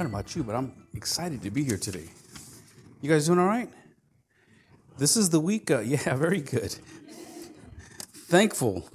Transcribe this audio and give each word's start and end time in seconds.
don't 0.00 0.12
know 0.12 0.18
about 0.18 0.34
you, 0.34 0.42
but 0.42 0.54
I'm 0.54 0.72
excited 0.94 1.42
to 1.42 1.50
be 1.50 1.62
here 1.62 1.76
today. 1.76 2.08
You 3.02 3.10
guys 3.10 3.26
doing 3.26 3.38
all 3.38 3.46
right? 3.46 3.68
This 4.96 5.14
is 5.14 5.28
the 5.28 5.40
week. 5.40 5.70
Uh, 5.70 5.80
yeah, 5.84 6.14
very 6.16 6.40
good. 6.40 6.74
Thankful. 8.14 8.88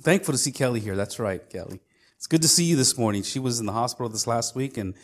Thankful 0.00 0.32
to 0.32 0.38
see 0.38 0.52
Kelly 0.52 0.80
here. 0.80 0.96
That's 0.96 1.18
right, 1.18 1.48
Kelly. 1.48 1.80
It's 2.16 2.26
good 2.26 2.42
to 2.42 2.48
see 2.48 2.64
you 2.64 2.76
this 2.76 2.98
morning. 2.98 3.22
She 3.22 3.38
was 3.38 3.58
in 3.58 3.64
the 3.64 3.72
hospital 3.72 4.10
this 4.10 4.26
last 4.26 4.54
week, 4.54 4.76
and 4.76 4.94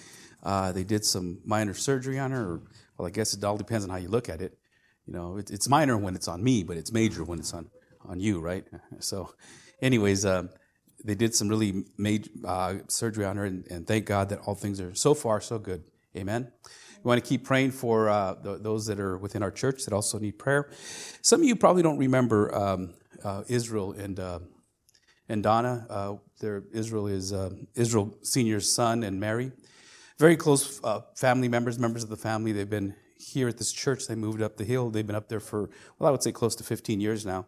uh, 0.43 0.73
they 0.73 0.85
did 0.85 1.07
some 1.07 1.39
minor 1.43 1.73
surgery 1.73 2.19
on 2.19 2.31
her. 2.31 2.43
Or, 2.43 2.63
well, 2.99 3.09
I 3.09 3.11
guess 3.11 3.33
it 3.33 3.43
all 3.43 3.57
depends 3.57 3.85
on 3.85 3.91
how 3.91 3.97
you 3.97 4.09
look 4.09 4.29
at 4.29 4.43
it. 4.43 4.59
You 5.07 5.15
know, 5.15 5.39
it, 5.39 5.51
it's 5.51 5.71
minor 5.71 5.97
when 5.97 6.17
it's 6.17 6.29
on 6.29 6.45
me, 6.45 6.65
but 6.65 6.77
it's 6.77 6.93
major 6.93 7.25
when 7.25 7.39
it's 7.39 7.55
on 7.55 7.71
on 8.07 8.21
you, 8.21 8.41
right? 8.41 8.65
So, 9.01 9.33
anyways, 9.81 10.27
uh, 10.27 10.49
they 11.05 11.15
did 11.15 11.35
some 11.35 11.49
really 11.49 11.85
major 11.97 12.31
uh, 12.45 12.75
surgery 12.89 13.25
on 13.25 13.37
her, 13.37 13.45
and, 13.45 13.67
and, 13.71 13.87
thank 13.87 14.07
God 14.07 14.29
that 14.31 14.41
all 14.41 14.55
things 14.55 14.81
are 14.81 14.95
so 14.95 15.15
far 15.15 15.41
so 15.41 15.59
good. 15.59 15.85
Amen. 16.17 16.51
We 17.03 17.09
want 17.09 17.23
to 17.23 17.29
keep 17.29 17.45
praying 17.45 17.71
for 17.73 18.09
uh, 18.09 18.35
th- 18.43 18.59
those 18.61 18.87
that 18.87 18.99
are 18.99 19.17
within 19.17 19.43
our 19.43 19.53
church 19.53 19.85
that 19.85 19.95
also 19.95 20.19
need 20.19 20.39
prayer. 20.39 20.69
Some 21.23 21.41
of 21.41 21.47
you 21.47 21.55
probably 21.55 21.83
don't 21.83 21.99
remember 21.99 22.55
um, 22.55 22.95
uh, 23.23 23.45
Israel 23.49 23.93
and 23.93 24.19
uh, 24.19 24.41
and 25.29 25.43
Donna. 25.43 25.87
Uh, 25.89 26.15
their 26.41 26.65
Israel 26.73 27.07
is 27.07 27.33
uh, 27.33 27.51
Israel 27.75 28.17
Senior's 28.23 28.71
son 28.71 29.05
and 29.05 29.21
Mary, 29.21 29.53
very 30.19 30.37
close 30.37 30.81
family 31.15 31.49
members, 31.49 31.79
members 31.79 32.03
of 32.03 32.09
the 32.09 32.17
family. 32.17 32.53
They've 32.53 32.69
been 32.69 32.95
here 33.19 33.49
at 33.49 33.59
this 33.59 33.73
church. 33.73 34.07
They 34.07 34.15
moved 34.15 34.43
up 34.43 34.57
the 34.57 34.65
hill. 34.65 34.91
They've 34.91 35.07
been 35.07 35.17
up 35.17 35.29
there 35.29 35.41
for 35.41 35.71
well, 35.99 36.09
I 36.09 36.11
would 36.11 36.23
say 36.23 36.33
close 36.33 36.55
to 36.57 36.65
15 36.65 37.01
years 37.01 37.27
now. 37.27 37.47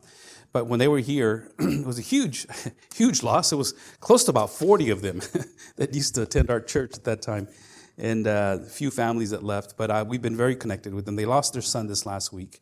But 0.53 0.67
when 0.67 0.79
they 0.79 0.89
were 0.89 0.99
here, 0.99 1.53
it 1.59 1.87
was 1.87 1.99
a 1.99 2.03
huge, 2.03 2.47
huge 2.95 3.23
loss. 3.23 3.53
It 3.53 3.57
was 3.57 3.73
close 4.01 4.25
to 4.25 4.31
about 4.31 4.51
40 4.51 4.91
of 4.91 5.03
them 5.03 5.21
that 5.77 5.95
used 5.95 6.15
to 6.17 6.23
attend 6.23 6.51
our 6.51 6.61
church 6.61 6.97
at 6.97 7.05
that 7.05 7.23
time, 7.23 7.49
and 7.97 8.27
uh, 8.27 8.59
a 8.61 8.65
few 8.65 8.91
families 8.91 9.31
that 9.31 9.45
left. 9.45 9.77
But 9.77 9.91
uh, 9.91 10.05
we've 10.07 10.23
been 10.23 10.37
very 10.37 10.57
connected 10.57 10.93
with 10.93 11.07
them. 11.07 11.17
They 11.17 11.27
lost 11.27 11.53
their 11.53 11.63
son 11.63 11.87
this 11.87 12.05
last 12.05 12.33
week, 12.33 12.61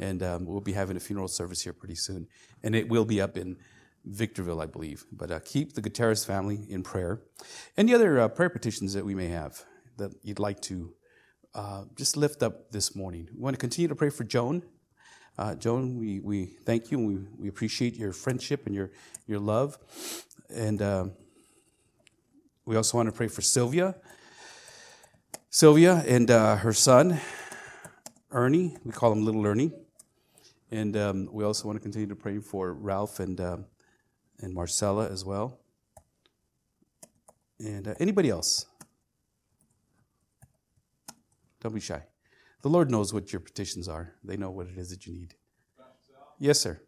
and 0.00 0.22
um, 0.22 0.46
we'll 0.46 0.60
be 0.60 0.72
having 0.72 0.96
a 0.96 1.00
funeral 1.00 1.28
service 1.28 1.62
here 1.62 1.72
pretty 1.72 1.96
soon. 1.96 2.26
And 2.62 2.74
it 2.74 2.88
will 2.88 3.04
be 3.04 3.20
up 3.20 3.36
in 3.36 3.58
Victorville, 4.06 4.60
I 4.60 4.66
believe. 4.66 5.04
But 5.12 5.30
uh, 5.30 5.40
keep 5.44 5.74
the 5.74 5.82
Gutierrez 5.82 6.24
family 6.24 6.60
in 6.68 6.82
prayer. 6.82 7.20
Any 7.76 7.94
other 7.94 8.18
uh, 8.18 8.28
prayer 8.28 8.48
petitions 8.48 8.94
that 8.94 9.04
we 9.04 9.14
may 9.14 9.28
have 9.28 9.62
that 9.98 10.12
you'd 10.22 10.38
like 10.38 10.60
to 10.62 10.94
uh, 11.56 11.84
just 11.96 12.16
lift 12.16 12.44
up 12.44 12.70
this 12.70 12.94
morning? 12.94 13.28
We 13.34 13.40
want 13.40 13.54
to 13.54 13.60
continue 13.60 13.88
to 13.88 13.96
pray 13.96 14.10
for 14.10 14.22
Joan 14.22 14.62
uh, 15.38 15.54
Joan, 15.54 15.98
we, 15.98 16.20
we 16.20 16.46
thank 16.64 16.90
you 16.90 16.98
and 16.98 17.06
we, 17.06 17.18
we 17.38 17.48
appreciate 17.48 17.96
your 17.96 18.12
friendship 18.12 18.66
and 18.66 18.74
your, 18.74 18.90
your 19.26 19.38
love. 19.38 19.78
And 20.48 20.80
uh, 20.80 21.06
we 22.64 22.76
also 22.76 22.96
want 22.96 23.08
to 23.08 23.12
pray 23.12 23.28
for 23.28 23.42
Sylvia. 23.42 23.96
Sylvia 25.50 26.02
and 26.06 26.30
uh, 26.30 26.56
her 26.56 26.72
son, 26.72 27.20
Ernie. 28.30 28.76
We 28.84 28.92
call 28.92 29.12
him 29.12 29.24
Little 29.24 29.44
Ernie. 29.46 29.72
And 30.70 30.96
um, 30.96 31.28
we 31.30 31.44
also 31.44 31.66
want 31.66 31.76
to 31.76 31.82
continue 31.82 32.08
to 32.08 32.16
pray 32.16 32.38
for 32.38 32.72
Ralph 32.72 33.20
and, 33.20 33.38
uh, 33.38 33.58
and 34.40 34.54
Marcella 34.54 35.08
as 35.10 35.24
well. 35.24 35.60
And 37.58 37.94
anybody 38.00 38.30
else? 38.30 38.66
Don't 41.66 41.74
be 41.74 41.80
shy. 41.80 42.00
The 42.62 42.68
Lord 42.68 42.92
knows 42.92 43.12
what 43.12 43.32
your 43.32 43.40
petitions 43.40 43.88
are, 43.88 44.12
they 44.22 44.36
know 44.36 44.52
what 44.52 44.68
it 44.68 44.78
is 44.78 44.90
that 44.90 45.04
you 45.04 45.12
need. 45.12 45.34
Yes, 46.38 46.60
sir. 46.60 46.80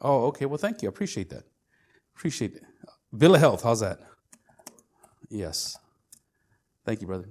Oh, 0.00 0.24
okay. 0.24 0.44
Well, 0.44 0.58
thank 0.58 0.82
you. 0.82 0.88
I 0.88 0.90
appreciate 0.90 1.30
that. 1.30 1.44
Appreciate 2.16 2.56
it. 2.56 2.64
Bill 3.16 3.36
of 3.36 3.40
Health, 3.40 3.62
how's 3.62 3.78
that? 3.78 4.00
Yes. 5.28 5.78
Thank 6.84 7.00
you, 7.00 7.06
brother. 7.06 7.28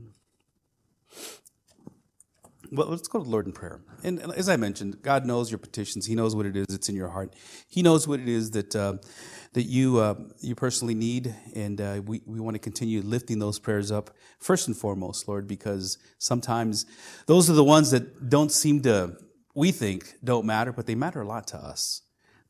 Well, 2.71 2.87
let's 2.87 3.07
go 3.07 3.19
to 3.19 3.23
the 3.25 3.29
Lord 3.29 3.45
in 3.45 3.51
prayer. 3.51 3.81
And 4.03 4.19
as 4.35 4.49
I 4.49 4.57
mentioned, 4.57 5.01
God 5.01 5.25
knows 5.25 5.51
your 5.51 5.57
petitions. 5.57 6.05
He 6.05 6.15
knows 6.15 6.35
what 6.35 6.45
it 6.45 6.55
is 6.55 6.67
that's 6.67 6.89
in 6.89 6.95
your 6.95 7.09
heart. 7.09 7.35
He 7.67 7.81
knows 7.81 8.07
what 8.07 8.19
it 8.19 8.27
is 8.27 8.51
that 8.51 8.75
uh, 8.75 8.97
that 9.53 9.63
you 9.63 9.99
uh, 9.99 10.15
you 10.39 10.55
personally 10.55 10.95
need, 10.95 11.33
and 11.55 11.79
uh, 11.79 12.01
we 12.05 12.21
we 12.25 12.39
want 12.39 12.55
to 12.55 12.59
continue 12.59 13.01
lifting 13.01 13.39
those 13.39 13.59
prayers 13.59 13.91
up 13.91 14.11
first 14.39 14.67
and 14.67 14.75
foremost, 14.75 15.27
Lord, 15.27 15.47
because 15.47 15.97
sometimes 16.17 16.85
those 17.25 17.49
are 17.49 17.53
the 17.53 17.63
ones 17.63 17.91
that 17.91 18.29
don't 18.29 18.51
seem 18.51 18.81
to 18.81 19.17
we 19.55 19.71
think 19.71 20.15
don't 20.23 20.45
matter, 20.45 20.71
but 20.71 20.85
they 20.85 20.95
matter 20.95 21.21
a 21.21 21.27
lot 21.27 21.47
to 21.47 21.57
us. 21.57 22.01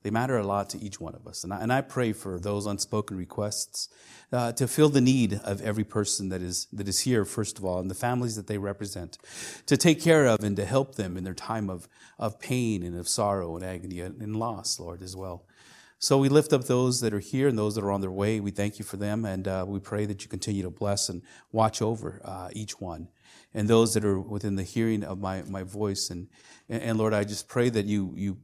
They 0.07 0.11
matter 0.11 0.37
a 0.37 0.47
lot 0.47 0.69
to 0.69 0.81
each 0.81 1.01
one 1.01 1.15
of 1.15 1.27
us. 1.27 1.43
And 1.43 1.53
I, 1.53 1.59
and 1.59 1.73
I 1.73 1.81
pray 1.81 2.13
for 2.13 2.39
those 2.39 2.65
unspoken 2.65 3.17
requests 3.17 3.89
uh, 4.31 4.53
to 4.53 4.65
fill 4.65 4.87
the 4.87 5.01
need 5.01 5.41
of 5.43 5.61
every 5.61 5.83
person 5.83 6.29
that 6.29 6.41
is, 6.41 6.67
that 6.71 6.87
is 6.87 6.99
here, 6.99 7.25
first 7.25 7.57
of 7.57 7.65
all, 7.65 7.79
and 7.79 7.91
the 7.91 7.93
families 7.93 8.37
that 8.37 8.47
they 8.47 8.57
represent, 8.57 9.17
to 9.65 9.75
take 9.75 10.01
care 10.01 10.25
of 10.25 10.45
and 10.45 10.55
to 10.55 10.63
help 10.63 10.95
them 10.95 11.17
in 11.17 11.25
their 11.25 11.33
time 11.33 11.69
of, 11.69 11.89
of 12.17 12.39
pain 12.39 12.83
and 12.83 12.97
of 12.97 13.09
sorrow 13.09 13.57
and 13.57 13.65
agony 13.65 13.99
and 13.99 14.37
loss, 14.37 14.79
Lord, 14.79 15.01
as 15.01 15.13
well. 15.13 15.45
So 15.99 16.17
we 16.17 16.29
lift 16.29 16.53
up 16.53 16.63
those 16.63 17.01
that 17.01 17.13
are 17.13 17.19
here 17.19 17.49
and 17.49 17.57
those 17.57 17.75
that 17.75 17.83
are 17.83 17.91
on 17.91 17.99
their 17.99 18.09
way. 18.09 18.39
We 18.39 18.51
thank 18.51 18.79
you 18.79 18.85
for 18.85 18.95
them, 18.95 19.25
and 19.25 19.45
uh, 19.45 19.65
we 19.67 19.79
pray 19.79 20.05
that 20.05 20.23
you 20.23 20.29
continue 20.29 20.63
to 20.63 20.69
bless 20.69 21.09
and 21.09 21.21
watch 21.51 21.81
over 21.81 22.21
uh, 22.23 22.47
each 22.53 22.79
one. 22.79 23.09
And 23.53 23.67
those 23.67 23.93
that 23.95 24.05
are 24.05 24.19
within 24.19 24.55
the 24.55 24.63
hearing 24.63 25.03
of 25.03 25.19
my, 25.19 25.41
my 25.49 25.63
voice. 25.63 26.11
And, 26.11 26.27
and, 26.69 26.97
Lord, 26.97 27.13
I 27.13 27.25
just 27.25 27.49
pray 27.49 27.69
that 27.69 27.85
you, 27.85 28.13
you 28.15 28.37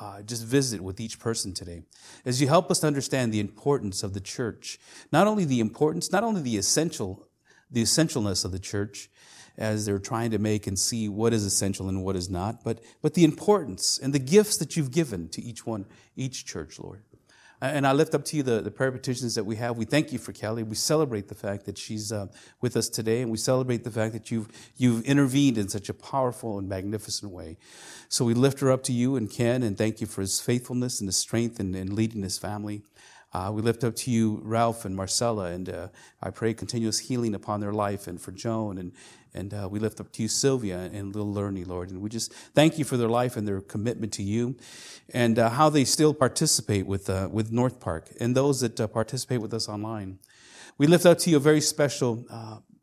uh, 0.00 0.22
just 0.22 0.44
visit 0.44 0.80
with 0.80 0.98
each 0.98 1.18
person 1.18 1.52
today 1.52 1.82
as 2.24 2.40
you 2.40 2.48
help 2.48 2.70
us 2.70 2.80
to 2.80 2.86
understand 2.86 3.32
the 3.32 3.40
importance 3.40 4.02
of 4.02 4.14
the 4.14 4.20
church. 4.20 4.78
Not 5.12 5.26
only 5.26 5.44
the 5.44 5.60
importance 5.60 6.10
not 6.10 6.24
only 6.24 6.40
the 6.40 6.56
essential 6.56 7.28
the 7.70 7.82
essentialness 7.82 8.44
of 8.44 8.50
the 8.50 8.58
church 8.58 9.10
as 9.58 9.84
they're 9.84 9.98
trying 9.98 10.30
to 10.30 10.38
make 10.38 10.66
and 10.66 10.78
see 10.78 11.08
what 11.08 11.32
is 11.32 11.44
essential 11.44 11.88
and 11.88 12.02
what 12.02 12.16
is 12.16 12.30
not 12.30 12.64
but 12.64 12.80
but 13.02 13.14
the 13.14 13.24
importance 13.24 13.98
and 14.02 14.12
the 14.12 14.18
gifts 14.18 14.56
that 14.56 14.76
you've 14.76 14.90
given 14.90 15.28
to 15.28 15.42
each 15.42 15.66
one 15.66 15.84
each 16.16 16.46
church 16.46 16.78
lord 16.80 17.02
and 17.60 17.86
I 17.86 17.92
lift 17.92 18.14
up 18.14 18.24
to 18.26 18.36
you 18.36 18.42
the, 18.42 18.60
the 18.60 18.70
prayer 18.70 18.90
petitions 18.90 19.34
that 19.34 19.44
we 19.44 19.56
have. 19.56 19.76
We 19.76 19.84
thank 19.84 20.12
you 20.12 20.18
for 20.18 20.32
Kelly. 20.32 20.62
We 20.62 20.76
celebrate 20.76 21.28
the 21.28 21.34
fact 21.34 21.66
that 21.66 21.76
she's 21.76 22.10
uh, 22.10 22.28
with 22.60 22.76
us 22.76 22.88
today, 22.88 23.20
and 23.20 23.30
we 23.30 23.36
celebrate 23.36 23.84
the 23.84 23.90
fact 23.90 24.12
that 24.14 24.30
you've, 24.30 24.48
you've 24.76 25.04
intervened 25.04 25.58
in 25.58 25.68
such 25.68 25.88
a 25.88 25.94
powerful 25.94 26.58
and 26.58 26.68
magnificent 26.68 27.30
way. 27.30 27.58
So 28.08 28.24
we 28.24 28.34
lift 28.34 28.60
her 28.60 28.70
up 28.70 28.82
to 28.84 28.92
you 28.92 29.16
and 29.16 29.30
Ken, 29.30 29.62
and 29.62 29.76
thank 29.76 30.00
you 30.00 30.06
for 30.06 30.20
his 30.20 30.40
faithfulness 30.40 31.00
and 31.00 31.08
his 31.08 31.18
strength 31.18 31.60
in, 31.60 31.74
in 31.74 31.94
leading 31.94 32.22
his 32.22 32.38
family. 32.38 32.82
Uh, 33.32 33.50
we 33.54 33.62
lift 33.62 33.84
up 33.84 33.94
to 33.94 34.10
you 34.10 34.40
Ralph 34.42 34.84
and 34.84 34.96
Marcella, 34.96 35.52
and 35.52 35.68
uh, 35.68 35.88
I 36.20 36.30
pray 36.30 36.52
continuous 36.52 36.98
healing 36.98 37.34
upon 37.34 37.60
their 37.60 37.72
life, 37.72 38.08
and 38.08 38.20
for 38.20 38.32
Joan, 38.32 38.76
and 38.76 38.92
and 39.34 39.54
uh, 39.54 39.68
we 39.70 39.78
lift 39.78 40.00
up 40.00 40.12
to 40.12 40.22
you 40.22 40.28
Sylvia 40.28 40.78
and 40.92 41.14
little 41.14 41.38
Ernie, 41.38 41.64
Lord, 41.64 41.90
and 41.90 42.00
we 42.00 42.08
just 42.08 42.32
thank 42.32 42.78
you 42.78 42.84
for 42.84 42.96
their 42.96 43.08
life 43.08 43.36
and 43.36 43.46
their 43.46 43.60
commitment 43.60 44.12
to 44.14 44.22
you, 44.22 44.56
and 45.12 45.38
uh, 45.38 45.50
how 45.50 45.70
they 45.70 45.84
still 45.84 46.14
participate 46.14 46.86
with 46.86 47.08
uh, 47.08 47.28
with 47.30 47.52
North 47.52 47.80
Park 47.80 48.10
and 48.20 48.36
those 48.36 48.60
that 48.60 48.80
uh, 48.80 48.86
participate 48.86 49.40
with 49.40 49.54
us 49.54 49.68
online. 49.68 50.18
We 50.78 50.86
lift 50.86 51.06
up 51.06 51.18
to 51.18 51.30
you 51.30 51.36
a 51.36 51.40
very 51.40 51.60
special 51.60 52.24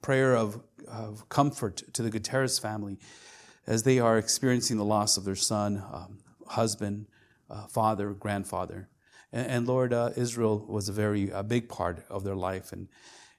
prayer 0.01 0.35
of, 0.35 0.61
of 0.87 1.27
comfort 1.29 1.81
to 1.93 2.03
the 2.03 2.11
Gutierrez 2.11 2.59
family 2.59 2.99
as 3.65 3.83
they 3.83 3.99
are 3.99 4.17
experiencing 4.17 4.77
the 4.77 4.85
loss 4.85 5.17
of 5.17 5.25
their 5.25 5.35
son, 5.35 5.83
um, 5.91 6.19
husband, 6.47 7.07
father, 7.69 8.11
grandfather. 8.11 8.87
And, 9.33 9.47
and 9.47 9.67
Lord, 9.67 9.93
uh, 9.93 10.11
Israel 10.15 10.63
was 10.67 10.89
a 10.89 10.93
very 10.93 11.31
a 11.31 11.41
big 11.41 11.69
part 11.69 12.05
of 12.09 12.23
their 12.23 12.35
life. 12.35 12.71
And, 12.71 12.87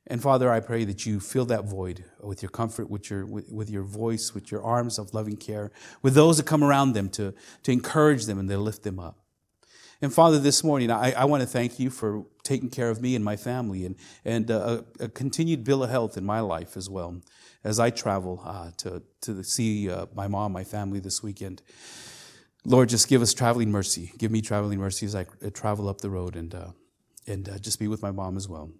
and 0.09 0.23
Father, 0.23 0.51
I 0.51 0.61
pray 0.61 0.85
that 0.87 1.05
you 1.05 1.21
fill 1.21 1.45
that 1.47 1.65
void 1.65 2.05
with 2.21 2.43
your 2.43 2.49
comfort, 2.49 2.89
with 2.89 3.11
your, 3.11 3.27
with, 3.27 3.53
with, 3.53 3.69
your 3.69 3.83
voice, 3.83 4.35
with 4.35 4.51
your 4.51 4.63
arms 4.63 4.99
of 4.99 5.13
loving 5.13 5.37
care, 5.37 5.71
with 6.01 6.15
those 6.15 6.39
that 6.39 6.47
come 6.47 6.65
around 6.65 6.95
them 6.95 7.11
to, 7.11 7.35
to 7.65 7.73
encourage 7.73 8.25
them 8.25 8.39
and 8.39 8.49
to 8.49 8.57
lift 8.57 8.83
them 8.83 8.99
up. 8.99 9.19
And 10.01 10.15
Father, 10.15 10.39
this 10.39 10.65
morning, 10.65 10.91
I, 10.91 11.13
I 11.13 11.25
want 11.27 11.43
to 11.43 11.47
thank 11.47 11.79
you 11.79 11.91
for 11.91 12.25
taking 12.43 12.71
care 12.71 12.89
of 12.89 13.03
me 13.03 13.17
and 13.17 13.25
my 13.25 13.37
family 13.37 13.85
and, 13.85 13.97
and 14.25 14.51
uh, 14.51 14.83
a, 14.99 15.09
continued 15.09 15.65
bill 15.65 15.83
of 15.83 15.91
health 15.91 16.17
in 16.17 16.25
my 16.25 16.41
life 16.41 16.77
as 16.77 16.89
well 16.89 17.21
as 17.63 17.79
I 17.79 17.91
travel 17.91 18.41
uh, 18.45 18.71
to, 18.79 19.03
to 19.23 19.43
see 19.43 19.91
uh, 19.91 20.07
my 20.15 20.29
mom, 20.29 20.53
my 20.53 20.65
family 20.65 21.01
this 21.01 21.23
weekend. 21.23 21.61
Lord, 22.65 22.89
just 22.89 23.09
give 23.09 23.21
us 23.21 23.35
traveling 23.35 23.71
mercy. 23.71 24.13
Give 24.17 24.31
me 24.31 24.41
traveling 24.41 24.79
mercy 24.79 25.05
as 25.05 25.15
I 25.15 25.25
travel 25.53 25.89
up 25.89 26.01
the 26.01 26.11
road 26.11 26.37
and, 26.37 26.55
uh, 26.55 26.71
and 27.27 27.49
uh, 27.49 27.59
just 27.59 27.79
be 27.79 27.89
with 27.89 28.01
my 28.01 28.13
mom 28.13 28.37
as 28.37 28.49
well. 28.49 28.71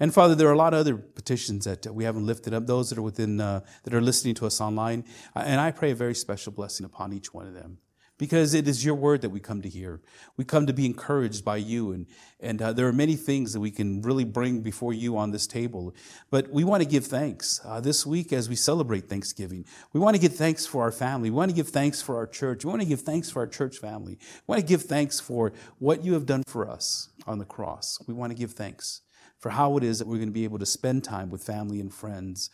And 0.00 0.12
Father, 0.12 0.34
there 0.34 0.48
are 0.48 0.52
a 0.52 0.58
lot 0.58 0.74
of 0.74 0.80
other 0.80 0.96
petitions 0.96 1.64
that 1.64 1.86
we 1.94 2.04
haven't 2.04 2.26
lifted 2.26 2.54
up, 2.54 2.66
those 2.66 2.90
that 2.90 2.98
are 2.98 3.02
within, 3.02 3.40
uh, 3.40 3.60
that 3.84 3.94
are 3.94 4.00
listening 4.00 4.34
to 4.36 4.46
us 4.46 4.60
online. 4.60 5.04
And 5.34 5.60
I 5.60 5.70
pray 5.70 5.90
a 5.90 5.94
very 5.94 6.14
special 6.14 6.52
blessing 6.52 6.84
upon 6.84 7.12
each 7.12 7.32
one 7.32 7.46
of 7.46 7.54
them 7.54 7.78
because 8.18 8.54
it 8.54 8.68
is 8.68 8.84
your 8.84 8.94
word 8.94 9.22
that 9.22 9.30
we 9.30 9.40
come 9.40 9.60
to 9.62 9.68
hear. 9.68 10.00
We 10.36 10.44
come 10.44 10.66
to 10.66 10.72
be 10.72 10.86
encouraged 10.86 11.44
by 11.44 11.56
you. 11.56 11.92
And, 11.92 12.06
and 12.38 12.62
uh, 12.62 12.72
there 12.72 12.86
are 12.86 12.92
many 12.92 13.16
things 13.16 13.52
that 13.52 13.60
we 13.60 13.70
can 13.70 14.02
really 14.02 14.24
bring 14.24 14.60
before 14.60 14.92
you 14.92 15.16
on 15.16 15.32
this 15.32 15.46
table. 15.46 15.94
But 16.30 16.50
we 16.50 16.64
want 16.64 16.82
to 16.82 16.88
give 16.88 17.06
thanks 17.06 17.60
uh, 17.64 17.80
this 17.80 18.06
week 18.06 18.32
as 18.32 18.48
we 18.48 18.56
celebrate 18.56 19.08
Thanksgiving. 19.08 19.64
We 19.92 20.00
want 20.00 20.14
to 20.14 20.20
give 20.20 20.36
thanks 20.36 20.64
for 20.64 20.82
our 20.82 20.92
family. 20.92 21.30
We 21.30 21.36
want 21.36 21.50
to 21.50 21.56
give 21.56 21.68
thanks 21.68 22.02
for 22.02 22.16
our 22.16 22.26
church. 22.26 22.64
We 22.64 22.70
want 22.70 22.82
to 22.82 22.88
give 22.88 23.00
thanks 23.00 23.30
for 23.30 23.40
our 23.40 23.48
church 23.48 23.78
family. 23.78 24.18
We 24.46 24.52
want 24.52 24.60
to 24.60 24.66
give 24.66 24.82
thanks 24.82 25.18
for 25.18 25.52
what 25.78 26.04
you 26.04 26.12
have 26.14 26.26
done 26.26 26.44
for 26.46 26.68
us 26.68 27.08
on 27.26 27.38
the 27.38 27.44
cross. 27.44 27.98
We 28.06 28.14
want 28.14 28.30
to 28.30 28.38
give 28.38 28.52
thanks 28.52 29.00
for 29.44 29.50
how 29.50 29.76
it 29.76 29.84
is 29.84 29.98
that 29.98 30.08
we're 30.08 30.16
going 30.16 30.26
to 30.26 30.32
be 30.32 30.44
able 30.44 30.58
to 30.58 30.64
spend 30.64 31.04
time 31.04 31.28
with 31.28 31.44
family 31.44 31.78
and 31.78 31.92
friends 31.92 32.48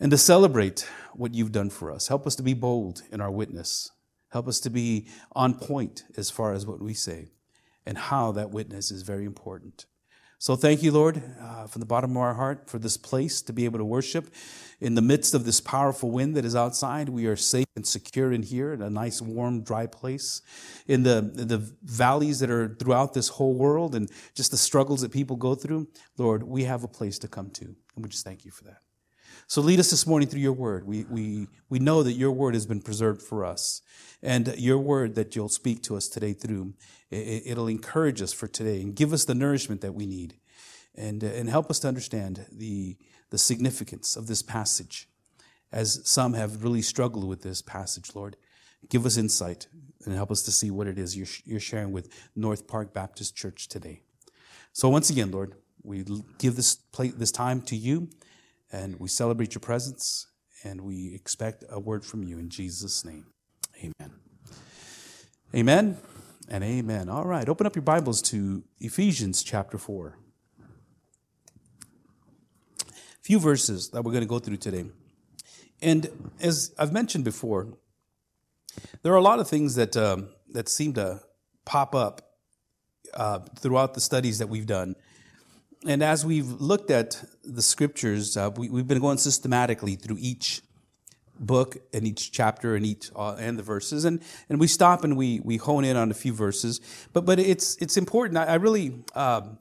and 0.00 0.10
to 0.10 0.16
celebrate 0.16 0.88
what 1.12 1.34
you've 1.34 1.52
done 1.52 1.68
for 1.68 1.92
us. 1.92 2.08
Help 2.08 2.26
us 2.26 2.34
to 2.34 2.42
be 2.42 2.54
bold 2.54 3.02
in 3.12 3.20
our 3.20 3.30
witness. 3.30 3.90
Help 4.30 4.48
us 4.48 4.58
to 4.58 4.70
be 4.70 5.06
on 5.32 5.52
point 5.52 6.04
as 6.16 6.30
far 6.30 6.54
as 6.54 6.64
what 6.64 6.80
we 6.80 6.94
say 6.94 7.28
and 7.84 7.98
how 7.98 8.32
that 8.32 8.50
witness 8.50 8.90
is 8.90 9.02
very 9.02 9.26
important. 9.26 9.84
So 10.40 10.54
thank 10.54 10.84
you, 10.84 10.92
Lord, 10.92 11.20
uh, 11.40 11.66
from 11.66 11.80
the 11.80 11.86
bottom 11.86 12.12
of 12.12 12.18
our 12.18 12.34
heart 12.34 12.70
for 12.70 12.78
this 12.78 12.96
place 12.96 13.42
to 13.42 13.52
be 13.52 13.64
able 13.64 13.78
to 13.80 13.84
worship. 13.84 14.32
In 14.80 14.94
the 14.94 15.02
midst 15.02 15.34
of 15.34 15.44
this 15.44 15.60
powerful 15.60 16.12
wind 16.12 16.36
that 16.36 16.44
is 16.44 16.54
outside, 16.54 17.08
we 17.08 17.26
are 17.26 17.34
safe 17.34 17.66
and 17.74 17.84
secure 17.84 18.30
in 18.30 18.44
here 18.44 18.72
in 18.72 18.80
a 18.80 18.88
nice, 18.88 19.20
warm, 19.20 19.64
dry 19.64 19.86
place. 19.86 20.40
In 20.86 21.02
the, 21.02 21.22
the 21.34 21.58
valleys 21.82 22.38
that 22.38 22.50
are 22.50 22.76
throughout 22.78 23.14
this 23.14 23.30
whole 23.30 23.54
world 23.54 23.96
and 23.96 24.08
just 24.36 24.52
the 24.52 24.56
struggles 24.56 25.00
that 25.00 25.10
people 25.10 25.34
go 25.34 25.56
through, 25.56 25.88
Lord, 26.16 26.44
we 26.44 26.62
have 26.64 26.84
a 26.84 26.88
place 26.88 27.18
to 27.18 27.26
come 27.26 27.50
to. 27.50 27.64
And 27.64 28.04
we 28.04 28.08
just 28.08 28.24
thank 28.24 28.44
you 28.44 28.52
for 28.52 28.62
that. 28.62 28.78
So 29.50 29.62
lead 29.62 29.80
us 29.80 29.90
this 29.90 30.06
morning 30.06 30.28
through 30.28 30.42
your 30.42 30.52
word. 30.52 30.86
We, 30.86 31.06
we, 31.08 31.48
we 31.70 31.78
know 31.78 32.02
that 32.02 32.12
your 32.12 32.30
word 32.32 32.52
has 32.52 32.66
been 32.66 32.82
preserved 32.82 33.22
for 33.22 33.46
us. 33.46 33.80
And 34.22 34.54
your 34.58 34.76
word 34.76 35.14
that 35.14 35.34
you'll 35.34 35.48
speak 35.48 35.82
to 35.84 35.96
us 35.96 36.06
today 36.06 36.34
through, 36.34 36.74
it, 37.10 37.56
will 37.56 37.68
encourage 37.68 38.20
us 38.20 38.34
for 38.34 38.46
today 38.46 38.82
and 38.82 38.94
give 38.94 39.14
us 39.14 39.24
the 39.24 39.34
nourishment 39.34 39.80
that 39.80 39.94
we 39.94 40.06
need. 40.06 40.34
And, 40.94 41.24
uh, 41.24 41.28
and 41.28 41.48
help 41.48 41.70
us 41.70 41.78
to 41.80 41.88
understand 41.88 42.44
the, 42.52 42.98
the 43.30 43.38
significance 43.38 44.16
of 44.16 44.26
this 44.26 44.42
passage. 44.42 45.08
As 45.72 46.02
some 46.04 46.34
have 46.34 46.62
really 46.62 46.82
struggled 46.82 47.26
with 47.26 47.40
this 47.40 47.62
passage, 47.62 48.14
Lord, 48.14 48.36
give 48.90 49.06
us 49.06 49.16
insight 49.16 49.66
and 50.04 50.14
help 50.14 50.30
us 50.30 50.42
to 50.42 50.52
see 50.52 50.70
what 50.70 50.86
it 50.86 50.98
is 50.98 51.16
you're, 51.16 51.26
you're 51.46 51.58
sharing 51.58 51.92
with 51.92 52.12
North 52.36 52.66
Park 52.66 52.92
Baptist 52.92 53.34
Church 53.34 53.66
today. 53.66 54.02
So 54.74 54.90
once 54.90 55.08
again, 55.08 55.30
Lord, 55.30 55.54
we 55.82 56.04
give 56.36 56.56
this, 56.56 56.74
play, 56.74 57.08
this 57.08 57.32
time 57.32 57.62
to 57.62 57.76
you. 57.76 58.10
And 58.70 59.00
we 59.00 59.08
celebrate 59.08 59.54
your 59.54 59.60
presence 59.60 60.26
and 60.64 60.82
we 60.82 61.14
expect 61.14 61.64
a 61.70 61.80
word 61.80 62.04
from 62.04 62.22
you 62.22 62.38
in 62.38 62.50
Jesus' 62.50 63.04
name. 63.04 63.26
Amen. 63.78 64.12
Amen 65.54 65.96
and 66.48 66.64
amen. 66.64 67.08
All 67.08 67.24
right, 67.24 67.48
open 67.48 67.66
up 67.66 67.74
your 67.74 67.82
Bibles 67.82 68.20
to 68.22 68.64
Ephesians 68.80 69.42
chapter 69.42 69.78
4. 69.78 70.18
A 72.80 72.92
few 73.22 73.38
verses 73.38 73.90
that 73.90 74.02
we're 74.02 74.12
going 74.12 74.24
to 74.24 74.28
go 74.28 74.38
through 74.38 74.56
today. 74.56 74.84
And 75.80 76.32
as 76.40 76.74
I've 76.78 76.92
mentioned 76.92 77.24
before, 77.24 77.68
there 79.02 79.12
are 79.12 79.16
a 79.16 79.22
lot 79.22 79.38
of 79.38 79.48
things 79.48 79.76
that, 79.76 79.96
um, 79.96 80.28
that 80.52 80.68
seem 80.68 80.92
to 80.94 81.20
pop 81.64 81.94
up 81.94 82.22
uh, 83.14 83.40
throughout 83.58 83.94
the 83.94 84.00
studies 84.00 84.38
that 84.38 84.48
we've 84.48 84.66
done 84.66 84.96
and 85.86 86.02
as 86.02 86.26
we've 86.26 86.48
looked 86.60 86.90
at 86.90 87.22
the 87.44 87.62
scriptures, 87.62 88.36
uh, 88.36 88.50
we, 88.56 88.66
have 88.78 88.88
been 88.88 89.00
going 89.00 89.18
systematically 89.18 89.94
through 89.94 90.16
each 90.18 90.62
book 91.38 91.76
and 91.92 92.06
each 92.06 92.32
chapter 92.32 92.74
and 92.74 92.84
each 92.84 93.10
uh, 93.14 93.36
and 93.38 93.58
the 93.58 93.62
verses, 93.62 94.04
and 94.04 94.20
and 94.48 94.58
we 94.58 94.66
stop 94.66 95.04
and 95.04 95.16
we 95.16 95.40
we 95.40 95.56
hone 95.56 95.84
in 95.84 95.96
on 95.96 96.10
a 96.10 96.14
few 96.14 96.32
verses. 96.32 96.80
But 97.12 97.24
but 97.24 97.38
it's 97.38 97.76
it's 97.76 97.96
important. 97.96 98.38
I, 98.38 98.44
I 98.44 98.54
really. 98.56 99.04
Um, 99.14 99.58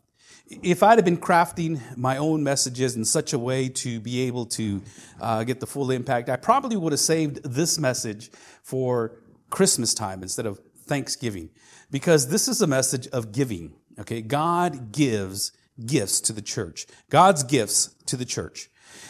if 0.50 0.82
I'd 0.82 0.98
have 0.98 1.04
been 1.04 1.18
crafting 1.18 1.98
my 1.98 2.16
own 2.16 2.42
messages 2.42 2.96
in 2.96 3.04
such 3.04 3.34
a 3.34 3.40
way 3.40 3.68
to 3.68 4.00
be 4.00 4.22
able 4.22 4.46
to 4.46 4.82
uh, 5.20 5.44
get 5.44 5.60
the 5.60 5.68
full 5.68 5.92
impact, 5.92 6.30
I 6.30 6.38
probably 6.38 6.78
would 6.78 6.94
have 6.94 7.02
saved 7.02 7.44
this 7.44 7.78
message 7.78 8.32
for 8.64 9.20
Christmas 9.50 9.94
time 9.94 10.24
instead 10.24 10.46
of 10.46 10.62
Thanksgiving, 10.86 11.50
because 11.92 12.30
this 12.30 12.48
is 12.48 12.62
a 12.62 12.68
message 12.68 13.08
of 13.10 13.34
giving. 13.34 13.74
Okay, 14.00 14.22
God 14.22 14.94
gives 14.94 15.52
gifts 15.86 16.20
to 16.22 16.34
the 16.34 16.42
church, 16.42 16.86
God's 17.10 17.44
gifts 17.44 17.96
to 18.08 18.16
the 18.16 18.26
church. 18.26 18.70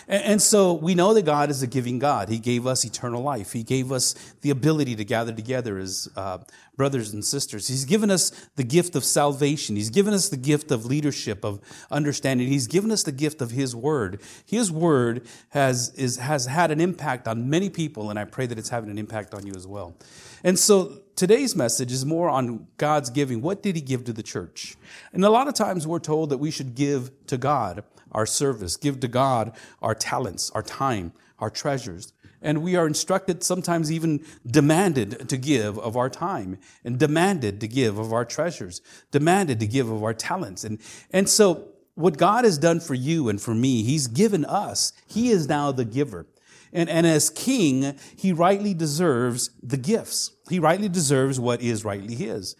And 0.09 0.41
so 0.41 0.71
we 0.73 0.95
know 0.95 1.13
that 1.13 1.23
God 1.23 1.49
is 1.49 1.61
a 1.61 1.67
giving 1.67 1.99
God. 1.99 2.29
He 2.29 2.39
gave 2.39 2.65
us 2.65 2.85
eternal 2.85 3.21
life. 3.21 3.51
He 3.51 3.63
gave 3.63 3.91
us 3.91 4.13
the 4.39 4.51
ability 4.51 4.95
to 4.95 5.03
gather 5.03 5.33
together 5.33 5.77
as 5.77 6.07
uh, 6.15 6.37
brothers 6.77 7.11
and 7.11 7.25
sisters. 7.25 7.67
He's 7.67 7.83
given 7.83 8.09
us 8.09 8.29
the 8.55 8.63
gift 8.63 8.95
of 8.95 9.03
salvation. 9.03 9.75
He's 9.75 9.89
given 9.89 10.13
us 10.13 10.29
the 10.29 10.37
gift 10.37 10.71
of 10.71 10.85
leadership, 10.85 11.43
of 11.43 11.59
understanding. 11.91 12.47
He's 12.47 12.67
given 12.67 12.89
us 12.89 13.03
the 13.03 13.11
gift 13.11 13.41
of 13.41 13.51
His 13.51 13.75
Word. 13.75 14.21
His 14.45 14.71
Word 14.71 15.27
has, 15.49 15.93
is, 15.95 16.15
has 16.17 16.45
had 16.45 16.71
an 16.71 16.79
impact 16.79 17.27
on 17.27 17.49
many 17.49 17.69
people, 17.69 18.09
and 18.09 18.17
I 18.17 18.23
pray 18.23 18.45
that 18.45 18.57
it's 18.57 18.69
having 18.69 18.89
an 18.89 18.97
impact 18.97 19.33
on 19.33 19.45
you 19.45 19.55
as 19.55 19.67
well. 19.67 19.97
And 20.41 20.57
so 20.57 21.01
today's 21.17 21.55
message 21.55 21.91
is 21.91 22.05
more 22.05 22.29
on 22.29 22.67
God's 22.77 23.09
giving. 23.09 23.41
What 23.41 23.61
did 23.61 23.75
He 23.75 23.81
give 23.81 24.05
to 24.05 24.13
the 24.13 24.23
church? 24.23 24.77
And 25.11 25.25
a 25.25 25.29
lot 25.29 25.49
of 25.49 25.55
times 25.55 25.85
we're 25.85 25.99
told 25.99 26.29
that 26.29 26.37
we 26.37 26.51
should 26.51 26.75
give 26.75 27.11
to 27.25 27.37
God 27.37 27.83
our 28.13 28.25
service, 28.25 28.77
give 28.77 29.01
to 29.01 29.07
God 29.09 29.53
our 29.81 29.93
talents, 29.93 30.49
our 30.51 30.61
time, 30.61 31.11
our 31.39 31.49
treasures. 31.49 32.13
And 32.41 32.61
we 32.61 32.75
are 32.75 32.85
instructed, 32.85 33.43
sometimes 33.43 33.91
even 33.91 34.23
demanded 34.45 35.27
to 35.27 35.37
give 35.37 35.77
of 35.79 35.97
our 35.97 36.09
time 36.09 36.59
and 36.85 36.99
demanded 36.99 37.59
to 37.61 37.67
give 37.67 37.97
of 37.97 38.13
our 38.13 38.23
treasures, 38.23 38.81
demanded 39.11 39.59
to 39.59 39.67
give 39.67 39.89
of 39.89 40.03
our 40.03 40.13
talents. 40.13 40.63
And, 40.63 40.79
and 41.11 41.27
so 41.27 41.69
what 41.95 42.17
God 42.17 42.45
has 42.45 42.59
done 42.59 42.79
for 42.79 42.93
you 42.93 43.27
and 43.27 43.41
for 43.41 43.55
me, 43.55 43.81
He's 43.81 44.07
given 44.07 44.45
us. 44.45 44.93
He 45.07 45.31
is 45.31 45.49
now 45.49 45.71
the 45.71 45.83
giver. 45.83 46.27
And, 46.71 46.89
and 46.89 47.07
as 47.07 47.29
king, 47.29 47.97
he 48.15 48.33
rightly 48.33 48.73
deserves 48.73 49.49
the 49.63 49.77
gifts. 49.77 50.31
He 50.49 50.59
rightly 50.59 50.89
deserves 50.89 51.39
what 51.39 51.61
is 51.61 51.83
rightly 51.85 52.15
his. 52.15 52.55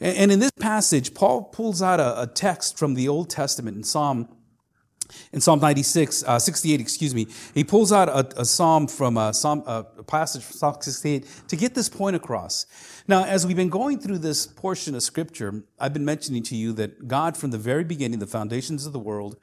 And, 0.00 0.32
in 0.32 0.40
this 0.40 0.50
passage, 0.50 1.14
Paul 1.14 1.44
pulls 1.44 1.80
out 1.80 2.00
a, 2.00 2.26
text 2.26 2.78
from 2.78 2.94
the 2.94 3.08
Old 3.08 3.30
Testament 3.30 3.76
in 3.76 3.84
Psalm 3.84 4.28
in 5.32 5.40
Psalm 5.40 5.60
96, 5.60 6.24
uh, 6.24 6.38
68, 6.38 6.80
excuse 6.80 7.14
me, 7.14 7.26
he 7.52 7.62
pulls 7.62 7.92
out 7.92 8.08
a, 8.08 8.40
a 8.40 8.44
psalm 8.44 8.86
from 8.86 9.16
a, 9.16 9.34
psalm, 9.34 9.62
a 9.66 9.84
passage 10.02 10.42
from 10.42 10.56
Psalm 10.56 10.76
68 10.80 11.26
to 11.48 11.56
get 11.56 11.74
this 11.74 11.88
point 11.88 12.16
across. 12.16 12.66
Now, 13.06 13.24
as 13.24 13.46
we've 13.46 13.56
been 13.56 13.68
going 13.68 13.98
through 13.98 14.18
this 14.18 14.46
portion 14.46 14.94
of 14.94 15.02
scripture, 15.02 15.62
I've 15.78 15.92
been 15.92 16.04
mentioning 16.06 16.42
to 16.44 16.56
you 16.56 16.72
that 16.74 17.06
God, 17.06 17.36
from 17.36 17.50
the 17.50 17.58
very 17.58 17.84
beginning, 17.84 18.18
the 18.18 18.26
foundations 18.26 18.86
of 18.86 18.92
the 18.92 18.98
world, 18.98 19.36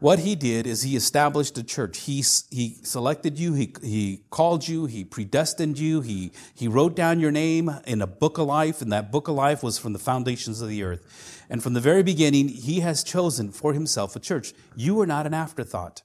what 0.00 0.20
he 0.20 0.34
did 0.34 0.66
is 0.66 0.82
he 0.82 0.96
established 0.96 1.58
a 1.58 1.62
church. 1.62 1.98
He, 2.00 2.24
he 2.50 2.76
selected 2.82 3.38
you, 3.38 3.54
he, 3.54 3.74
he 3.82 4.22
called 4.30 4.66
you, 4.68 4.86
he 4.86 5.04
predestined 5.04 5.78
you, 5.78 6.00
he, 6.00 6.30
he 6.54 6.68
wrote 6.68 6.94
down 6.94 7.18
your 7.18 7.32
name 7.32 7.70
in 7.86 8.00
a 8.00 8.06
book 8.06 8.38
of 8.38 8.46
life, 8.46 8.80
and 8.80 8.92
that 8.92 9.10
book 9.10 9.28
of 9.28 9.34
life 9.34 9.62
was 9.62 9.78
from 9.78 9.92
the 9.92 9.98
foundations 9.98 10.60
of 10.60 10.68
the 10.68 10.82
earth. 10.82 11.44
And 11.50 11.62
from 11.62 11.74
the 11.74 11.80
very 11.80 12.02
beginning, 12.02 12.48
he 12.48 12.80
has 12.80 13.02
chosen 13.02 13.50
for 13.50 13.72
himself 13.72 14.14
a 14.14 14.20
church. 14.20 14.52
You 14.76 15.00
are 15.00 15.06
not 15.06 15.26
an 15.26 15.34
afterthought. 15.34 16.02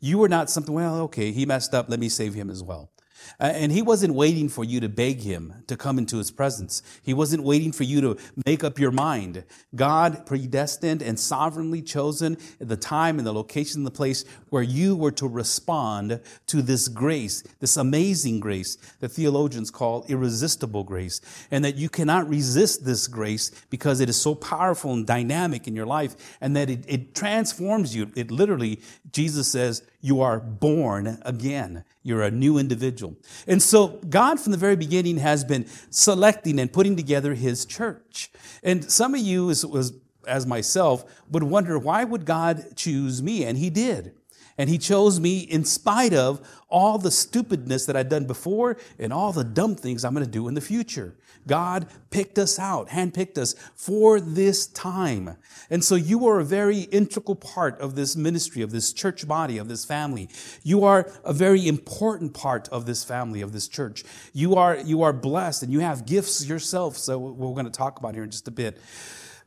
You 0.00 0.22
are 0.22 0.28
not 0.28 0.50
something, 0.50 0.74
well, 0.74 1.00
okay, 1.02 1.30
he 1.32 1.46
messed 1.46 1.74
up, 1.74 1.88
let 1.88 2.00
me 2.00 2.08
save 2.08 2.34
him 2.34 2.50
as 2.50 2.62
well. 2.62 2.90
Uh, 3.38 3.52
and 3.54 3.72
he 3.72 3.82
wasn't 3.82 4.14
waiting 4.14 4.48
for 4.48 4.64
you 4.64 4.80
to 4.80 4.88
beg 4.88 5.20
him 5.20 5.62
to 5.66 5.76
come 5.76 5.98
into 5.98 6.18
his 6.18 6.30
presence. 6.30 6.82
He 7.02 7.14
wasn't 7.14 7.42
waiting 7.42 7.72
for 7.72 7.84
you 7.84 8.00
to 8.00 8.16
make 8.46 8.64
up 8.64 8.78
your 8.78 8.90
mind. 8.90 9.44
God 9.74 10.26
predestined 10.26 11.02
and 11.02 11.18
sovereignly 11.18 11.82
chosen 11.82 12.36
the 12.58 12.76
time 12.76 13.18
and 13.18 13.26
the 13.26 13.32
location 13.32 13.80
and 13.80 13.86
the 13.86 13.90
place 13.90 14.24
where 14.50 14.62
you 14.62 14.96
were 14.96 15.10
to 15.12 15.26
respond 15.26 16.20
to 16.46 16.62
this 16.62 16.88
grace, 16.88 17.42
this 17.60 17.76
amazing 17.76 18.40
grace 18.40 18.76
that 19.00 19.10
theologians 19.10 19.70
call 19.70 20.04
irresistible 20.08 20.84
grace. 20.84 21.20
And 21.50 21.64
that 21.64 21.76
you 21.76 21.88
cannot 21.88 22.28
resist 22.28 22.84
this 22.84 23.06
grace 23.06 23.50
because 23.70 24.00
it 24.00 24.08
is 24.08 24.20
so 24.20 24.34
powerful 24.34 24.92
and 24.92 25.06
dynamic 25.06 25.66
in 25.66 25.74
your 25.76 25.86
life 25.86 26.36
and 26.40 26.56
that 26.56 26.70
it, 26.70 26.84
it 26.86 27.14
transforms 27.14 27.94
you. 27.94 28.10
It 28.16 28.30
literally, 28.30 28.80
Jesus 29.12 29.50
says, 29.50 29.82
you 30.00 30.20
are 30.20 30.40
born 30.40 31.18
again. 31.22 31.84
You're 32.02 32.22
a 32.22 32.30
new 32.30 32.58
individual. 32.58 33.16
And 33.46 33.62
so 33.62 34.00
God 34.08 34.40
from 34.40 34.52
the 34.52 34.58
very 34.58 34.76
beginning 34.76 35.18
has 35.18 35.44
been 35.44 35.66
selecting 35.90 36.58
and 36.58 36.72
putting 36.72 36.96
together 36.96 37.34
his 37.34 37.66
church. 37.66 38.30
And 38.62 38.90
some 38.90 39.14
of 39.14 39.20
you, 39.20 39.50
as, 39.50 39.92
as 40.26 40.46
myself, 40.46 41.04
would 41.30 41.42
wonder, 41.42 41.78
why 41.78 42.04
would 42.04 42.24
God 42.24 42.76
choose 42.76 43.22
me? 43.22 43.44
And 43.44 43.58
he 43.58 43.70
did. 43.70 44.14
And 44.60 44.68
he 44.68 44.76
chose 44.76 45.18
me 45.18 45.38
in 45.38 45.64
spite 45.64 46.12
of 46.12 46.46
all 46.68 46.98
the 46.98 47.10
stupidness 47.10 47.86
that 47.86 47.96
I'd 47.96 48.10
done 48.10 48.26
before 48.26 48.76
and 48.98 49.10
all 49.10 49.32
the 49.32 49.42
dumb 49.42 49.74
things 49.74 50.04
I'm 50.04 50.12
going 50.12 50.26
to 50.26 50.30
do 50.30 50.48
in 50.48 50.54
the 50.54 50.60
future. 50.60 51.16
God 51.46 51.86
picked 52.10 52.38
us 52.38 52.58
out, 52.58 52.90
handpicked 52.90 53.38
us 53.38 53.54
for 53.74 54.20
this 54.20 54.66
time. 54.66 55.38
And 55.70 55.82
so 55.82 55.94
you 55.94 56.26
are 56.28 56.40
a 56.40 56.44
very 56.44 56.80
integral 56.80 57.36
part 57.36 57.80
of 57.80 57.94
this 57.94 58.16
ministry, 58.16 58.60
of 58.60 58.70
this 58.70 58.92
church 58.92 59.26
body, 59.26 59.56
of 59.56 59.68
this 59.68 59.86
family. 59.86 60.28
You 60.62 60.84
are 60.84 61.10
a 61.24 61.32
very 61.32 61.66
important 61.66 62.34
part 62.34 62.68
of 62.68 62.84
this 62.84 63.02
family, 63.02 63.40
of 63.40 63.52
this 63.52 63.66
church. 63.66 64.04
You 64.34 64.56
are, 64.56 64.76
you 64.76 65.00
are 65.00 65.14
blessed 65.14 65.62
and 65.62 65.72
you 65.72 65.80
have 65.80 66.04
gifts 66.04 66.46
yourself. 66.46 66.98
So 66.98 67.18
we're 67.18 67.54
going 67.54 67.64
to 67.64 67.70
talk 67.70 67.98
about 67.98 68.12
here 68.12 68.24
in 68.24 68.30
just 68.30 68.46
a 68.46 68.50
bit. 68.50 68.78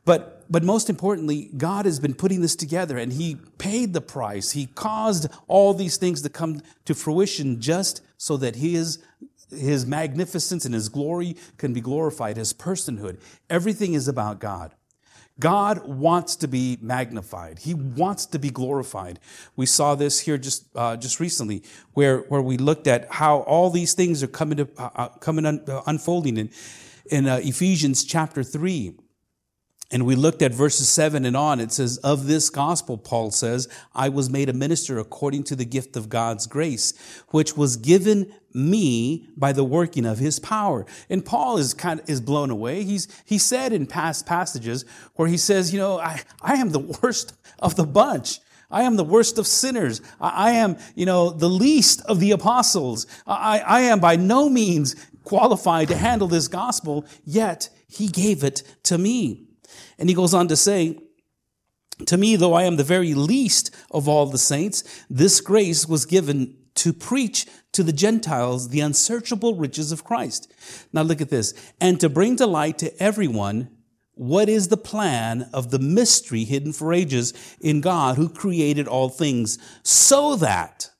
But, 0.04 0.44
but 0.50 0.62
most 0.62 0.90
importantly, 0.90 1.50
God 1.56 1.86
has 1.86 1.98
been 1.98 2.14
putting 2.14 2.40
this 2.40 2.56
together 2.56 2.98
and 2.98 3.12
He 3.12 3.36
paid 3.58 3.92
the 3.92 4.00
price. 4.00 4.52
He 4.52 4.66
caused 4.66 5.28
all 5.48 5.74
these 5.74 5.96
things 5.96 6.22
to 6.22 6.28
come 6.28 6.60
to 6.84 6.94
fruition 6.94 7.60
just 7.60 8.02
so 8.18 8.36
that 8.38 8.56
His, 8.56 8.98
His 9.50 9.86
magnificence 9.86 10.64
and 10.64 10.74
His 10.74 10.88
glory 10.88 11.36
can 11.56 11.72
be 11.72 11.80
glorified, 11.80 12.36
His 12.36 12.52
personhood. 12.52 13.18
Everything 13.48 13.94
is 13.94 14.08
about 14.08 14.40
God. 14.40 14.74
God 15.40 15.88
wants 15.88 16.36
to 16.36 16.48
be 16.48 16.78
magnified. 16.80 17.58
He 17.60 17.74
wants 17.74 18.24
to 18.26 18.38
be 18.38 18.50
glorified. 18.50 19.18
We 19.56 19.66
saw 19.66 19.96
this 19.96 20.20
here 20.20 20.38
just 20.38 20.66
uh, 20.76 20.96
just 20.96 21.18
recently, 21.18 21.64
where 21.92 22.18
where 22.18 22.40
we 22.40 22.56
looked 22.56 22.86
at 22.86 23.10
how 23.10 23.38
all 23.40 23.70
these 23.70 23.94
things 23.94 24.22
are 24.22 24.28
coming 24.28 24.58
to 24.58 24.68
uh, 24.78 24.90
uh 24.94 25.08
coming 25.08 25.44
un, 25.44 25.64
uh, 25.66 25.82
unfolding 25.86 26.36
in 26.36 26.50
in 27.10 27.26
uh, 27.26 27.40
Ephesians 27.42 28.04
chapter 28.04 28.44
three. 28.44 28.94
And 29.94 30.04
we 30.04 30.16
looked 30.16 30.42
at 30.42 30.52
verses 30.52 30.88
7 30.88 31.24
and 31.24 31.36
on. 31.36 31.60
It 31.60 31.70
says, 31.70 31.98
Of 31.98 32.26
this 32.26 32.50
gospel, 32.50 32.98
Paul 32.98 33.30
says, 33.30 33.68
I 33.94 34.08
was 34.08 34.28
made 34.28 34.48
a 34.48 34.52
minister 34.52 34.98
according 34.98 35.44
to 35.44 35.54
the 35.54 35.64
gift 35.64 35.96
of 35.96 36.08
God's 36.08 36.48
grace, 36.48 36.92
which 37.28 37.56
was 37.56 37.76
given 37.76 38.34
me 38.52 39.28
by 39.36 39.52
the 39.52 39.62
working 39.62 40.04
of 40.04 40.18
his 40.18 40.40
power. 40.40 40.84
And 41.08 41.24
Paul 41.24 41.58
is 41.58 41.74
kind 41.74 42.00
of 42.00 42.10
is 42.10 42.20
blown 42.20 42.50
away. 42.50 42.82
He's 42.82 43.06
he 43.24 43.38
said 43.38 43.72
in 43.72 43.86
past 43.86 44.26
passages 44.26 44.84
where 45.14 45.28
he 45.28 45.36
says, 45.36 45.72
you 45.72 45.78
know, 45.78 46.00
I, 46.00 46.22
I 46.42 46.54
am 46.54 46.70
the 46.70 46.98
worst 47.02 47.32
of 47.60 47.76
the 47.76 47.86
bunch. 47.86 48.40
I 48.72 48.82
am 48.82 48.96
the 48.96 49.04
worst 49.04 49.38
of 49.38 49.46
sinners. 49.46 50.00
I, 50.20 50.48
I 50.48 50.50
am, 50.54 50.76
you 50.96 51.06
know, 51.06 51.30
the 51.30 51.48
least 51.48 52.02
of 52.06 52.18
the 52.18 52.32
apostles. 52.32 53.06
I, 53.28 53.60
I 53.60 53.80
am 53.82 54.00
by 54.00 54.16
no 54.16 54.50
means 54.50 54.96
qualified 55.22 55.86
to 55.86 55.96
handle 55.96 56.26
this 56.26 56.48
gospel, 56.48 57.06
yet 57.24 57.68
he 57.86 58.08
gave 58.08 58.42
it 58.42 58.64
to 58.82 58.98
me. 58.98 59.50
And 59.98 60.08
he 60.08 60.14
goes 60.14 60.34
on 60.34 60.48
to 60.48 60.56
say, 60.56 60.98
to 62.06 62.16
me, 62.16 62.36
though 62.36 62.54
I 62.54 62.64
am 62.64 62.76
the 62.76 62.84
very 62.84 63.14
least 63.14 63.70
of 63.90 64.08
all 64.08 64.26
the 64.26 64.38
saints, 64.38 64.82
this 65.08 65.40
grace 65.40 65.86
was 65.86 66.06
given 66.06 66.56
to 66.76 66.92
preach 66.92 67.46
to 67.72 67.82
the 67.82 67.92
Gentiles 67.92 68.70
the 68.70 68.80
unsearchable 68.80 69.54
riches 69.54 69.92
of 69.92 70.04
Christ. 70.04 70.52
Now 70.92 71.02
look 71.02 71.20
at 71.20 71.30
this. 71.30 71.54
And 71.80 72.00
to 72.00 72.08
bring 72.08 72.36
to 72.36 72.46
light 72.46 72.78
to 72.78 73.02
everyone 73.02 73.70
what 74.14 74.48
is 74.48 74.68
the 74.68 74.76
plan 74.76 75.48
of 75.52 75.70
the 75.70 75.78
mystery 75.78 76.44
hidden 76.44 76.72
for 76.72 76.92
ages 76.92 77.32
in 77.60 77.80
God 77.80 78.16
who 78.16 78.28
created 78.28 78.86
all 78.86 79.08
things 79.08 79.58
so 79.82 80.36
that 80.36 80.90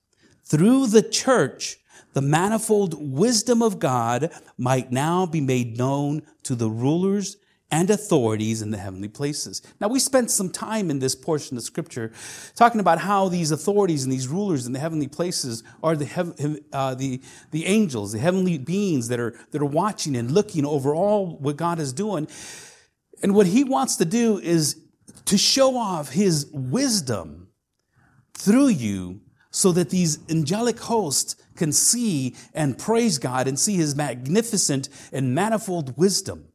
through 0.44 0.88
the 0.88 1.02
church, 1.02 1.78
the 2.12 2.22
manifold 2.22 2.94
wisdom 2.98 3.62
of 3.62 3.78
God 3.78 4.30
might 4.56 4.92
now 4.92 5.26
be 5.26 5.40
made 5.40 5.76
known 5.76 6.22
to 6.44 6.54
the 6.54 6.70
rulers 6.70 7.36
and 7.74 7.90
authorities 7.90 8.62
in 8.62 8.70
the 8.70 8.78
heavenly 8.78 9.08
places. 9.08 9.60
Now, 9.80 9.88
we 9.88 9.98
spent 9.98 10.30
some 10.30 10.48
time 10.48 10.92
in 10.92 11.00
this 11.00 11.16
portion 11.16 11.56
of 11.56 11.64
scripture 11.64 12.12
talking 12.54 12.80
about 12.80 13.00
how 13.00 13.28
these 13.28 13.50
authorities 13.50 14.04
and 14.04 14.12
these 14.12 14.28
rulers 14.28 14.64
in 14.68 14.72
the 14.72 14.78
heavenly 14.78 15.08
places 15.08 15.64
are 15.82 15.96
the, 15.96 16.62
uh, 16.72 16.94
the, 16.94 17.20
the 17.50 17.66
angels, 17.66 18.12
the 18.12 18.20
heavenly 18.20 18.58
beings 18.58 19.08
that 19.08 19.18
are, 19.18 19.34
that 19.50 19.60
are 19.60 19.64
watching 19.64 20.14
and 20.14 20.30
looking 20.30 20.64
over 20.64 20.94
all 20.94 21.36
what 21.38 21.56
God 21.56 21.80
is 21.80 21.92
doing. 21.92 22.28
And 23.24 23.34
what 23.34 23.48
he 23.48 23.64
wants 23.64 23.96
to 23.96 24.04
do 24.04 24.38
is 24.38 24.80
to 25.24 25.36
show 25.36 25.76
off 25.76 26.10
his 26.10 26.46
wisdom 26.52 27.48
through 28.34 28.68
you 28.68 29.20
so 29.50 29.72
that 29.72 29.90
these 29.90 30.20
angelic 30.30 30.78
hosts 30.78 31.34
can 31.56 31.72
see 31.72 32.36
and 32.54 32.78
praise 32.78 33.18
God 33.18 33.48
and 33.48 33.58
see 33.58 33.74
his 33.74 33.96
magnificent 33.96 34.88
and 35.12 35.34
manifold 35.34 35.98
wisdom. 35.98 36.50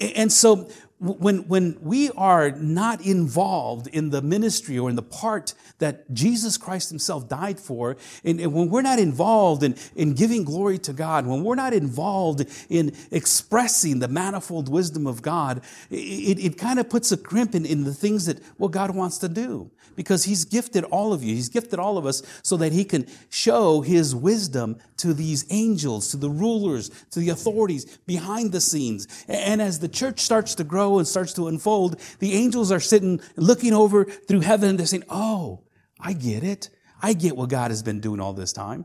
And 0.00 0.32
so 0.32 0.68
when, 1.00 1.46
when 1.46 1.78
we 1.80 2.10
are 2.10 2.50
not 2.50 3.00
involved 3.00 3.86
in 3.88 4.10
the 4.10 4.20
ministry 4.20 4.78
or 4.78 4.90
in 4.90 4.96
the 4.96 5.02
part 5.02 5.54
that 5.78 6.12
Jesus 6.12 6.56
Christ 6.56 6.90
himself 6.90 7.28
died 7.28 7.60
for, 7.60 7.96
and, 8.24 8.40
and, 8.40 8.52
when 8.52 8.68
we're 8.68 8.82
not 8.82 8.98
involved 8.98 9.62
in, 9.62 9.76
in 9.94 10.14
giving 10.14 10.44
glory 10.44 10.78
to 10.78 10.92
God, 10.92 11.26
when 11.26 11.44
we're 11.44 11.54
not 11.54 11.72
involved 11.72 12.44
in 12.68 12.92
expressing 13.12 14.00
the 14.00 14.08
manifold 14.08 14.68
wisdom 14.68 15.06
of 15.06 15.22
God, 15.22 15.62
it, 15.90 16.38
it 16.38 16.58
kind 16.58 16.80
of 16.80 16.90
puts 16.90 17.12
a 17.12 17.16
crimp 17.16 17.54
in, 17.54 17.64
in 17.64 17.84
the 17.84 17.94
things 17.94 18.26
that 18.26 18.42
what 18.56 18.72
God 18.72 18.94
wants 18.94 19.18
to 19.18 19.28
do. 19.28 19.70
Because 19.94 20.24
he's 20.24 20.44
gifted 20.44 20.84
all 20.84 21.12
of 21.12 21.24
you. 21.24 21.34
He's 21.34 21.48
gifted 21.48 21.80
all 21.80 21.98
of 21.98 22.06
us 22.06 22.22
so 22.42 22.56
that 22.58 22.72
he 22.72 22.84
can 22.84 23.06
show 23.30 23.80
his 23.80 24.14
wisdom 24.14 24.78
to 24.98 25.12
these 25.12 25.44
angels, 25.50 26.12
to 26.12 26.16
the 26.16 26.30
rulers, 26.30 26.90
to 27.10 27.18
the 27.18 27.30
authorities 27.30 27.98
behind 28.06 28.52
the 28.52 28.60
scenes. 28.60 29.08
And 29.26 29.60
as 29.60 29.80
the 29.80 29.88
church 29.88 30.20
starts 30.20 30.54
to 30.56 30.64
grow, 30.64 30.87
grow 30.88 30.98
and 30.98 31.06
starts 31.06 31.32
to 31.34 31.48
unfold, 31.48 32.00
the 32.18 32.34
angels 32.34 32.72
are 32.72 32.80
sitting 32.80 33.20
looking 33.36 33.72
over 33.72 34.04
through 34.04 34.40
heaven 34.40 34.70
and 34.70 34.78
they're 34.78 34.86
saying, 34.86 35.04
Oh, 35.08 35.64
I 36.00 36.12
get 36.12 36.44
it. 36.44 36.70
I 37.02 37.12
get 37.12 37.36
what 37.36 37.48
God 37.48 37.70
has 37.70 37.82
been 37.82 38.00
doing 38.00 38.20
all 38.20 38.32
this 38.32 38.52
time. 38.52 38.84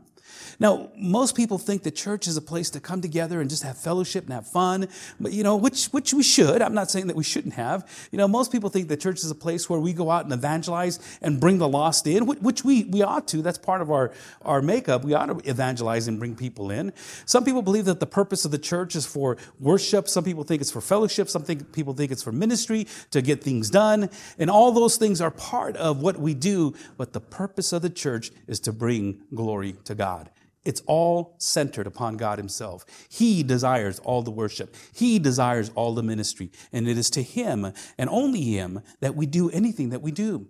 Now, 0.58 0.90
most 0.96 1.34
people 1.34 1.58
think 1.58 1.82
the 1.82 1.90
church 1.90 2.26
is 2.26 2.36
a 2.36 2.42
place 2.42 2.70
to 2.70 2.80
come 2.80 3.00
together 3.00 3.40
and 3.40 3.50
just 3.50 3.62
have 3.62 3.76
fellowship 3.76 4.24
and 4.24 4.32
have 4.32 4.46
fun, 4.46 4.88
but 5.20 5.32
you 5.32 5.42
know, 5.42 5.56
which, 5.56 5.86
which 5.86 6.14
we 6.14 6.22
should. 6.22 6.62
I'm 6.62 6.74
not 6.74 6.90
saying 6.90 7.08
that 7.08 7.16
we 7.16 7.24
shouldn't 7.24 7.54
have. 7.54 7.88
You 8.10 8.18
know, 8.18 8.28
most 8.28 8.52
people 8.52 8.70
think 8.70 8.88
the 8.88 8.96
church 8.96 9.18
is 9.18 9.30
a 9.30 9.34
place 9.34 9.68
where 9.68 9.80
we 9.80 9.92
go 9.92 10.10
out 10.10 10.24
and 10.24 10.32
evangelize 10.32 10.98
and 11.22 11.40
bring 11.40 11.58
the 11.58 11.68
lost 11.68 12.06
in, 12.06 12.26
which 12.26 12.64
we, 12.64 12.84
we 12.84 13.02
ought 13.02 13.28
to. 13.28 13.42
That's 13.42 13.58
part 13.58 13.82
of 13.82 13.90
our, 13.90 14.12
our 14.42 14.62
makeup. 14.62 15.04
We 15.04 15.14
ought 15.14 15.26
to 15.26 15.50
evangelize 15.50 16.08
and 16.08 16.18
bring 16.18 16.36
people 16.36 16.70
in. 16.70 16.92
Some 17.26 17.44
people 17.44 17.62
believe 17.62 17.84
that 17.86 18.00
the 18.00 18.06
purpose 18.06 18.44
of 18.44 18.50
the 18.50 18.58
church 18.58 18.96
is 18.96 19.06
for 19.06 19.36
worship. 19.60 20.08
Some 20.08 20.24
people 20.24 20.44
think 20.44 20.60
it's 20.60 20.70
for 20.70 20.80
fellowship. 20.80 21.28
Some 21.28 21.42
think, 21.42 21.72
people 21.72 21.94
think 21.94 22.12
it's 22.12 22.22
for 22.22 22.32
ministry 22.32 22.86
to 23.10 23.22
get 23.22 23.42
things 23.42 23.70
done. 23.70 24.10
And 24.38 24.50
all 24.50 24.72
those 24.72 24.96
things 24.96 25.20
are 25.20 25.30
part 25.30 25.76
of 25.76 26.00
what 26.00 26.18
we 26.18 26.34
do. 26.34 26.74
But 26.96 27.12
the 27.12 27.20
purpose 27.20 27.72
of 27.72 27.82
the 27.82 27.90
church 27.90 28.30
is 28.46 28.60
to 28.60 28.72
bring 28.72 29.22
glory 29.34 29.76
to 29.84 29.94
God. 29.94 30.30
It's 30.64 30.82
all 30.86 31.36
centered 31.38 31.86
upon 31.86 32.16
God 32.16 32.38
Himself. 32.38 32.84
He 33.08 33.42
desires 33.42 33.98
all 33.98 34.22
the 34.22 34.30
worship. 34.30 34.74
He 34.94 35.18
desires 35.18 35.70
all 35.74 35.94
the 35.94 36.02
ministry. 36.02 36.50
And 36.72 36.88
it 36.88 36.96
is 36.96 37.10
to 37.10 37.22
Him 37.22 37.72
and 37.98 38.08
only 38.10 38.42
Him 38.42 38.80
that 39.00 39.14
we 39.14 39.26
do 39.26 39.50
anything 39.50 39.90
that 39.90 40.02
we 40.02 40.10
do. 40.10 40.48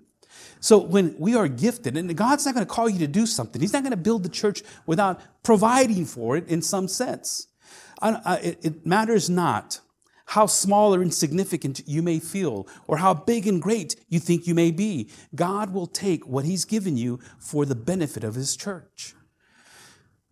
So 0.61 0.79
when 0.79 1.15
we 1.19 1.37
are 1.37 1.49
gifted, 1.49 1.97
and 1.97 2.17
God's 2.17 2.45
not 2.47 2.55
going 2.55 2.67
to 2.67 2.73
call 2.73 2.89
you 2.89 2.99
to 3.01 3.07
do 3.07 3.27
something, 3.27 3.61
He's 3.61 3.73
not 3.73 3.83
going 3.83 3.91
to 3.93 3.97
build 3.97 4.23
the 4.23 4.29
church 4.29 4.63
without 4.87 5.21
providing 5.43 6.05
for 6.05 6.37
it 6.37 6.49
in 6.49 6.63
some 6.63 6.89
sense. 6.89 7.49
It 8.03 8.85
matters 8.85 9.31
not 9.31 9.81
how 10.27 10.47
small 10.47 10.95
or 10.95 11.03
insignificant 11.03 11.83
you 11.87 12.03
may 12.03 12.19
feel, 12.19 12.67
or 12.87 12.97
how 12.97 13.13
big 13.13 13.47
and 13.47 13.61
great 13.61 13.95
you 14.09 14.19
think 14.19 14.47
you 14.47 14.55
may 14.55 14.71
be. 14.71 15.11
God 15.35 15.75
will 15.75 15.87
take 15.87 16.27
what 16.27 16.47
He's 16.47 16.65
given 16.65 16.97
you 16.97 17.21
for 17.39 17.67
the 17.67 17.75
benefit 17.75 18.25
of 18.25 18.35
His 18.35 18.57
church. 18.57 19.15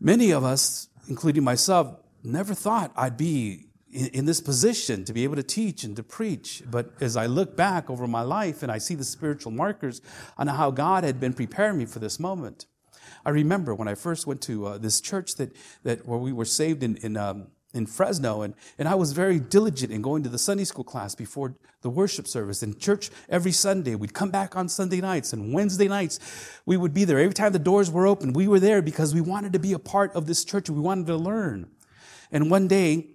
Many 0.04 0.32
of 0.32 0.42
us, 0.42 0.88
including 1.06 1.44
myself, 1.44 1.94
never 2.24 2.54
thought 2.54 2.90
I'd 2.96 3.16
be 3.16 3.66
in, 3.92 4.24
this 4.24 4.40
position 4.40 5.04
to 5.04 5.12
be 5.12 5.22
able 5.22 5.36
to 5.36 5.44
teach 5.44 5.84
and 5.84 5.94
to 5.94 6.02
preach. 6.02 6.60
But 6.68 6.90
as 7.00 7.16
I 7.16 7.26
look 7.26 7.56
back 7.56 7.88
over 7.88 8.08
my 8.08 8.22
life 8.22 8.64
and 8.64 8.72
I 8.72 8.78
see 8.78 8.96
the 8.96 9.04
spiritual 9.04 9.52
markers 9.52 10.00
on 10.36 10.48
how 10.48 10.72
God 10.72 11.04
had 11.04 11.20
been 11.20 11.32
preparing 11.32 11.78
me 11.78 11.84
for 11.84 12.00
this 12.00 12.18
moment, 12.18 12.66
I 13.24 13.30
remember 13.30 13.76
when 13.76 13.86
I 13.86 13.94
first 13.94 14.26
went 14.26 14.42
to 14.42 14.66
uh, 14.66 14.78
this 14.78 15.00
church 15.00 15.36
that, 15.36 15.54
that 15.84 16.04
where 16.04 16.18
we 16.18 16.32
were 16.32 16.46
saved 16.46 16.82
in, 16.82 16.96
in 16.96 17.16
um, 17.16 17.52
in 17.74 17.86
Fresno, 17.86 18.42
and, 18.42 18.54
and 18.78 18.86
I 18.86 18.94
was 18.94 19.12
very 19.12 19.38
diligent 19.38 19.92
in 19.92 20.02
going 20.02 20.22
to 20.24 20.28
the 20.28 20.38
Sunday 20.38 20.64
school 20.64 20.84
class 20.84 21.14
before 21.14 21.54
the 21.80 21.90
worship 21.90 22.28
service. 22.28 22.62
In 22.62 22.78
church 22.78 23.10
every 23.28 23.52
Sunday, 23.52 23.94
we'd 23.94 24.14
come 24.14 24.30
back 24.30 24.56
on 24.56 24.68
Sunday 24.68 25.00
nights, 25.00 25.32
and 25.32 25.52
Wednesday 25.52 25.88
nights, 25.88 26.20
we 26.66 26.76
would 26.76 26.92
be 26.92 27.04
there. 27.04 27.18
Every 27.18 27.34
time 27.34 27.52
the 27.52 27.58
doors 27.58 27.90
were 27.90 28.06
open, 28.06 28.32
we 28.32 28.46
were 28.46 28.60
there 28.60 28.82
because 28.82 29.14
we 29.14 29.20
wanted 29.20 29.52
to 29.54 29.58
be 29.58 29.72
a 29.72 29.78
part 29.78 30.14
of 30.14 30.26
this 30.26 30.44
church 30.44 30.68
and 30.68 30.76
we 30.76 30.82
wanted 30.82 31.06
to 31.06 31.16
learn. 31.16 31.70
And 32.30 32.50
one 32.50 32.68
day, 32.68 33.08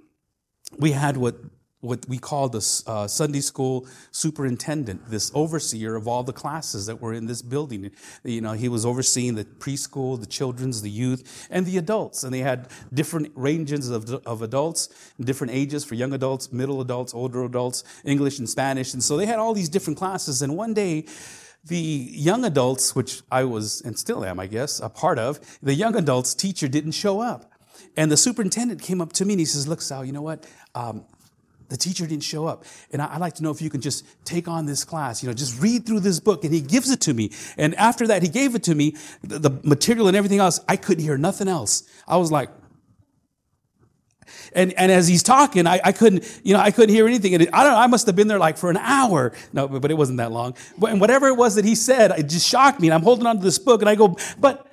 we 0.77 0.91
had 0.91 1.17
what 1.17 1.35
what 1.81 2.07
we 2.10 2.17
call 2.17 2.50
the 2.50 2.84
uh, 2.88 3.07
Sunday 3.07 3.39
school 3.39 3.86
superintendent, 4.12 5.10
this 5.10 5.31
overseer 5.36 5.96
of 5.96 6.07
all 6.07 6.24
the 6.24 6.34
classes 6.34 6.88
that 6.88 7.00
were 7.00 7.13
in 7.13 7.27
this 7.27 7.41
building. 7.41 7.91
You 8.24 8.41
know, 8.41 8.53
he 8.53 8.67
was 8.67 8.86
overseeing 8.86 9.36
the 9.36 9.46
preschool, 9.46 10.19
the 10.19 10.25
children's, 10.25 10.81
the 10.81 10.89
youth, 10.89 11.48
and 11.51 11.65
the 11.65 11.77
adults. 11.77 12.24
And 12.24 12.34
they 12.34 12.39
had 12.39 12.69
different 12.93 13.31
ranges 13.36 13.89
of, 13.89 14.12
of 14.25 14.41
adults, 14.41 14.89
different 15.19 15.53
ages 15.53 15.86
for 15.86 15.93
young 15.93 16.13
adults, 16.13 16.51
middle 16.51 16.81
adults, 16.81 17.13
older 17.13 17.43
adults, 17.43 17.84
English 18.03 18.39
and 18.39 18.50
Spanish. 18.50 18.93
And 18.93 19.03
so 19.03 19.15
they 19.15 19.27
had 19.27 19.38
all 19.38 19.53
these 19.53 19.69
different 19.69 20.00
classes. 20.00 20.41
And 20.41 20.57
one 20.57 20.74
day, 20.74 21.05
the 21.63 21.77
young 21.77 22.46
adults, 22.46 22.96
which 22.96 23.22
I 23.31 23.43
was 23.43 23.81
and 23.81 24.00
still 24.00 24.24
am, 24.24 24.39
I 24.39 24.48
guess, 24.48 24.79
a 24.79 24.89
part 24.89 25.19
of, 25.19 25.39
the 25.62 25.74
young 25.74 25.96
adults 25.96 26.34
teacher 26.34 26.67
didn't 26.67 26.93
show 26.93 27.19
up. 27.19 27.51
And 27.96 28.12
the 28.12 28.17
superintendent 28.17 28.81
came 28.81 29.01
up 29.01 29.13
to 29.13 29.25
me 29.25 29.34
and 29.34 29.39
he 29.39 29.46
says, 29.46 29.67
Look, 29.67 29.81
Sal, 29.81 30.05
you 30.05 30.12
know 30.12 30.22
what? 30.22 30.48
Um, 30.75 31.05
the 31.69 31.77
teacher 31.77 32.07
didn't 32.07 32.24
show 32.24 32.45
up. 32.45 32.63
And 32.91 33.01
I, 33.01 33.13
would 33.13 33.21
like 33.21 33.36
to 33.36 33.43
know 33.43 33.51
if 33.51 33.62
you 33.62 33.69
can 33.69 33.81
just 33.81 34.05
take 34.25 34.47
on 34.47 34.65
this 34.65 34.83
class, 34.83 35.21
you 35.21 35.27
know, 35.27 35.33
just 35.33 35.62
read 35.62 35.86
through 35.86 36.01
this 36.01 36.19
book. 36.19 36.43
And 36.43 36.53
he 36.53 36.62
gives 36.62 36.89
it 36.89 37.01
to 37.01 37.13
me. 37.13 37.31
And 37.57 37.75
after 37.75 38.07
that, 38.07 38.24
he 38.24 38.29
gave 38.29 38.55
it 38.55 38.63
to 38.63 38.75
me, 38.75 38.95
the, 39.21 39.39
the 39.39 39.59
material 39.63 40.07
and 40.07 40.15
everything 40.15 40.39
else. 40.39 40.59
I 40.67 40.77
couldn't 40.77 41.03
hear 41.03 41.17
nothing 41.17 41.47
else. 41.47 41.83
I 42.07 42.17
was 42.17 42.31
like, 42.31 42.50
and, 44.53 44.74
and 44.74 44.91
as 44.91 45.07
he's 45.07 45.24
talking, 45.24 45.67
I, 45.67 45.79
I 45.83 45.91
couldn't, 45.91 46.41
you 46.43 46.53
know, 46.53 46.59
I 46.59 46.71
couldn't 46.71 46.93
hear 46.93 47.07
anything. 47.07 47.33
And 47.33 47.43
it, 47.43 47.50
I 47.53 47.63
don't 47.63 47.74
I 47.74 47.88
must 47.88 48.05
have 48.07 48.15
been 48.15 48.27
there 48.27 48.39
like 48.39 48.57
for 48.57 48.69
an 48.69 48.77
hour. 48.77 49.33
No, 49.53 49.67
but 49.67 49.91
it 49.91 49.95
wasn't 49.95 50.17
that 50.17 50.31
long. 50.31 50.55
But, 50.77 50.91
and 50.91 51.01
whatever 51.01 51.27
it 51.27 51.36
was 51.36 51.55
that 51.55 51.65
he 51.65 51.75
said, 51.75 52.12
it 52.12 52.29
just 52.29 52.47
shocked 52.47 52.79
me. 52.79 52.88
And 52.88 52.93
I'm 52.93 53.03
holding 53.03 53.25
on 53.25 53.38
to 53.38 53.43
this 53.43 53.59
book 53.59 53.81
and 53.81 53.89
I 53.89 53.95
go, 53.95 54.17
but 54.39 54.66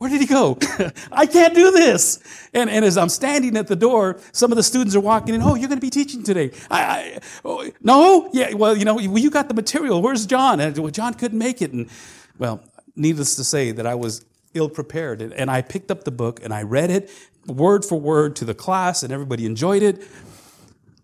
Where 0.00 0.08
did 0.08 0.22
he 0.22 0.26
go? 0.26 0.56
I 1.12 1.26
can't 1.26 1.54
do 1.54 1.70
this. 1.72 2.20
And, 2.54 2.70
and 2.70 2.86
as 2.86 2.96
I'm 2.96 3.10
standing 3.10 3.54
at 3.58 3.66
the 3.66 3.76
door, 3.76 4.18
some 4.32 4.50
of 4.50 4.56
the 4.56 4.62
students 4.62 4.96
are 4.96 5.00
walking 5.00 5.34
in. 5.34 5.42
Oh, 5.42 5.56
you're 5.56 5.68
going 5.68 5.78
to 5.78 5.86
be 5.86 5.90
teaching 5.90 6.22
today. 6.22 6.52
I, 6.70 6.82
I 6.82 7.18
oh, 7.44 7.70
no, 7.82 8.30
yeah. 8.32 8.54
Well, 8.54 8.74
you 8.74 8.86
know, 8.86 8.94
well, 8.94 9.18
you 9.18 9.30
got 9.30 9.48
the 9.48 9.54
material. 9.54 10.00
Where's 10.00 10.24
John? 10.24 10.58
And 10.58 10.78
well, 10.78 10.90
John 10.90 11.12
couldn't 11.12 11.38
make 11.38 11.60
it. 11.60 11.72
And 11.72 11.90
well, 12.38 12.62
needless 12.96 13.36
to 13.36 13.44
say 13.44 13.72
that 13.72 13.86
I 13.86 13.94
was 13.94 14.24
ill 14.54 14.70
prepared. 14.70 15.20
And, 15.20 15.34
and 15.34 15.50
I 15.50 15.60
picked 15.60 15.90
up 15.90 16.04
the 16.04 16.10
book 16.10 16.42
and 16.42 16.54
I 16.54 16.62
read 16.62 16.90
it 16.90 17.10
word 17.46 17.84
for 17.84 17.98
word 17.98 18.36
to 18.36 18.44
the 18.44 18.54
class, 18.54 19.02
and 19.02 19.12
everybody 19.12 19.46
enjoyed 19.46 19.82
it. 19.82 20.06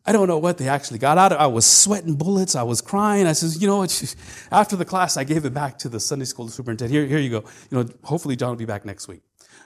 I 0.06 0.12
don't 0.12 0.28
know 0.28 0.38
what 0.38 0.58
they 0.58 0.68
actually 0.68 0.98
got 0.98 1.18
out 1.18 1.32
of 1.32 1.38
it. 1.38 1.42
I 1.42 1.48
was 1.48 1.66
sweating 1.66 2.14
bullets. 2.14 2.54
I 2.54 2.62
was 2.62 2.80
crying. 2.80 3.26
I 3.26 3.32
says, 3.32 3.60
you 3.60 3.66
know 3.66 3.78
what? 3.78 4.14
After 4.52 4.76
the 4.76 4.84
class, 4.84 5.16
I 5.16 5.25
gave 5.25 5.44
it 5.44 5.52
back 5.52 5.78
to 5.80 5.88
the 5.88 5.98
Sunday 5.98 6.25
school 6.25 6.48
superintendent. 6.48 6.92
Here, 6.92 7.06
here 7.06 7.18
you 7.18 7.30
go. 7.30 7.44
You 7.70 7.78
know, 7.78 7.88
hopefully 8.04 8.36
John 8.36 8.50
will 8.50 8.56
be 8.56 8.64
back 8.64 8.84
next 8.84 9.08
week. 9.08 9.22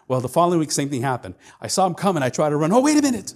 Well, 0.08 0.20
the 0.20 0.28
following 0.28 0.58
week, 0.58 0.72
same 0.72 0.88
thing 0.88 1.02
happened. 1.02 1.36
I 1.60 1.68
saw 1.68 1.86
him 1.86 1.94
coming. 1.94 2.22
I 2.22 2.30
tried 2.30 2.50
to 2.50 2.56
run. 2.56 2.72
Oh, 2.72 2.80
wait 2.80 2.98
a 2.98 3.02
minute. 3.02 3.32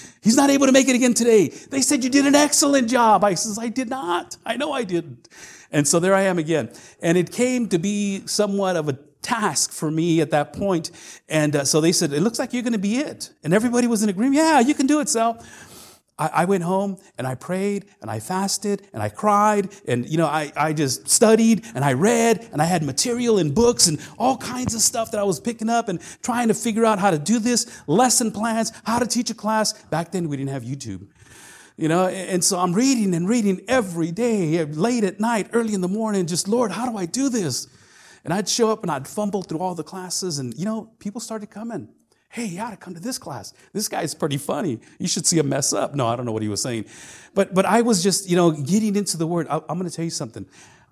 He's 0.22 0.36
not 0.36 0.50
able 0.50 0.66
to 0.66 0.72
make 0.72 0.88
it 0.88 0.94
again 0.94 1.14
today. 1.14 1.48
They 1.48 1.80
said 1.80 2.04
you 2.04 2.10
did 2.10 2.26
an 2.26 2.36
excellent 2.36 2.88
job. 2.88 3.24
I 3.24 3.34
says, 3.34 3.58
I 3.58 3.68
did 3.68 3.88
not. 3.88 4.36
I 4.46 4.56
know 4.56 4.72
I 4.72 4.84
didn't. 4.84 5.28
And 5.72 5.88
so 5.88 5.98
there 5.98 6.14
I 6.14 6.22
am 6.22 6.38
again. 6.38 6.70
And 7.00 7.18
it 7.18 7.32
came 7.32 7.68
to 7.70 7.78
be 7.78 8.24
somewhat 8.26 8.76
of 8.76 8.88
a 8.88 8.98
task 9.22 9.72
for 9.72 9.90
me 9.90 10.20
at 10.20 10.30
that 10.30 10.52
point. 10.52 10.90
And 11.28 11.56
uh, 11.56 11.64
so 11.64 11.80
they 11.80 11.92
said, 11.92 12.12
it 12.12 12.20
looks 12.20 12.38
like 12.38 12.52
you're 12.52 12.62
going 12.62 12.72
to 12.72 12.78
be 12.78 12.98
it. 12.98 13.30
And 13.42 13.54
everybody 13.54 13.86
was 13.86 14.02
in 14.02 14.08
agreement. 14.08 14.36
Yeah, 14.36 14.60
you 14.60 14.74
can 14.74 14.86
do 14.86 15.00
it, 15.00 15.08
Sal. 15.08 15.42
I, 16.18 16.44
went 16.44 16.62
home 16.62 16.98
and 17.18 17.26
I 17.26 17.34
prayed 17.34 17.86
and 18.00 18.10
I 18.10 18.20
fasted 18.20 18.82
and 18.92 19.02
I 19.02 19.08
cried 19.08 19.70
and, 19.88 20.08
you 20.08 20.18
know, 20.18 20.26
I, 20.26 20.52
I 20.56 20.72
just 20.72 21.08
studied 21.08 21.64
and 21.74 21.84
I 21.84 21.94
read 21.94 22.48
and 22.52 22.60
I 22.60 22.66
had 22.66 22.82
material 22.82 23.38
and 23.38 23.54
books 23.54 23.86
and 23.86 23.98
all 24.18 24.36
kinds 24.36 24.74
of 24.74 24.82
stuff 24.82 25.10
that 25.12 25.20
I 25.20 25.24
was 25.24 25.40
picking 25.40 25.68
up 25.68 25.88
and 25.88 26.00
trying 26.22 26.48
to 26.48 26.54
figure 26.54 26.84
out 26.84 26.98
how 26.98 27.10
to 27.10 27.18
do 27.18 27.38
this, 27.38 27.82
lesson 27.86 28.30
plans, 28.30 28.72
how 28.84 28.98
to 28.98 29.06
teach 29.06 29.30
a 29.30 29.34
class. 29.34 29.72
Back 29.84 30.12
then 30.12 30.28
we 30.28 30.36
didn't 30.36 30.50
have 30.50 30.62
YouTube. 30.62 31.08
You 31.76 31.88
know, 31.88 32.06
and 32.06 32.44
so 32.44 32.58
I'm 32.58 32.74
reading 32.74 33.14
and 33.14 33.26
reading 33.28 33.62
every 33.66 34.12
day, 34.12 34.62
late 34.64 35.04
at 35.04 35.18
night, 35.18 35.48
early 35.54 35.72
in 35.72 35.80
the 35.80 35.88
morning, 35.88 36.26
just, 36.26 36.46
Lord, 36.46 36.70
how 36.70 36.88
do 36.88 36.96
I 36.98 37.06
do 37.06 37.30
this? 37.30 37.66
And 38.24 38.32
I'd 38.32 38.48
show 38.48 38.70
up 38.70 38.82
and 38.82 38.90
I'd 38.90 39.08
fumble 39.08 39.42
through 39.42 39.58
all 39.58 39.74
the 39.74 39.82
classes 39.82 40.38
and, 40.38 40.54
you 40.54 40.66
know, 40.66 40.90
people 40.98 41.20
started 41.20 41.50
coming 41.50 41.88
hey, 42.32 42.46
you 42.46 42.60
ought 42.62 42.70
to 42.70 42.78
come 42.78 42.94
to 42.94 43.00
this 43.00 43.18
class. 43.18 43.52
This 43.74 43.88
guy's 43.88 44.14
pretty 44.14 44.38
funny. 44.38 44.80
You 44.98 45.06
should 45.06 45.26
see 45.26 45.38
him 45.38 45.50
mess 45.50 45.74
up. 45.74 45.94
No, 45.94 46.06
I 46.06 46.16
don't 46.16 46.24
know 46.24 46.32
what 46.32 46.42
he 46.42 46.48
was 46.48 46.62
saying. 46.62 46.86
But, 47.34 47.52
but 47.52 47.66
I 47.66 47.82
was 47.82 48.02
just, 48.02 48.28
you 48.28 48.36
know, 48.36 48.52
getting 48.52 48.96
into 48.96 49.18
the 49.18 49.26
word. 49.26 49.46
I, 49.50 49.56
am 49.56 49.78
going 49.78 49.84
to 49.84 49.90
tell 49.90 50.06
you 50.06 50.10
something. 50.10 50.46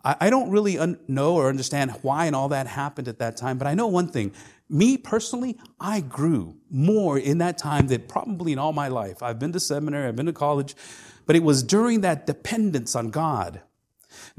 I, 0.05 0.17
I 0.21 0.31
don't 0.31 0.51
really 0.51 0.79
un- 0.79 0.99
know 1.09 1.37
or 1.37 1.49
understand 1.49 1.93
why 2.03 2.27
and 2.27 2.37
all 2.37 2.51
that 2.51 2.67
happened 2.67 3.09
at 3.09 3.19
that 3.21 3.39
time, 3.39 3.57
but 3.57 3.67
I 3.67 3.73
know 3.73 3.87
one 3.87 4.09
thing. 4.09 4.33
Me 4.69 4.99
personally, 4.99 5.59
I 5.81 6.03
grew 6.03 6.57
more 6.71 7.19
in 7.19 7.39
that 7.39 7.57
time 7.57 7.87
than 7.87 8.03
probably 8.03 8.53
in 8.53 8.59
all 8.59 8.75
my 8.75 8.89
life. 8.89 9.23
I've 9.23 9.39
been 9.39 9.53
to 9.53 9.61
seminary, 9.61 10.09
I've 10.09 10.17
been 10.17 10.27
to 10.27 10.35
college, 10.35 10.77
but 11.25 11.37
it 11.37 11.43
was 11.43 11.63
during 11.63 12.03
that 12.03 12.27
dependence 12.27 12.95
on 12.95 13.09
God 13.09 13.63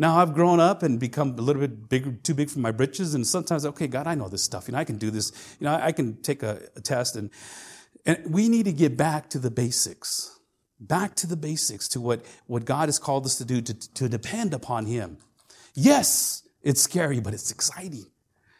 now 0.01 0.17
I've 0.17 0.33
grown 0.33 0.59
up 0.59 0.81
and 0.81 0.99
become 0.99 1.37
a 1.37 1.41
little 1.41 1.67
bit 1.67 2.23
too 2.23 2.33
big 2.33 2.49
for 2.49 2.57
my 2.57 2.71
britches, 2.71 3.13
and 3.13 3.25
sometimes, 3.25 3.67
okay, 3.67 3.85
God, 3.85 4.07
I 4.07 4.15
know 4.15 4.27
this 4.27 4.41
stuff. 4.41 4.67
You 4.67 4.71
know, 4.71 4.79
I 4.79 4.83
can 4.83 4.97
do 4.97 5.11
this. 5.11 5.31
You 5.59 5.65
know, 5.65 5.75
I 5.75 5.91
can 5.91 6.19
take 6.23 6.41
a, 6.41 6.59
a 6.75 6.81
test, 6.81 7.15
and 7.15 7.29
and 8.03 8.17
we 8.27 8.49
need 8.49 8.65
to 8.65 8.73
get 8.73 8.97
back 8.97 9.29
to 9.29 9.37
the 9.37 9.51
basics, 9.51 10.39
back 10.79 11.13
to 11.17 11.27
the 11.27 11.37
basics, 11.37 11.87
to 11.89 12.01
what 12.01 12.25
what 12.47 12.65
God 12.65 12.87
has 12.87 12.97
called 12.97 13.27
us 13.27 13.37
to 13.37 13.45
do, 13.45 13.61
to 13.61 13.73
to 13.73 14.09
depend 14.09 14.55
upon 14.55 14.87
Him. 14.87 15.19
Yes, 15.75 16.41
it's 16.63 16.81
scary, 16.81 17.19
but 17.19 17.35
it's 17.35 17.51
exciting. 17.51 18.07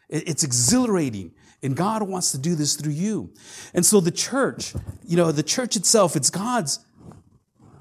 It's 0.10 0.43
exhilarating. 0.43 1.33
And 1.63 1.75
God 1.75 2.03
wants 2.03 2.31
to 2.33 2.38
do 2.38 2.53
this 2.53 2.75
through 2.75 2.93
you. 2.93 3.33
And 3.74 3.83
so 3.83 4.00
the 4.00 4.12
church, 4.12 4.74
you 5.03 5.17
know, 5.17 5.31
the 5.31 5.43
church 5.43 5.75
itself, 5.75 6.15
it's 6.15 6.29
God's 6.29 6.86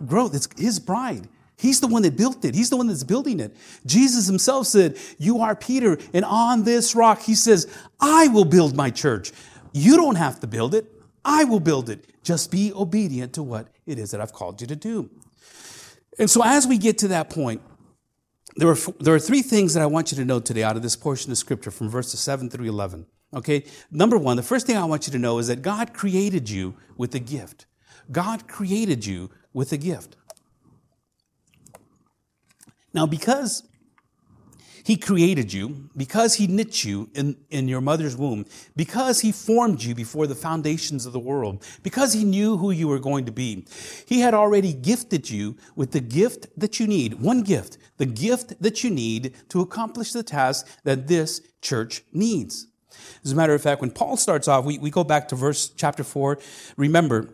growth. 0.07 0.35
It's 0.35 0.49
His 0.59 0.79
bride. 0.79 1.29
He's 1.60 1.78
the 1.80 1.88
one 1.88 2.00
that 2.02 2.16
built 2.16 2.42
it. 2.46 2.54
He's 2.54 2.70
the 2.70 2.78
one 2.78 2.86
that's 2.86 3.04
building 3.04 3.38
it. 3.38 3.54
Jesus 3.84 4.26
himself 4.26 4.66
said, 4.66 4.96
You 5.18 5.42
are 5.42 5.54
Peter, 5.54 5.99
and 6.14 6.25
on 6.25 6.64
this 6.64 6.94
rock, 6.94 7.20
he 7.20 7.34
says, 7.34 7.66
I 8.00 8.28
will 8.28 8.46
build 8.46 8.75
my 8.75 8.88
church. 8.88 9.30
You 9.75 9.99
don't 9.99 10.14
have 10.14 10.40
to 10.40 10.46
build 10.46 10.75
it. 10.75 10.90
I 11.23 11.44
will 11.44 11.60
build 11.60 11.90
it. 11.90 12.06
Just 12.25 12.50
be 12.50 12.73
obedient 12.73 13.34
to 13.34 13.42
what 13.42 13.68
it 13.84 13.99
is 13.99 14.10
that 14.12 14.23
I've 14.23 14.32
called 14.32 14.62
you 14.62 14.66
to 14.68 14.76
do. 14.76 15.10
And 16.18 16.30
so, 16.30 16.42
as 16.42 16.66
we 16.66 16.78
get 16.78 16.96
to 16.99 17.08
that 17.08 17.28
point, 17.28 17.60
there 18.56 18.68
are, 18.68 18.76
there 18.99 19.14
are 19.14 19.20
three 19.20 19.42
things 19.42 19.75
that 19.75 19.82
I 19.82 19.86
want 19.86 20.12
you 20.12 20.16
to 20.16 20.25
know 20.25 20.40
today 20.40 20.62
out 20.62 20.76
of 20.76 20.82
this 20.82 20.96
portion 20.96 21.30
of 21.30 21.36
scripture 21.36 21.70
from 21.70 21.90
verses 21.90 22.20
7 22.20 22.49
through 22.49 22.70
11. 22.70 23.04
Okay? 23.34 23.64
Number 23.90 24.16
one, 24.16 24.38
the 24.38 24.42
first 24.42 24.66
thing 24.66 24.78
I 24.78 24.84
want 24.84 25.06
you 25.06 25.12
to 25.12 25.18
know 25.18 25.38
is 25.38 25.49
that 25.49 25.60
God 25.60 25.92
created 25.92 26.49
you 26.49 26.75
with 26.96 27.14
a 27.14 27.20
gift. 27.20 27.66
God 28.10 28.49
created 28.49 29.04
you 29.04 29.30
with 29.52 29.73
a 29.73 29.76
gift. 29.76 30.16
Now, 32.93 33.07
because 33.07 33.63
he 34.85 34.97
created 34.97 35.53
you, 35.53 35.89
because 35.97 36.35
he 36.35 36.47
knit 36.47 36.85
you 36.85 37.11
in, 37.15 37.37
in 37.50 37.69
your 37.69 37.81
mother's 37.81 38.17
womb, 38.17 38.47
because 38.75 39.21
he 39.21 39.33
formed 39.33 39.83
you 39.83 39.95
before 39.95 40.26
the 40.26 40.35
foundations 40.35 41.07
of 41.07 41.13
the 41.13 41.19
world, 41.19 41.65
because 41.83 42.13
he 42.13 42.25
knew 42.25 42.57
who 42.57 42.71
you 42.71 42.89
were 42.89 42.99
going 42.99 43.26
to 43.26 43.33
be, 43.33 43.67
he 44.07 44.21
had 44.21 44.35
already 44.35 44.73
gifted 44.73 45.31
you 45.31 45.57
with 45.76 45.93
the 45.93 46.00
gift 46.00 46.49
that 46.57 46.81
you 46.81 46.87
need, 46.87 47.21
one 47.21 47.43
gift, 47.43 47.79
the 47.99 48.07
gift 48.07 48.61
that 48.63 48.83
you 48.83 48.91
need 48.91 49.35
to 49.49 49.61
accomplish 49.61 50.13
the 50.13 50.23
task 50.23 50.67
that 50.85 51.07
this 51.07 51.41
church 51.61 52.03
needs. 52.13 52.67
As 53.25 53.33
a 53.33 53.37
matter 53.37 53.55
of 53.55 53.63
fact, 53.63 53.81
when 53.81 53.91
Paul 53.91 54.17
starts 54.17 54.49
off, 54.49 54.65
we, 54.65 54.79
we 54.79 54.91
go 54.91 55.05
back 55.05 55.29
to 55.29 55.37
verse 55.37 55.69
chapter 55.69 56.03
4. 56.03 56.39
Remember, 56.76 57.29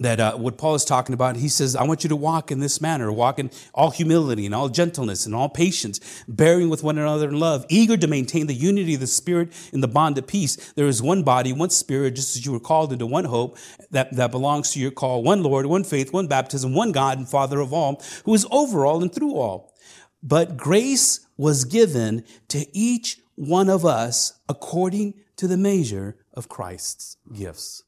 that 0.00 0.18
uh, 0.18 0.34
what 0.36 0.56
Paul 0.56 0.74
is 0.74 0.84
talking 0.84 1.12
about, 1.12 1.36
he 1.36 1.48
says, 1.48 1.76
I 1.76 1.84
want 1.84 2.02
you 2.02 2.08
to 2.08 2.16
walk 2.16 2.50
in 2.50 2.58
this 2.58 2.80
manner, 2.80 3.12
walk 3.12 3.38
in 3.38 3.50
all 3.74 3.90
humility 3.90 4.46
and 4.46 4.54
all 4.54 4.70
gentleness 4.70 5.26
and 5.26 5.34
all 5.34 5.50
patience, 5.50 6.00
bearing 6.26 6.70
with 6.70 6.82
one 6.82 6.98
another 6.98 7.28
in 7.28 7.38
love, 7.38 7.66
eager 7.68 7.96
to 7.98 8.06
maintain 8.06 8.46
the 8.46 8.54
unity 8.54 8.94
of 8.94 9.00
the 9.00 9.06
Spirit 9.06 9.52
in 9.72 9.82
the 9.82 9.88
bond 9.88 10.16
of 10.16 10.26
peace. 10.26 10.72
There 10.72 10.86
is 10.86 11.02
one 11.02 11.22
body, 11.22 11.52
one 11.52 11.70
Spirit, 11.70 12.16
just 12.16 12.34
as 12.34 12.46
you 12.46 12.52
were 12.52 12.60
called 12.60 12.92
into 12.92 13.06
one 13.06 13.26
hope 13.26 13.58
that, 13.90 14.16
that 14.16 14.30
belongs 14.30 14.72
to 14.72 14.80
your 14.80 14.90
call, 14.90 15.22
one 15.22 15.42
Lord, 15.42 15.66
one 15.66 15.84
faith, 15.84 16.12
one 16.12 16.26
baptism, 16.26 16.74
one 16.74 16.92
God 16.92 17.18
and 17.18 17.28
Father 17.28 17.60
of 17.60 17.72
all, 17.72 18.02
who 18.24 18.34
is 18.34 18.46
over 18.50 18.86
all 18.86 19.02
and 19.02 19.14
through 19.14 19.34
all. 19.34 19.74
But 20.22 20.56
grace 20.56 21.26
was 21.36 21.64
given 21.64 22.24
to 22.48 22.66
each 22.76 23.18
one 23.34 23.68
of 23.68 23.84
us 23.84 24.38
according 24.48 25.14
to 25.36 25.46
the 25.46 25.56
measure 25.56 26.16
of 26.34 26.48
Christ's 26.48 27.16
gifts. 27.34 27.82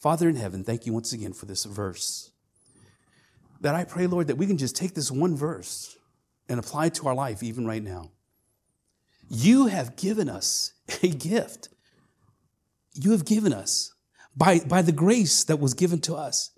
Father 0.00 0.30
in 0.30 0.36
heaven, 0.36 0.64
thank 0.64 0.86
you 0.86 0.94
once 0.94 1.12
again 1.12 1.34
for 1.34 1.44
this 1.44 1.64
verse. 1.64 2.30
That 3.60 3.74
I 3.74 3.84
pray, 3.84 4.06
Lord, 4.06 4.28
that 4.28 4.36
we 4.36 4.46
can 4.46 4.56
just 4.56 4.74
take 4.74 4.94
this 4.94 5.10
one 5.10 5.36
verse 5.36 5.98
and 6.48 6.58
apply 6.58 6.86
it 6.86 6.94
to 6.94 7.08
our 7.08 7.14
life 7.14 7.42
even 7.42 7.66
right 7.66 7.82
now. 7.82 8.10
You 9.28 9.66
have 9.66 9.96
given 9.96 10.30
us 10.30 10.72
a 11.02 11.08
gift. 11.08 11.68
You 12.94 13.12
have 13.12 13.26
given 13.26 13.52
us 13.52 13.92
by, 14.34 14.60
by 14.60 14.80
the 14.80 14.90
grace 14.92 15.44
that 15.44 15.60
was 15.60 15.74
given 15.74 16.00
to 16.00 16.14
us, 16.14 16.50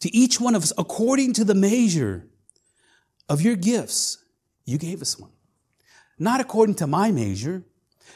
to 0.00 0.14
each 0.14 0.38
one 0.38 0.54
of 0.54 0.62
us, 0.62 0.72
according 0.76 1.32
to 1.34 1.44
the 1.44 1.54
measure 1.54 2.28
of 3.28 3.40
your 3.40 3.56
gifts, 3.56 4.18
you 4.66 4.76
gave 4.76 5.00
us 5.00 5.18
one. 5.18 5.30
Not 6.18 6.40
according 6.40 6.74
to 6.76 6.86
my 6.86 7.10
measure, 7.10 7.64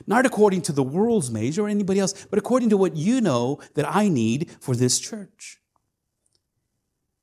not 0.06 0.26
according 0.26 0.62
to 0.62 0.72
the 0.72 0.82
world's 0.82 1.30
measure 1.30 1.64
or 1.64 1.68
anybody 1.68 2.00
else, 2.00 2.26
but 2.26 2.38
according 2.38 2.70
to 2.70 2.76
what 2.76 2.96
you 2.96 3.20
know 3.20 3.60
that 3.74 3.86
I 3.88 4.08
need 4.08 4.50
for 4.60 4.74
this 4.74 4.98
church. 4.98 5.60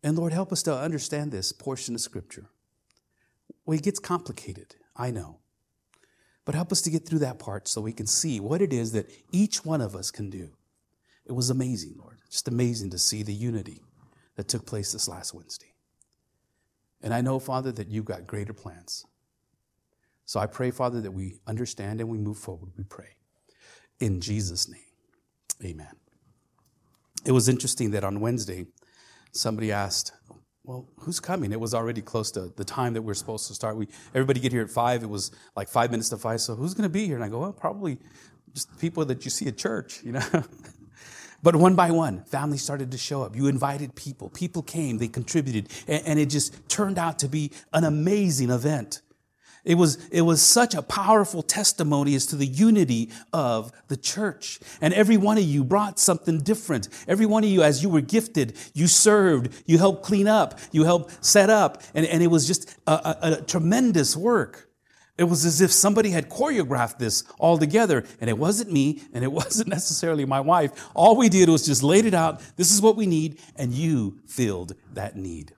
And 0.04 0.18
Lord, 0.18 0.34
help 0.34 0.52
us 0.52 0.64
to 0.64 0.78
understand 0.78 1.32
this 1.32 1.52
portion 1.52 1.96
of 1.96 2.02
Scripture. 2.02 2.50
Well, 3.66 3.78
it 3.78 3.84
gets 3.84 4.00
complicated, 4.00 4.76
I 4.96 5.12
know. 5.12 5.40
But 6.46 6.56
help 6.56 6.72
us 6.72 6.82
to 6.82 6.90
get 6.90 7.08
through 7.08 7.20
that 7.20 7.40
part 7.40 7.68
so 7.68 7.80
we 7.80 7.94
can 7.94 8.08
see 8.08 8.40
what 8.40 8.62
it 8.62 8.74
is 8.74 8.92
that 8.92 9.10
each 9.32 9.64
one 9.64 9.80
of 9.80 9.96
us 9.96 10.12
can 10.12 10.30
do. 10.30 10.50
It 11.26 11.32
was 11.32 11.50
amazing, 11.50 11.96
Lord. 11.98 12.18
Just 12.30 12.50
amazing 12.50 12.90
to 12.90 12.98
see 12.98 13.24
the 13.24 13.34
unity 13.34 13.82
that 14.36 14.50
took 14.50 14.66
place 14.66 14.92
this 14.92 15.08
last 15.08 15.34
Wednesday. 15.34 15.74
And 17.02 17.14
I 17.14 17.22
know, 17.22 17.40
Father, 17.40 17.72
that 17.74 17.90
you've 17.90 18.06
got 18.06 18.28
greater 18.28 18.54
plans. 18.54 19.06
So 20.26 20.40
I 20.40 20.48
pray, 20.48 20.72
Father, 20.72 21.02
that 21.02 21.12
we 21.12 21.36
understand 21.48 22.00
and 22.00 22.10
we 22.10 22.18
move 22.18 22.38
forward. 22.38 22.72
We 22.78 22.84
pray. 22.84 23.18
In 24.00 24.22
Jesus' 24.22 24.70
name, 24.70 24.80
amen. 25.64 25.96
It 27.26 27.32
was 27.32 27.48
interesting 27.48 27.92
that 27.92 28.04
on 28.04 28.20
Wednesday, 28.20 28.68
somebody 29.32 29.72
asked, 29.72 30.12
well, 30.64 30.88
who's 31.00 31.20
coming? 31.20 31.52
It 31.52 31.60
was 31.60 31.74
already 31.74 32.02
close 32.02 32.32
to 32.32 32.52
the 32.56 32.64
time 32.64 32.94
that 32.94 33.02
we 33.02 33.12
are 33.12 33.16
supposed 33.16 33.48
to 33.48 33.54
start. 33.54 33.76
We 33.76 33.88
everybody 34.16 34.40
get 34.40 34.52
here 34.54 34.62
at 34.62 34.70
five. 34.70 35.04
It 35.04 35.10
was 35.10 35.32
like 35.56 35.68
five 35.68 35.92
minutes 35.92 36.10
to 36.10 36.18
five. 36.18 36.40
So 36.40 36.56
who's 36.56 36.74
going 36.74 36.84
to 36.84 36.90
be 36.90 37.06
here? 37.06 37.16
And 37.16 37.24
I 37.24 37.30
go, 37.30 37.40
well, 37.40 37.52
probably 37.52 38.00
just 38.54 38.78
people 38.80 39.04
that 39.06 39.26
you 39.26 39.32
see 39.32 39.48
at 39.48 39.58
church, 39.58 40.02
you 40.04 40.14
know. 40.14 40.24
but 41.44 41.56
one 41.56 41.76
by 41.76 41.92
one, 41.92 42.24
families 42.24 42.62
started 42.62 42.92
to 42.92 42.98
show 42.98 43.24
up. 43.24 43.36
You 43.36 43.48
invited 43.48 43.94
people. 43.96 44.30
People 44.30 44.62
came. 44.62 45.00
They 45.00 45.10
contributed, 45.10 45.70
and, 45.88 46.08
and 46.08 46.20
it 46.20 46.28
just 46.28 46.70
turned 46.70 46.98
out 46.98 47.20
to 47.20 47.28
be 47.28 47.52
an 47.74 47.84
amazing 47.84 48.50
event. 48.50 49.02
It 49.66 49.76
was, 49.76 50.06
it 50.10 50.24
was 50.24 50.42
such 50.42 50.76
a 50.76 50.82
powerful 50.82 51.42
testimony 51.42 52.16
as 52.16 52.26
to 52.28 52.36
the 52.36 52.46
unity 52.46 53.12
of 53.32 53.72
the 53.88 53.96
church. 53.96 54.60
And 54.82 54.94
every 54.94 55.16
one 55.16 55.38
of 55.38 55.46
you 55.46 55.64
brought 55.64 56.00
something 56.00 56.40
different. 56.40 56.90
Every 57.08 57.26
one 57.26 57.46
of 57.46 57.50
you, 57.50 57.64
as 57.64 57.82
you 57.82 57.90
were 57.90 58.02
gifted, 58.02 58.58
you 58.74 58.88
served, 58.88 59.64
you 59.66 59.78
helped 59.78 60.04
clean 60.04 60.28
up, 60.28 60.60
you 60.72 60.84
helped 60.84 61.24
set 61.24 61.50
up, 61.50 61.82
and, 61.94 62.06
and 62.06 62.22
it 62.22 62.28
was 62.28 62.46
just 62.46 62.78
a, 62.88 62.92
a, 62.92 63.18
a 63.22 63.42
tremendous 63.42 64.18
work. 64.18 64.70
It 65.18 65.26
was 65.26 65.46
as 65.46 65.62
if 65.62 65.72
somebody 65.72 66.10
had 66.10 66.30
choreographed 66.30 66.98
this 66.98 67.24
all 67.40 67.58
together, 67.58 68.04
and 68.20 68.30
it 68.30 68.38
wasn't 68.38 68.72
me, 68.72 69.02
and 69.14 69.24
it 69.24 69.32
wasn't 69.32 69.70
necessarily 69.70 70.26
my 70.26 70.42
wife. 70.42 70.90
All 70.94 71.16
we 71.16 71.30
did 71.30 71.48
was 71.48 71.66
just 71.66 71.84
laid 71.84 72.06
it 72.06 72.14
out. 72.14 72.42
This 72.58 72.72
is 72.72 72.82
what 72.82 72.98
we 72.98 73.06
need, 73.06 73.40
and 73.56 73.72
you 73.72 74.20
filled 74.26 74.76
that 74.94 75.16
need. 75.16 75.54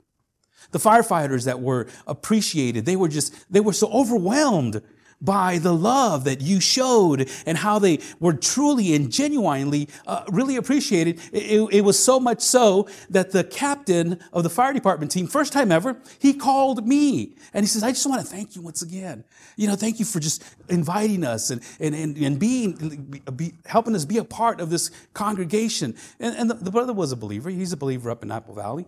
The 0.71 0.79
firefighters 0.79 1.45
that 1.45 1.61
were 1.61 1.87
appreciated, 2.07 2.85
they 2.85 2.95
were 2.95 3.07
just, 3.07 3.51
they 3.51 3.59
were 3.59 3.73
so 3.73 3.87
overwhelmed 3.91 4.81
by 5.21 5.57
the 5.57 5.73
love 5.73 6.25
that 6.25 6.41
you 6.41 6.59
showed 6.59 7.29
and 7.45 7.57
how 7.57 7.79
they 7.79 7.99
were 8.19 8.33
truly 8.33 8.93
and 8.93 9.11
genuinely 9.11 9.87
uh, 10.05 10.23
really 10.29 10.55
appreciated. 10.55 11.19
It, 11.31 11.61
it, 11.71 11.81
was 11.81 12.01
so 12.01 12.19
much 12.19 12.41
so 12.41 12.87
that 13.09 13.31
the 13.31 13.43
captain 13.43 14.19
of 14.33 14.43
the 14.43 14.49
fire 14.49 14.73
department 14.73 15.11
team, 15.11 15.27
first 15.27 15.53
time 15.53 15.71
ever, 15.71 15.97
he 16.19 16.33
called 16.33 16.87
me 16.87 17.35
and 17.53 17.63
he 17.63 17.67
says, 17.67 17.83
I 17.83 17.91
just 17.91 18.05
want 18.05 18.21
to 18.21 18.27
thank 18.27 18.55
you 18.55 18.61
once 18.61 18.81
again. 18.81 19.23
You 19.55 19.67
know, 19.67 19.75
thank 19.75 19.99
you 19.99 20.05
for 20.05 20.19
just 20.19 20.43
inviting 20.69 21.23
us 21.23 21.49
and, 21.49 21.61
and, 21.79 21.95
and, 21.95 22.17
and 22.17 22.39
being, 22.39 23.21
be, 23.35 23.53
helping 23.65 23.95
us 23.95 24.05
be 24.05 24.17
a 24.17 24.23
part 24.23 24.59
of 24.59 24.69
this 24.69 24.91
congregation. 25.13 25.95
And, 26.19 26.35
and 26.35 26.49
the, 26.49 26.55
the 26.55 26.71
brother 26.71 26.93
was 26.93 27.11
a 27.11 27.15
believer. 27.15 27.49
He's 27.49 27.71
a 27.71 27.77
believer 27.77 28.11
up 28.11 28.23
in 28.23 28.31
Apple 28.31 28.53
Valley. 28.55 28.85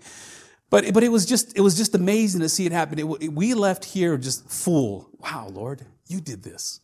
But, 0.70 0.94
but 0.94 1.04
it 1.04 1.10
was 1.10 1.26
just, 1.26 1.58
it 1.58 1.62
was 1.62 1.76
just 1.76 1.96
amazing 1.96 2.42
to 2.42 2.50
see 2.50 2.66
it 2.66 2.72
happen. 2.72 3.00
It, 3.00 3.34
we 3.34 3.54
left 3.54 3.86
here 3.86 4.18
just 4.18 4.50
full. 4.50 5.10
Wow, 5.20 5.50
Lord, 5.52 5.86
you 6.08 6.20
did 6.20 6.44
this. 6.44 6.82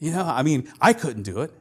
You 0.00 0.12
know, 0.12 0.24
I 0.24 0.42
mean, 0.42 0.72
I 0.80 0.92
couldn't 0.92 1.22
do 1.22 1.40
it. 1.40 1.52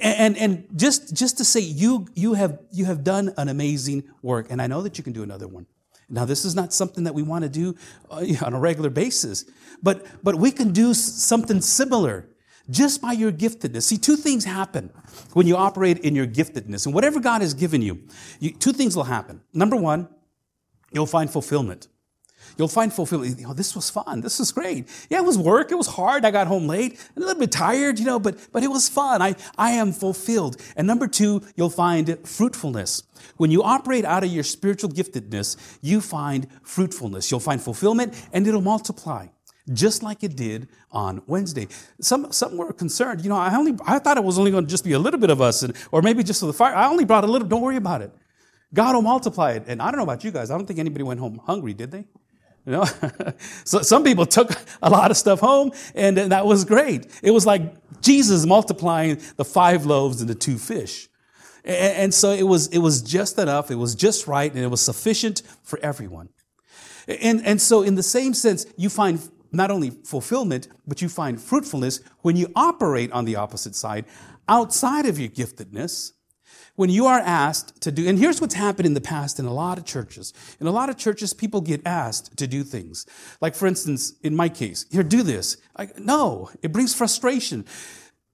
And, 0.00 0.36
and 0.38 0.66
just, 0.76 1.14
just 1.14 1.38
to 1.38 1.44
say 1.44 1.60
you, 1.60 2.06
you 2.14 2.34
have, 2.34 2.58
you 2.70 2.84
have 2.84 3.02
done 3.02 3.34
an 3.36 3.48
amazing 3.48 4.04
work. 4.22 4.46
And 4.48 4.62
I 4.62 4.66
know 4.66 4.80
that 4.82 4.96
you 4.96 5.04
can 5.04 5.12
do 5.12 5.22
another 5.22 5.48
one. 5.48 5.66
Now, 6.08 6.24
this 6.24 6.44
is 6.44 6.54
not 6.54 6.72
something 6.72 7.04
that 7.04 7.14
we 7.14 7.22
want 7.22 7.42
to 7.42 7.48
do 7.48 7.74
uh, 8.10 8.24
on 8.44 8.54
a 8.54 8.60
regular 8.60 8.90
basis, 8.90 9.44
but, 9.82 10.06
but 10.22 10.36
we 10.36 10.52
can 10.52 10.72
do 10.72 10.94
something 10.94 11.60
similar 11.60 12.28
just 12.70 13.02
by 13.02 13.12
your 13.12 13.32
giftedness. 13.32 13.82
See, 13.82 13.98
two 13.98 14.16
things 14.16 14.44
happen 14.44 14.90
when 15.32 15.46
you 15.46 15.56
operate 15.56 15.98
in 15.98 16.14
your 16.14 16.26
giftedness. 16.26 16.86
And 16.86 16.94
whatever 16.94 17.18
God 17.18 17.40
has 17.42 17.54
given 17.54 17.82
you, 17.82 18.02
you 18.38 18.52
two 18.52 18.72
things 18.72 18.94
will 18.94 19.04
happen. 19.04 19.40
Number 19.52 19.74
one, 19.74 20.08
You'll 20.92 21.06
find 21.06 21.30
fulfillment. 21.30 21.88
You'll 22.58 22.68
find 22.68 22.92
fulfillment. 22.92 23.38
You 23.38 23.46
know, 23.46 23.54
this 23.54 23.74
was 23.74 23.88
fun. 23.88 24.20
This 24.20 24.38
was 24.38 24.52
great. 24.52 24.86
Yeah, 25.08 25.18
it 25.18 25.24
was 25.24 25.38
work. 25.38 25.70
It 25.72 25.76
was 25.76 25.86
hard. 25.86 26.24
I 26.24 26.30
got 26.30 26.46
home 26.46 26.66
late, 26.66 27.00
a 27.16 27.20
little 27.20 27.38
bit 27.38 27.52
tired, 27.52 27.98
you 27.98 28.04
know, 28.04 28.18
but, 28.18 28.36
but 28.52 28.62
it 28.62 28.68
was 28.68 28.88
fun. 28.88 29.22
I, 29.22 29.36
I 29.56 29.70
am 29.72 29.92
fulfilled. 29.92 30.60
And 30.76 30.86
number 30.86 31.06
two, 31.06 31.42
you'll 31.56 31.70
find 31.70 32.18
fruitfulness. 32.26 33.04
When 33.36 33.50
you 33.50 33.62
operate 33.62 34.04
out 34.04 34.24
of 34.24 34.30
your 34.30 34.44
spiritual 34.44 34.90
giftedness, 34.90 35.56
you 35.80 36.00
find 36.00 36.46
fruitfulness. 36.62 37.30
You'll 37.30 37.40
find 37.40 37.60
fulfillment 37.60 38.14
and 38.32 38.46
it'll 38.46 38.60
multiply. 38.60 39.28
Just 39.72 40.02
like 40.02 40.24
it 40.24 40.36
did 40.36 40.68
on 40.90 41.22
Wednesday. 41.26 41.68
Some, 42.00 42.32
some 42.32 42.56
were 42.56 42.72
concerned. 42.72 43.22
You 43.22 43.28
know, 43.28 43.36
I 43.36 43.54
only, 43.54 43.76
I 43.86 44.00
thought 44.00 44.16
it 44.16 44.24
was 44.24 44.36
only 44.36 44.50
going 44.50 44.64
to 44.64 44.70
just 44.70 44.84
be 44.84 44.92
a 44.92 44.98
little 44.98 45.20
bit 45.20 45.30
of 45.30 45.40
us 45.40 45.62
and, 45.62 45.74
or 45.92 46.02
maybe 46.02 46.24
just 46.24 46.40
for 46.40 46.46
the 46.46 46.52
fire. 46.52 46.74
I 46.74 46.88
only 46.88 47.04
brought 47.04 47.22
a 47.22 47.28
little. 47.28 47.46
Don't 47.46 47.60
worry 47.60 47.76
about 47.76 48.02
it. 48.02 48.12
God 48.74 48.94
will 48.94 49.02
multiply 49.02 49.52
it. 49.52 49.64
And 49.66 49.82
I 49.82 49.90
don't 49.90 49.98
know 49.98 50.04
about 50.04 50.24
you 50.24 50.30
guys. 50.30 50.50
I 50.50 50.56
don't 50.56 50.66
think 50.66 50.78
anybody 50.78 51.04
went 51.04 51.20
home 51.20 51.40
hungry, 51.44 51.74
did 51.74 51.90
they? 51.90 52.06
You 52.64 52.72
know, 52.72 52.84
so 53.64 53.82
some 53.82 54.04
people 54.04 54.24
took 54.24 54.52
a 54.82 54.88
lot 54.88 55.10
of 55.10 55.16
stuff 55.16 55.40
home 55.40 55.72
and, 55.94 56.16
and 56.16 56.32
that 56.32 56.46
was 56.46 56.64
great. 56.64 57.06
It 57.22 57.32
was 57.32 57.44
like 57.44 58.00
Jesus 58.00 58.46
multiplying 58.46 59.20
the 59.36 59.44
five 59.44 59.84
loaves 59.84 60.20
and 60.20 60.30
the 60.30 60.34
two 60.34 60.58
fish. 60.58 61.08
And, 61.64 61.96
and 61.96 62.14
so 62.14 62.30
it 62.30 62.44
was, 62.44 62.68
it 62.68 62.78
was 62.78 63.02
just 63.02 63.38
enough. 63.38 63.70
It 63.70 63.76
was 63.76 63.94
just 63.94 64.28
right 64.28 64.52
and 64.52 64.62
it 64.62 64.68
was 64.68 64.80
sufficient 64.80 65.42
for 65.62 65.78
everyone. 65.82 66.28
And, 67.08 67.44
and 67.44 67.60
so 67.60 67.82
in 67.82 67.96
the 67.96 68.02
same 68.02 68.32
sense, 68.32 68.64
you 68.76 68.88
find 68.88 69.28
not 69.50 69.70
only 69.70 69.90
fulfillment, 69.90 70.68
but 70.86 71.02
you 71.02 71.08
find 71.08 71.40
fruitfulness 71.40 72.00
when 72.20 72.36
you 72.36 72.50
operate 72.54 73.10
on 73.12 73.24
the 73.24 73.36
opposite 73.36 73.74
side 73.74 74.04
outside 74.48 75.06
of 75.06 75.18
your 75.18 75.28
giftedness 75.28 76.12
when 76.74 76.88
you 76.90 77.06
are 77.06 77.18
asked 77.18 77.80
to 77.82 77.92
do, 77.92 78.08
and 78.08 78.18
here's 78.18 78.40
what's 78.40 78.54
happened 78.54 78.86
in 78.86 78.94
the 78.94 79.00
past 79.00 79.38
in 79.38 79.44
a 79.44 79.52
lot 79.52 79.78
of 79.78 79.84
churches. 79.84 80.32
In 80.60 80.66
a 80.66 80.70
lot 80.70 80.88
of 80.88 80.96
churches, 80.96 81.34
people 81.34 81.60
get 81.60 81.86
asked 81.86 82.36
to 82.38 82.46
do 82.46 82.64
things. 82.64 83.06
Like, 83.40 83.54
for 83.54 83.66
instance, 83.66 84.14
in 84.22 84.34
my 84.34 84.48
case, 84.48 84.86
here, 84.90 85.02
do 85.02 85.22
this. 85.22 85.58
I, 85.76 85.88
no, 85.98 86.50
it 86.62 86.72
brings 86.72 86.94
frustration. 86.94 87.66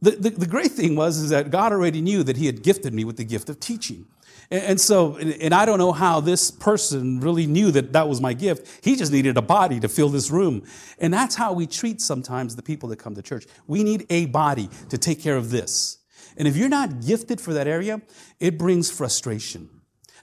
The, 0.01 0.13
the, 0.13 0.31
the, 0.31 0.47
great 0.47 0.71
thing 0.71 0.95
was 0.95 1.19
is 1.19 1.31
that 1.31 1.51
God 1.51 1.73
already 1.73 2.01
knew 2.01 2.23
that 2.23 2.37
He 2.37 2.47
had 2.47 2.63
gifted 2.63 2.95
me 2.95 3.05
with 3.05 3.17
the 3.17 3.25
gift 3.25 3.49
of 3.49 3.59
teaching. 3.59 4.07
And, 4.53 4.63
and 4.63 4.81
so, 4.81 5.17
and, 5.17 5.33
and 5.43 5.53
I 5.53 5.67
don't 5.67 5.79
know 5.79 5.91
how 5.91 6.21
this 6.21 6.53
person 6.53 7.19
really 7.19 7.49
knew 7.49 7.73
that 7.73 7.93
that 7.95 8.09
was 8.09 8.21
my 8.21 8.33
gift. 8.33 8.85
He 8.85 8.95
just 8.95 9.11
needed 9.11 9.37
a 9.37 9.43
body 9.43 9.81
to 9.81 9.89
fill 9.89 10.09
this 10.09 10.31
room. 10.31 10.63
And 11.01 11.13
that's 11.13 11.35
how 11.35 11.53
we 11.53 11.67
treat 11.67 12.01
sometimes 12.01 12.55
the 12.55 12.63
people 12.63 12.89
that 12.91 13.01
come 13.01 13.17
to 13.17 13.23
church. 13.23 13.47
We 13.67 13.83
need 13.83 14.07
a 14.11 14.27
body 14.27 14.71
to 14.91 14.99
take 14.99 15.21
care 15.21 15.37
of 15.37 15.51
this. 15.51 15.98
And 16.39 16.49
if 16.49 16.57
you're 16.57 16.69
not 16.69 17.05
gifted 17.05 17.41
for 17.41 17.53
that 17.53 17.67
area, 17.67 18.01
it 18.41 18.57
brings 18.57 18.91
frustration. 18.91 19.69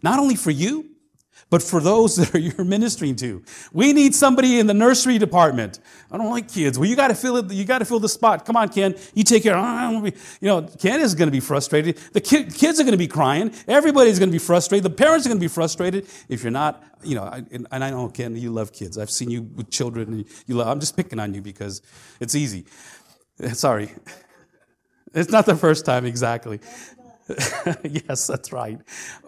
Not 0.02 0.18
only 0.18 0.36
for 0.36 0.52
you, 0.52 0.96
but 1.50 1.62
for 1.62 1.80
those 1.80 2.16
that 2.32 2.40
you're 2.40 2.66
ministering 2.66 3.16
to. 3.18 3.44
We 3.72 3.94
need 3.94 4.16
somebody 4.16 4.60
in 4.60 4.68
the 4.68 4.74
nursery 4.74 5.18
department. 5.18 5.80
I 6.12 6.18
don't 6.18 6.30
like 6.30 6.50
kids. 6.50 6.80
Well, 6.80 6.90
you 6.90 6.96
got 6.96 7.10
to 7.10 7.16
fill 7.16 7.38
it. 7.38 7.52
You 7.52 7.66
got 7.66 7.80
to 7.80 7.86
fill 7.86 8.00
the 8.00 8.10
spot. 8.10 8.46
Come 8.46 8.56
on, 8.56 8.70
Ken. 8.70 8.96
You 9.14 9.24
take 9.24 9.44
care. 9.44 9.56
You 9.56 10.12
know, 10.42 10.64
Ken 10.80 11.02
is 11.02 11.16
going 11.16 11.28
to 11.28 11.32
be 11.32 11.40
frustrated. 11.40 11.98
The 12.14 12.22
kids 12.22 12.80
are 12.80 12.84
going 12.84 12.94
to 12.94 12.98
be 12.98 13.08
crying. 13.08 13.54
Everybody's 13.68 14.20
going 14.20 14.30
to 14.30 14.34
be 14.34 14.40
frustrated. 14.40 14.84
The 14.84 14.96
parents 14.96 15.26
are 15.26 15.30
going 15.30 15.40
to 15.40 15.44
be 15.44 15.48
frustrated. 15.48 16.08
If 16.30 16.44
you're 16.44 16.52
not, 16.52 16.84
you 17.04 17.16
know, 17.16 17.26
and, 17.52 17.68
I 17.72 17.90
know, 17.90 18.10
Ken, 18.10 18.36
you 18.36 18.52
love 18.52 18.74
kids. 18.74 18.98
I've 18.98 19.12
seen 19.12 19.30
you 19.30 19.44
with 19.44 19.70
children. 19.70 20.08
And 20.14 20.26
you 20.48 20.56
love, 20.56 20.68
I'm 20.68 20.80
just 20.80 20.96
picking 20.96 21.20
on 21.20 21.34
you 21.34 21.42
because 21.42 21.82
it's 22.20 22.36
easy. 22.36 22.66
Sorry. 23.54 23.92
It's 25.16 25.32
not 25.32 25.46
the 25.46 25.56
first 25.56 25.86
time 25.86 26.06
exactly. 26.06 26.60
yes, 27.84 28.28
that's 28.28 28.52
right. 28.52 28.80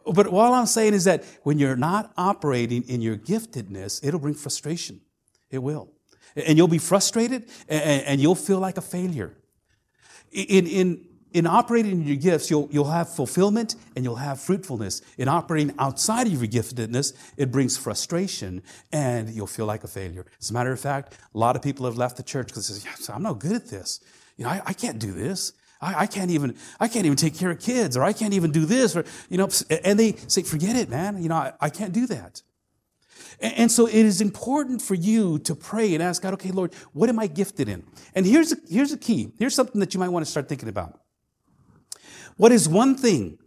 But 0.06 0.32
what 0.32 0.52
I'm 0.52 0.66
saying 0.66 0.94
is 0.94 1.06
that 1.06 1.24
when 1.44 1.58
you're 1.58 1.78
not 1.78 2.12
operating 2.18 2.84
in 2.84 3.02
your 3.02 3.18
giftedness, 3.18 4.06
it'll 4.06 4.20
bring 4.20 4.36
frustration. 4.36 5.02
It 5.50 5.60
will. 5.60 5.90
And 6.36 6.58
you'll 6.58 6.68
be 6.68 6.78
frustrated 6.78 7.50
and, 7.68 8.22
you'll 8.22 8.36
feel 8.36 8.60
like 8.60 8.78
a 8.78 8.82
failure. 8.82 9.36
In, 10.32 10.68
in, 10.68 11.06
in 11.34 11.48
operating 11.48 11.94
in 11.94 12.04
your 12.06 12.18
gifts, 12.18 12.52
you'll, 12.52 12.68
you'll 12.72 12.92
have 12.92 13.10
fulfillment 13.10 13.76
and 13.96 14.06
you'll 14.06 14.18
have 14.18 14.40
fruitfulness. 14.40 15.02
In 15.18 15.28
operating 15.28 15.74
outside 15.80 16.28
of 16.28 16.34
your 16.34 16.44
giftedness, 16.44 17.14
it 17.38 17.52
brings 17.52 17.78
frustration 17.78 18.62
and 18.92 19.30
you'll 19.30 19.48
feel 19.48 19.66
like 19.66 19.84
a 19.84 19.88
failure. 19.88 20.28
As 20.40 20.52
a 20.52 20.54
matter 20.54 20.72
of 20.72 20.80
fact, 20.80 21.18
a 21.34 21.38
lot 21.38 21.56
of 21.56 21.64
people 21.64 21.86
have 21.86 21.98
left 21.98 22.18
the 22.18 22.24
church 22.24 22.48
because 22.48 22.68
they 22.70 22.90
say, 23.02 23.14
I'm 23.14 23.24
not 23.24 23.40
good 23.40 23.54
at 23.54 23.68
this. 23.68 24.02
You 24.36 24.44
know, 24.44 24.52
I, 24.52 24.62
I 24.68 24.74
can't 24.74 25.00
do 25.00 25.14
this. 25.14 25.54
I, 25.82 26.02
I, 26.02 26.06
can't 26.08 26.32
even, 26.32 26.56
I 26.80 26.88
can't 26.88 27.06
even 27.06 27.18
take 27.18 27.36
care 27.36 27.52
of 27.52 27.60
kids, 27.60 27.96
or 27.96 28.04
I 28.04 28.14
can't 28.14 28.34
even 28.34 28.52
do 28.52 28.66
this, 28.66 28.96
or, 28.96 29.06
you 29.30 29.38
know, 29.38 29.50
and 29.84 30.00
they 30.00 30.14
say, 30.28 30.44
forget 30.44 30.76
it, 30.76 30.90
man. 30.90 31.22
You 31.22 31.30
know, 31.30 31.36
I, 31.36 31.54
I 31.62 31.70
can't 31.70 31.94
do 31.94 32.08
that. 32.08 32.42
And, 33.40 33.54
and, 33.54 33.72
so 33.72 33.88
it 33.88 33.94
is 33.94 34.20
important 34.22 34.82
for 34.82 34.96
you 34.96 35.40
to 35.40 35.56
pray 35.56 35.94
and 35.94 36.02
ask 36.02 36.22
God, 36.22 36.34
okay, 36.36 36.52
Lord, 36.52 36.74
what 36.94 37.10
am 37.10 37.20
I 37.20 37.28
gifted 37.28 37.70
in? 37.70 37.84
And 38.16 38.26
here's, 38.26 38.52
a, 38.52 38.58
here's 38.68 38.92
a 38.92 38.98
key. 38.98 39.32
Here's 39.38 39.54
something 39.54 39.80
that 39.80 39.94
you 39.94 40.00
might 40.00 40.10
want 40.10 40.26
to 40.26 40.32
start 40.32 40.50
thinking 40.50 40.70
about. 40.70 41.00
What 42.38 42.52
is 42.52 42.68
one 42.68 42.96
thing 42.96 43.38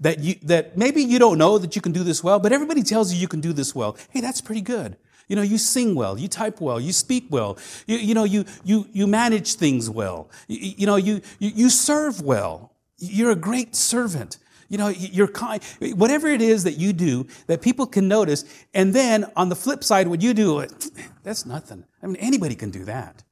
that 0.00 0.20
you, 0.20 0.34
that 0.42 0.76
maybe 0.76 1.02
you 1.02 1.18
don't 1.18 1.38
know 1.38 1.58
that 1.58 1.74
you 1.74 1.82
can 1.82 1.92
do 1.92 2.04
this 2.04 2.22
well, 2.22 2.38
but 2.38 2.52
everybody 2.52 2.82
tells 2.82 3.12
you 3.12 3.18
you 3.18 3.28
can 3.28 3.40
do 3.40 3.52
this 3.52 3.74
well. 3.74 3.96
Hey, 4.10 4.20
that's 4.20 4.40
pretty 4.40 4.60
good. 4.60 4.96
You 5.28 5.36
know, 5.36 5.42
you 5.42 5.58
sing 5.58 5.94
well, 5.94 6.18
you 6.18 6.28
type 6.28 6.60
well, 6.60 6.80
you 6.80 6.92
speak 6.92 7.26
well, 7.30 7.58
you, 7.86 7.96
you 7.96 8.14
know, 8.14 8.24
you, 8.24 8.44
you, 8.64 8.86
you 8.92 9.06
manage 9.06 9.54
things 9.54 9.90
well, 9.90 10.30
you, 10.46 10.74
you 10.78 10.86
know, 10.86 10.96
you, 10.96 11.20
you, 11.38 11.68
serve 11.68 12.20
well. 12.20 12.72
You're 12.98 13.32
a 13.32 13.36
great 13.36 13.74
servant. 13.74 14.38
You 14.68 14.78
know, 14.78 14.88
you're 14.88 15.28
kind, 15.28 15.62
whatever 15.94 16.28
it 16.28 16.42
is 16.42 16.64
that 16.64 16.78
you 16.78 16.92
do 16.92 17.26
that 17.46 17.60
people 17.60 17.86
can 17.86 18.08
notice. 18.08 18.44
And 18.74 18.94
then 18.94 19.26
on 19.36 19.48
the 19.48 19.56
flip 19.56 19.84
side, 19.84 20.08
what 20.08 20.22
you 20.22 20.34
do, 20.34 20.66
that's 21.22 21.44
nothing. 21.44 21.84
I 22.02 22.06
mean, 22.06 22.16
anybody 22.16 22.54
can 22.54 22.70
do 22.70 22.84
that. 22.84 23.22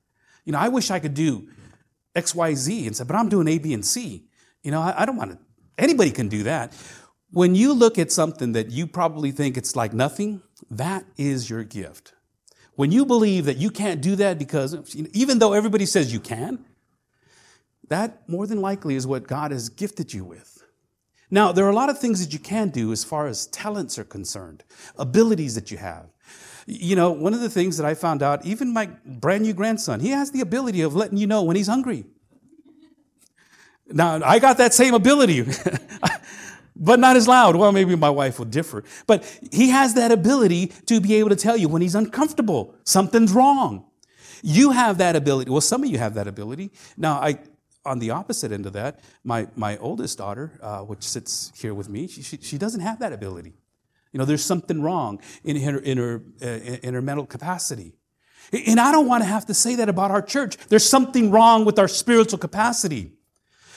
You 0.45 0.53
know, 0.53 0.59
I 0.59 0.69
wish 0.69 0.91
I 0.91 0.99
could 0.99 1.15
do 1.15 1.49
X, 2.15 2.35
Y, 2.35 2.55
Z 2.55 2.87
and 2.87 2.97
say, 2.97 3.05
but 3.05 3.17
I'm 3.17 3.29
doing 3.29 3.49
A, 3.49 3.59
B, 3.59 3.73
and 3.73 3.85
C. 3.85 4.25
You 4.63 4.71
know, 4.71 4.81
I, 4.81 5.03
I 5.03 5.07
don't 5.07 5.17
want 5.17 5.33
to, 5.33 5.39
anybody 5.79 6.11
can 6.11 6.29
do 6.29 6.45
that. 6.45 6.73
When 7.35 7.57
you 7.57 7.73
look 7.73 7.99
at 7.99 8.13
something 8.13 8.53
that 8.53 8.71
you 8.71 8.87
probably 8.87 9.33
think 9.33 9.57
it's 9.57 9.75
like 9.75 9.93
nothing, 9.93 10.41
that 10.71 11.05
is 11.17 11.51
your 11.51 11.65
gift. 11.65 12.15
When 12.77 12.93
you 12.93 13.05
believe 13.05 13.45
that 13.47 13.57
you 13.57 13.71
can't 13.71 14.01
do 14.01 14.15
that 14.17 14.39
because, 14.39 14.95
even 14.95 15.41
though 15.41 15.53
everybody 15.53 15.85
says 15.85 16.13
you 16.13 16.21
can, 16.21 16.65
that 17.89 18.29
more 18.29 18.47
than 18.47 18.61
likely 18.61 18.95
is 18.95 19.05
what 19.05 19.27
God 19.27 19.51
has 19.51 19.69
gifted 19.69 20.15
you 20.15 20.25
with. 20.25 20.63
Now, 21.29 21.51
there 21.51 21.67
are 21.67 21.71
a 21.71 21.75
lot 21.75 21.91
of 21.91 21.99
things 21.99 22.25
that 22.25 22.33
you 22.33 22.39
can 22.39 22.69
do 22.69 22.93
as 22.93 23.03
far 23.03 23.27
as 23.27 23.49
talents 23.49 23.99
are 23.99 24.05
concerned, 24.05 24.63
abilities 24.97 25.57
that 25.57 25.73
you 25.73 25.79
have. 25.79 26.07
You 26.67 26.95
know, 26.95 27.11
one 27.11 27.35
of 27.35 27.41
the 27.41 27.51
things 27.51 27.77
that 27.79 27.85
I 27.85 27.95
found 27.95 28.23
out, 28.23 28.47
even 28.47 28.73
my 28.73 28.91
brand 29.05 29.43
new 29.43 29.55
grandson, 29.55 29.99
he 29.99 30.11
has 30.11 30.31
the 30.31 30.41
ability 30.41 30.83
of 30.83 30.95
letting 30.95 31.19
you 31.19 31.27
know 31.27 31.43
when 31.43 31.57
he's 31.57 31.67
hungry. 31.67 32.05
Now, 33.87 34.21
I 34.25 34.39
got 34.39 34.57
that 34.59 34.73
same 34.73 34.95
ability, 34.95 35.41
but 36.77 36.99
not 36.99 37.17
as 37.17 37.29
loud. 37.29 37.57
Well, 37.57 37.73
maybe 37.73 37.95
my 37.97 38.11
wife 38.11 38.39
will 38.39 38.47
differ. 38.47 38.85
But 39.07 39.25
he 39.53 39.71
has 39.71 39.95
that 39.95 40.11
ability 40.11 40.69
to 40.87 41.01
be 41.01 41.15
able 41.15 41.31
to 41.31 41.37
tell 41.37 41.57
you 41.57 41.69
when 41.69 41.83
he's 41.83 41.95
uncomfortable, 41.95 42.75
something's 42.85 43.33
wrong. 43.33 43.87
You 44.43 44.73
have 44.73 44.99
that 44.99 45.17
ability. 45.17 45.51
Well, 45.51 45.61
some 45.61 45.83
of 45.83 45.91
you 45.91 45.99
have 45.99 46.15
that 46.15 46.27
ability. 46.27 46.71
Now, 46.97 47.15
I, 47.15 47.39
on 47.85 47.99
the 47.99 48.11
opposite 48.11 48.53
end 48.53 48.67
of 48.67 48.73
that, 48.75 49.01
my, 49.23 49.47
my 49.57 49.77
oldest 49.79 50.19
daughter, 50.19 50.59
uh, 50.61 50.81
which 50.81 51.03
sits 51.03 51.53
here 51.57 51.75
with 51.75 51.89
me, 51.89 52.09
she, 52.09 52.23
she, 52.23 52.39
she, 52.39 52.59
doesn't 52.59 52.81
have 52.81 52.99
that 52.99 53.13
ability. 53.13 53.55
You 54.13 54.19
know, 54.19 54.25
there's 54.25 54.45
something 54.45 54.83
wrong 54.83 55.21
in 55.45 55.57
her, 55.61 55.79
in 55.79 55.99
her, 55.99 56.23
uh, 56.43 56.47
in 56.47 56.95
her 56.95 57.03
mental 57.03 57.27
capacity. 57.27 57.95
And 58.53 58.79
I 58.79 58.93
don't 58.93 59.07
want 59.07 59.23
to 59.23 59.29
have 59.29 59.47
to 59.47 59.55
say 59.55 59.77
that 59.77 59.89
about 59.89 60.11
our 60.11 60.23
church. 60.23 60.57
There's 60.69 60.87
something 60.89 61.31
wrong 61.31 61.65
with 61.65 61.79
our 61.79 61.89
spiritual 61.89 62.39
capacity 62.39 63.14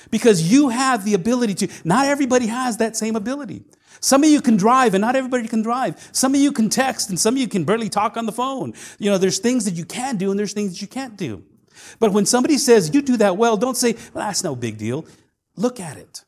because 0.10 0.52
you 0.52 0.70
have 0.70 1.06
the 1.06 1.14
ability 1.14 1.54
to, 1.56 1.68
not 1.84 2.06
everybody 2.06 2.48
has 2.48 2.78
that 2.78 2.96
same 2.96 3.16
ability. 3.16 3.64
Some 4.00 4.24
of 4.24 4.30
you 4.30 4.42
can 4.42 4.58
drive 4.58 4.94
and 4.94 5.02
not 5.02 5.16
everybody 5.16 5.48
can 5.48 5.62
drive. 5.62 6.10
Some 6.12 6.36
of 6.36 6.42
you 6.42 6.52
can 6.52 6.70
text 6.70 7.10
and 7.10 7.20
some 7.20 7.36
of 7.36 7.40
you 7.40 7.48
can 7.48 7.64
barely 7.64 7.90
talk 7.90 8.18
on 8.18 8.26
the 8.26 8.32
phone. 8.32 8.74
You 9.00 9.10
know, 9.10 9.18
there's 9.18 9.40
things 9.40 9.66
that 9.66 9.74
you 9.74 9.86
can 9.86 10.18
do 10.18 10.30
and 10.30 10.40
there's 10.40 10.54
things 10.54 10.74
that 10.74 10.82
you 10.82 10.88
can't 10.88 11.18
do. 11.18 11.44
But 12.00 12.12
when 12.12 12.26
somebody 12.26 12.58
says 12.58 12.94
you 12.94 13.02
do 13.02 13.18
that 13.18 13.38
well, 13.38 13.58
don't 13.58 13.78
say, 13.78 13.94
well, 14.14 14.26
that's 14.26 14.44
no 14.44 14.56
big 14.56 14.78
deal. 14.78 15.06
Look 15.56 15.80
at 15.80 15.98
it. 15.98 16.24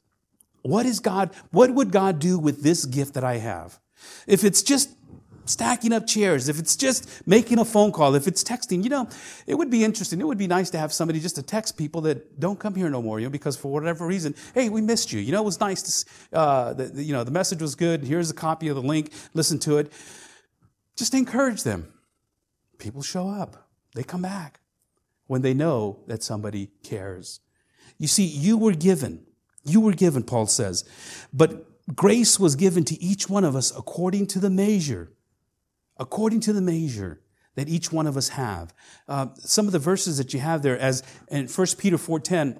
What 0.62 0.86
is 0.86 1.00
God, 1.00 1.32
what 1.52 1.74
would 1.74 1.92
God 1.92 2.20
do 2.20 2.38
with 2.38 2.64
this 2.64 2.86
gift 2.86 3.14
that 3.14 3.24
I 3.24 3.38
have? 3.38 3.80
If 4.28 4.44
it's 4.44 4.62
just 4.62 4.90
stacking 5.50 5.92
up 5.92 6.06
chairs, 6.06 6.48
if 6.48 6.60
it's 6.60 6.76
just 6.76 7.26
making 7.28 7.60
a 7.60 7.66
phone 7.66 7.92
call, 7.92 8.16
if 8.16 8.28
it's 8.28 8.44
texting, 8.44 8.84
you 8.84 8.90
know, 8.90 9.08
it 9.48 9.56
would 9.56 9.70
be 9.70 9.84
interesting. 9.84 10.22
It 10.22 10.28
would 10.28 10.38
be 10.38 10.48
nice 10.48 10.70
to 10.72 10.78
have 10.78 10.94
somebody 10.94 11.20
just 11.20 11.36
to 11.36 11.42
text 11.42 11.78
people 11.78 12.02
that 12.02 12.40
don't 12.40 12.60
come 12.60 12.76
here 12.76 12.90
no 12.90 13.02
more, 13.02 13.20
you 13.20 13.26
know, 13.26 13.32
because 13.32 13.58
for 13.58 13.72
whatever 13.72 14.06
reason, 14.06 14.36
hey, 14.54 14.70
we 14.70 14.82
missed 14.82 15.12
you. 15.12 15.20
You 15.20 15.32
know, 15.32 15.42
it 15.42 15.46
was 15.46 15.60
nice 15.60 16.06
to, 16.32 16.38
uh, 16.38 16.74
the, 16.74 17.04
you 17.04 17.14
know, 17.14 17.24
the 17.24 17.32
message 17.32 17.62
was 17.62 17.76
good. 17.76 18.04
Here's 18.04 18.30
a 18.30 18.34
copy 18.34 18.68
of 18.68 18.76
the 18.76 18.82
link. 18.82 19.12
Listen 19.34 19.60
to 19.60 19.78
it. 19.80 19.92
Just 20.96 21.14
encourage 21.14 21.64
them. 21.64 21.92
People 22.78 23.02
show 23.02 23.28
up. 23.30 23.70
They 23.96 24.04
come 24.04 24.22
back 24.22 24.60
when 25.28 25.42
they 25.42 25.54
know 25.54 26.00
that 26.08 26.24
somebody 26.24 26.70
cares. 26.84 27.40
You 27.98 28.08
see, 28.08 28.26
you 28.26 28.58
were 28.58 28.74
given. 28.74 29.26
You 29.66 29.82
were 29.82 29.94
given, 29.94 30.24
Paul 30.24 30.48
says. 30.48 30.86
But 31.34 31.66
grace 31.96 32.40
was 32.40 32.56
given 32.56 32.86
to 32.86 33.02
each 33.02 33.30
one 33.30 33.44
of 33.44 33.56
us 33.56 33.76
according 33.76 34.28
to 34.28 34.40
the 34.40 34.50
measure 34.50 35.12
according 36.00 36.40
to 36.42 36.54
the 36.54 36.62
measure 36.62 37.22
that 37.56 37.68
each 37.68 37.92
one 37.92 38.08
of 38.08 38.16
us 38.16 38.30
have. 38.30 38.74
Uh, 39.08 39.28
some 39.38 39.66
of 39.66 39.74
the 39.74 39.80
verses 39.80 40.18
that 40.18 40.34
you 40.34 40.40
have 40.40 40.62
there, 40.62 40.80
as 40.80 41.04
in 41.30 41.48
1 41.48 41.68
Peter 41.78 41.98
4.10, 41.98 42.60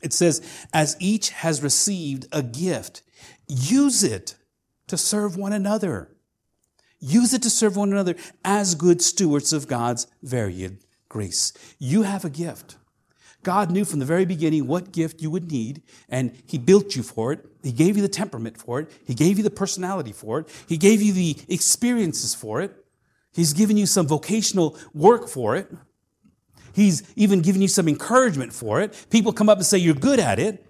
it 0.00 0.12
says, 0.12 0.40
as 0.72 0.96
each 1.00 1.30
has 1.30 1.62
received 1.62 2.26
a 2.32 2.42
gift, 2.42 3.02
use 3.48 4.02
it 4.02 4.36
to 4.86 4.96
serve 4.96 5.36
one 5.36 5.52
another. 5.52 6.08
Use 6.98 7.34
it 7.34 7.42
to 7.42 7.50
serve 7.50 7.76
one 7.76 7.90
another 7.90 8.14
as 8.44 8.74
good 8.74 9.02
stewards 9.02 9.52
of 9.52 9.66
God's 9.66 10.06
varied 10.22 10.78
grace. 11.08 11.52
You 11.78 12.02
have 12.02 12.24
a 12.24 12.30
gift. 12.30 12.76
God 13.42 13.70
knew 13.70 13.84
from 13.84 13.98
the 13.98 14.04
very 14.04 14.24
beginning 14.24 14.66
what 14.66 14.92
gift 14.92 15.20
you 15.20 15.30
would 15.30 15.50
need, 15.50 15.82
and 16.08 16.32
He 16.46 16.58
built 16.58 16.94
you 16.94 17.02
for 17.02 17.32
it. 17.32 17.44
He 17.62 17.72
gave 17.72 17.96
you 17.96 18.02
the 18.02 18.08
temperament 18.08 18.58
for 18.58 18.80
it. 18.80 18.90
He 19.04 19.14
gave 19.14 19.38
you 19.38 19.44
the 19.44 19.50
personality 19.50 20.12
for 20.12 20.40
it. 20.40 20.48
He 20.68 20.76
gave 20.76 21.02
you 21.02 21.12
the 21.12 21.36
experiences 21.48 22.34
for 22.34 22.60
it. 22.60 22.72
He's 23.32 23.52
given 23.52 23.76
you 23.76 23.86
some 23.86 24.06
vocational 24.06 24.76
work 24.92 25.28
for 25.28 25.56
it. 25.56 25.70
He's 26.74 27.02
even 27.16 27.40
given 27.40 27.62
you 27.62 27.68
some 27.68 27.88
encouragement 27.88 28.52
for 28.52 28.80
it. 28.80 29.06
People 29.10 29.32
come 29.32 29.48
up 29.48 29.58
and 29.58 29.66
say, 29.66 29.78
You're 29.78 29.94
good 29.94 30.20
at 30.20 30.38
it. 30.38 30.66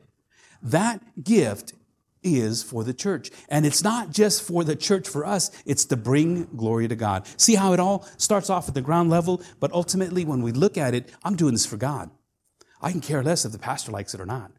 That 0.63 1.01
gift 1.23 1.75
is 2.23 2.63
for 2.63 2.85
the 2.85 2.95
church. 2.95 3.31
And 3.49 3.67
it's 3.67 3.83
not 3.83 4.11
just 4.11 4.43
for 4.43 4.65
the 4.65 4.77
church 4.77 5.09
for 5.09 5.25
us, 5.25 5.51
it's 5.67 5.85
to 5.87 5.97
bring 5.97 6.45
glory 6.57 6.89
to 6.89 6.97
God. 6.97 7.27
See 7.37 7.57
how 7.57 7.73
it 7.73 7.81
all 7.81 8.07
starts 8.17 8.49
off 8.49 8.69
at 8.69 8.75
the 8.75 8.81
ground 8.81 9.11
level, 9.11 9.43
but 9.61 9.73
ultimately, 9.73 10.25
when 10.25 10.43
we 10.43 10.53
look 10.53 10.79
at 10.79 10.95
it, 10.95 11.11
I'm 11.25 11.37
doing 11.37 11.53
this 11.53 11.67
for 11.67 11.77
God. 11.77 12.11
I 12.83 12.91
can 12.91 13.01
care 13.01 13.23
less 13.23 13.45
if 13.45 13.53
the 13.53 13.59
pastor 13.59 13.93
likes 13.93 14.15
it 14.15 14.21
or 14.21 14.27
not. 14.27 14.51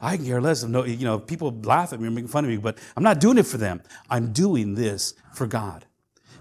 I 0.00 0.16
can 0.16 0.26
care 0.26 0.40
less 0.40 0.62
if 0.62 0.68
no, 0.68 0.84
you 0.84 1.04
know, 1.04 1.18
people 1.18 1.52
laugh 1.62 1.92
at 1.92 2.00
me 2.00 2.08
or 2.08 2.10
make 2.10 2.28
fun 2.28 2.44
of 2.44 2.50
me, 2.50 2.56
but 2.56 2.78
I'm 2.96 3.04
not 3.04 3.20
doing 3.20 3.38
it 3.38 3.46
for 3.46 3.56
them. 3.56 3.82
I'm 4.10 4.32
doing 4.32 4.74
this 4.74 5.14
for 5.32 5.46
God. 5.46 5.86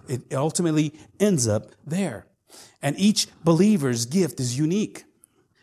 It 0.07 0.33
ultimately 0.33 0.93
ends 1.19 1.47
up 1.47 1.67
there. 1.85 2.25
And 2.81 2.99
each 2.99 3.27
believer's 3.43 4.05
gift 4.05 4.39
is 4.39 4.57
unique. 4.57 5.05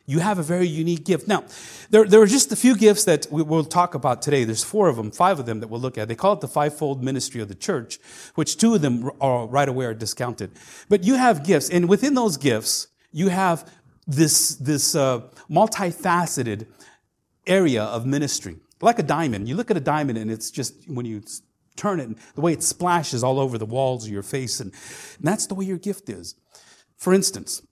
You 0.06 0.20
have 0.20 0.38
a 0.38 0.42
very 0.42 0.66
unique 0.66 1.04
gift. 1.04 1.28
Now, 1.28 1.44
there, 1.90 2.04
there 2.06 2.22
are 2.22 2.26
just 2.26 2.50
a 2.50 2.56
few 2.56 2.74
gifts 2.74 3.04
that 3.04 3.26
we 3.30 3.42
will 3.42 3.64
talk 3.64 3.94
about 3.94 4.22
today. 4.22 4.44
There's 4.44 4.64
four 4.64 4.88
of 4.88 4.96
them, 4.96 5.10
five 5.10 5.38
of 5.38 5.44
them 5.44 5.60
that 5.60 5.68
we'll 5.68 5.80
look 5.80 5.98
at. 5.98 6.08
They 6.08 6.14
call 6.14 6.32
it 6.32 6.40
the 6.40 6.48
fivefold 6.48 7.04
ministry 7.04 7.42
of 7.42 7.48
the 7.48 7.54
church, 7.54 7.98
which 8.34 8.56
two 8.56 8.74
of 8.74 8.80
them 8.80 9.10
are 9.20 9.46
right 9.46 9.68
away 9.68 9.84
are 9.84 9.92
discounted. 9.92 10.52
But 10.88 11.04
you 11.04 11.16
have 11.16 11.44
gifts, 11.44 11.68
and 11.68 11.90
within 11.90 12.14
those 12.14 12.38
gifts, 12.38 12.86
you 13.12 13.28
have 13.28 13.70
this, 14.06 14.54
this 14.54 14.94
uh, 14.94 15.28
multifaceted 15.50 16.66
area 17.46 17.82
of 17.82 18.06
ministry. 18.06 18.56
Like 18.80 18.98
a 18.98 19.02
diamond. 19.02 19.48
You 19.48 19.56
look 19.56 19.70
at 19.70 19.76
a 19.76 19.80
diamond 19.80 20.18
and 20.18 20.30
it's 20.30 20.50
just, 20.50 20.88
when 20.88 21.06
you 21.06 21.22
turn 21.76 22.00
it, 22.00 22.04
and 22.04 22.16
the 22.34 22.40
way 22.40 22.52
it 22.52 22.62
splashes 22.62 23.24
all 23.24 23.40
over 23.40 23.58
the 23.58 23.66
walls 23.66 24.04
of 24.04 24.12
your 24.12 24.22
face, 24.22 24.60
and, 24.60 24.72
and 24.72 25.26
that's 25.26 25.46
the 25.46 25.54
way 25.54 25.64
your 25.64 25.78
gift 25.78 26.08
is. 26.08 26.34
For 26.96 27.14
instance, 27.14 27.62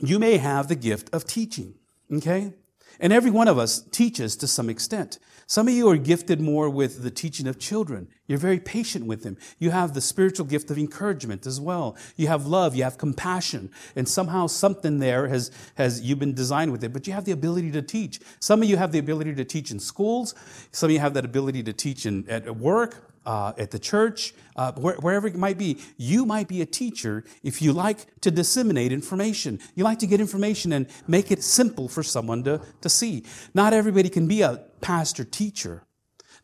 you 0.00 0.18
may 0.18 0.36
have 0.36 0.68
the 0.68 0.76
gift 0.76 1.08
of 1.12 1.24
teaching, 1.24 1.74
okay? 2.12 2.52
And 2.98 3.12
every 3.12 3.30
one 3.30 3.48
of 3.48 3.58
us 3.58 3.82
teaches 3.82 4.36
to 4.36 4.46
some 4.46 4.68
extent. 4.68 5.18
Some 5.50 5.66
of 5.66 5.74
you 5.74 5.88
are 5.88 5.96
gifted 5.96 6.40
more 6.40 6.70
with 6.70 7.02
the 7.02 7.10
teaching 7.10 7.48
of 7.48 7.58
children. 7.58 8.06
You're 8.28 8.38
very 8.38 8.60
patient 8.60 9.06
with 9.06 9.24
them. 9.24 9.36
You 9.58 9.72
have 9.72 9.94
the 9.94 10.00
spiritual 10.00 10.46
gift 10.46 10.70
of 10.70 10.78
encouragement 10.78 11.44
as 11.44 11.60
well. 11.60 11.96
You 12.14 12.28
have 12.28 12.46
love, 12.46 12.76
you 12.76 12.84
have 12.84 12.98
compassion, 12.98 13.72
and 13.96 14.08
somehow 14.08 14.46
something 14.46 15.00
there 15.00 15.26
has, 15.26 15.50
has 15.74 16.02
you've 16.02 16.20
been 16.20 16.34
designed 16.34 16.70
with 16.70 16.84
it, 16.84 16.92
but 16.92 17.08
you 17.08 17.14
have 17.14 17.24
the 17.24 17.32
ability 17.32 17.72
to 17.72 17.82
teach. 17.82 18.20
Some 18.38 18.62
of 18.62 18.68
you 18.68 18.76
have 18.76 18.92
the 18.92 19.00
ability 19.00 19.34
to 19.34 19.44
teach 19.44 19.72
in 19.72 19.80
schools. 19.80 20.36
Some 20.70 20.86
of 20.86 20.92
you 20.92 21.00
have 21.00 21.14
that 21.14 21.24
ability 21.24 21.64
to 21.64 21.72
teach 21.72 22.06
in, 22.06 22.30
at 22.30 22.56
work 22.56 23.09
uh, 23.26 23.52
at 23.58 23.70
the 23.70 23.78
church, 23.78 24.34
uh, 24.56 24.72
where, 24.72 24.96
wherever 24.96 25.26
it 25.26 25.36
might 25.36 25.58
be, 25.58 25.78
you 25.96 26.24
might 26.24 26.48
be 26.48 26.62
a 26.62 26.66
teacher 26.66 27.24
if 27.42 27.60
you 27.60 27.72
like 27.72 28.20
to 28.20 28.30
disseminate 28.30 28.92
information. 28.92 29.58
You 29.74 29.84
like 29.84 29.98
to 30.00 30.06
get 30.06 30.20
information 30.20 30.72
and 30.72 30.86
make 31.06 31.30
it 31.30 31.42
simple 31.42 31.88
for 31.88 32.02
someone 32.02 32.44
to, 32.44 32.60
to 32.80 32.88
see. 32.88 33.24
Not 33.54 33.72
everybody 33.72 34.08
can 34.08 34.26
be 34.26 34.42
a 34.42 34.64
pastor 34.80 35.24
teacher. 35.24 35.84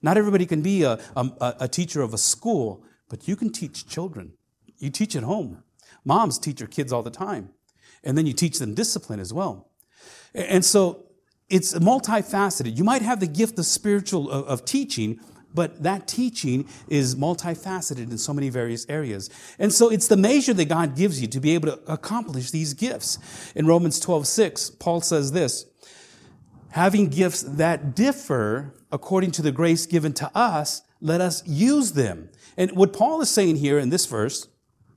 Not 0.02 0.18
everybody 0.18 0.46
can 0.46 0.62
be 0.62 0.82
a, 0.82 0.98
a, 1.16 1.54
a 1.60 1.68
teacher 1.68 2.02
of 2.02 2.12
a 2.12 2.18
school, 2.18 2.84
but 3.08 3.26
you 3.26 3.36
can 3.36 3.50
teach 3.50 3.88
children. 3.88 4.34
You 4.78 4.90
teach 4.90 5.16
at 5.16 5.22
home. 5.22 5.62
Moms 6.04 6.38
teach 6.38 6.58
their 6.58 6.68
kids 6.68 6.92
all 6.92 7.02
the 7.02 7.10
time. 7.10 7.50
And 8.04 8.16
then 8.16 8.26
you 8.26 8.32
teach 8.32 8.58
them 8.58 8.74
discipline 8.74 9.18
as 9.18 9.32
well. 9.32 9.70
And 10.34 10.64
so 10.64 11.06
it's 11.48 11.74
multifaceted. 11.74 12.76
You 12.76 12.84
might 12.84 13.02
have 13.02 13.20
the 13.20 13.26
gift 13.26 13.58
of 13.58 13.66
spiritual 13.66 14.30
of, 14.30 14.46
of 14.46 14.64
teaching, 14.64 15.18
but 15.56 15.82
that 15.82 16.06
teaching 16.06 16.68
is 16.86 17.16
multifaceted 17.16 18.10
in 18.10 18.18
so 18.18 18.32
many 18.32 18.50
various 18.50 18.86
areas. 18.88 19.28
And 19.58 19.72
so 19.72 19.88
it's 19.88 20.06
the 20.06 20.16
measure 20.16 20.54
that 20.54 20.66
God 20.66 20.94
gives 20.94 21.20
you 21.20 21.26
to 21.28 21.40
be 21.40 21.54
able 21.54 21.72
to 21.72 21.92
accomplish 21.92 22.52
these 22.52 22.74
gifts. 22.74 23.18
In 23.56 23.66
Romans 23.66 23.98
12, 23.98 24.28
6, 24.28 24.70
Paul 24.78 25.00
says 25.00 25.32
this, 25.32 25.64
having 26.70 27.08
gifts 27.08 27.42
that 27.42 27.96
differ 27.96 28.74
according 28.92 29.30
to 29.32 29.42
the 29.42 29.50
grace 29.50 29.86
given 29.86 30.12
to 30.12 30.30
us, 30.36 30.82
let 31.00 31.20
us 31.20 31.42
use 31.46 31.92
them. 31.92 32.28
And 32.56 32.70
what 32.72 32.92
Paul 32.92 33.20
is 33.22 33.30
saying 33.30 33.56
here 33.56 33.78
in 33.78 33.88
this 33.88 34.06
verse, 34.06 34.46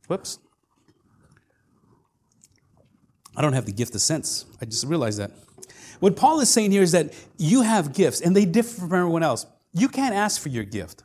whoops, 0.08 0.40
I 3.36 3.42
don't 3.42 3.54
have 3.54 3.66
the 3.66 3.72
gift 3.72 3.96
of 3.96 4.02
sense. 4.02 4.46
I 4.62 4.66
just 4.66 4.86
realized 4.86 5.20
that. 5.20 5.32
What 6.02 6.16
Paul 6.16 6.40
is 6.42 6.50
saying 6.50 6.72
here 6.72 6.82
is 6.82 6.92
that 6.92 7.14
you 7.38 7.62
have 7.62 7.94
gifts 7.94 8.22
and 8.22 8.36
they 8.36 8.46
differ 8.46 8.82
from 8.82 8.94
everyone 8.94 9.24
else. 9.24 9.46
You 9.74 9.88
can't 9.88 10.16
ask 10.16 10.42
for 10.42 10.50
your 10.50 10.64
gift. 10.64 11.04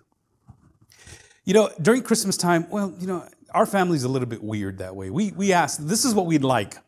You 1.45 1.55
know, 1.55 1.71
during 1.81 2.03
Christmas 2.03 2.37
time, 2.37 2.67
well, 2.71 2.95
you 2.99 3.07
know, 3.07 3.29
our 3.53 3.67
family's 3.67 4.05
a 4.05 4.09
little 4.09 4.27
bit 4.27 4.43
weird 4.43 4.79
that 4.79 4.97
way. 4.97 5.11
We, 5.11 5.33
we 5.33 5.53
ask, 5.53 5.79
this 5.79 6.05
is 6.05 6.15
what 6.15 6.27
we'd 6.27 6.43
like. 6.43 6.79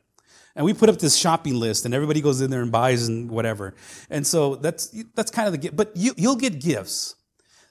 And 0.56 0.64
we 0.64 0.72
put 0.72 0.88
up 0.88 0.98
this 0.98 1.14
shopping 1.16 1.54
list 1.54 1.84
and 1.84 1.94
everybody 1.94 2.22
goes 2.22 2.40
in 2.40 2.50
there 2.50 2.62
and 2.62 2.72
buys 2.72 3.06
and 3.06 3.30
whatever. 3.30 3.74
And 4.08 4.26
so 4.26 4.56
that's, 4.56 4.86
that's 5.14 5.30
kind 5.30 5.46
of 5.46 5.52
the 5.52 5.58
gift. 5.58 5.76
But 5.76 5.92
you, 5.94 6.14
you'll 6.16 6.36
get 6.36 6.60
gifts 6.60 7.14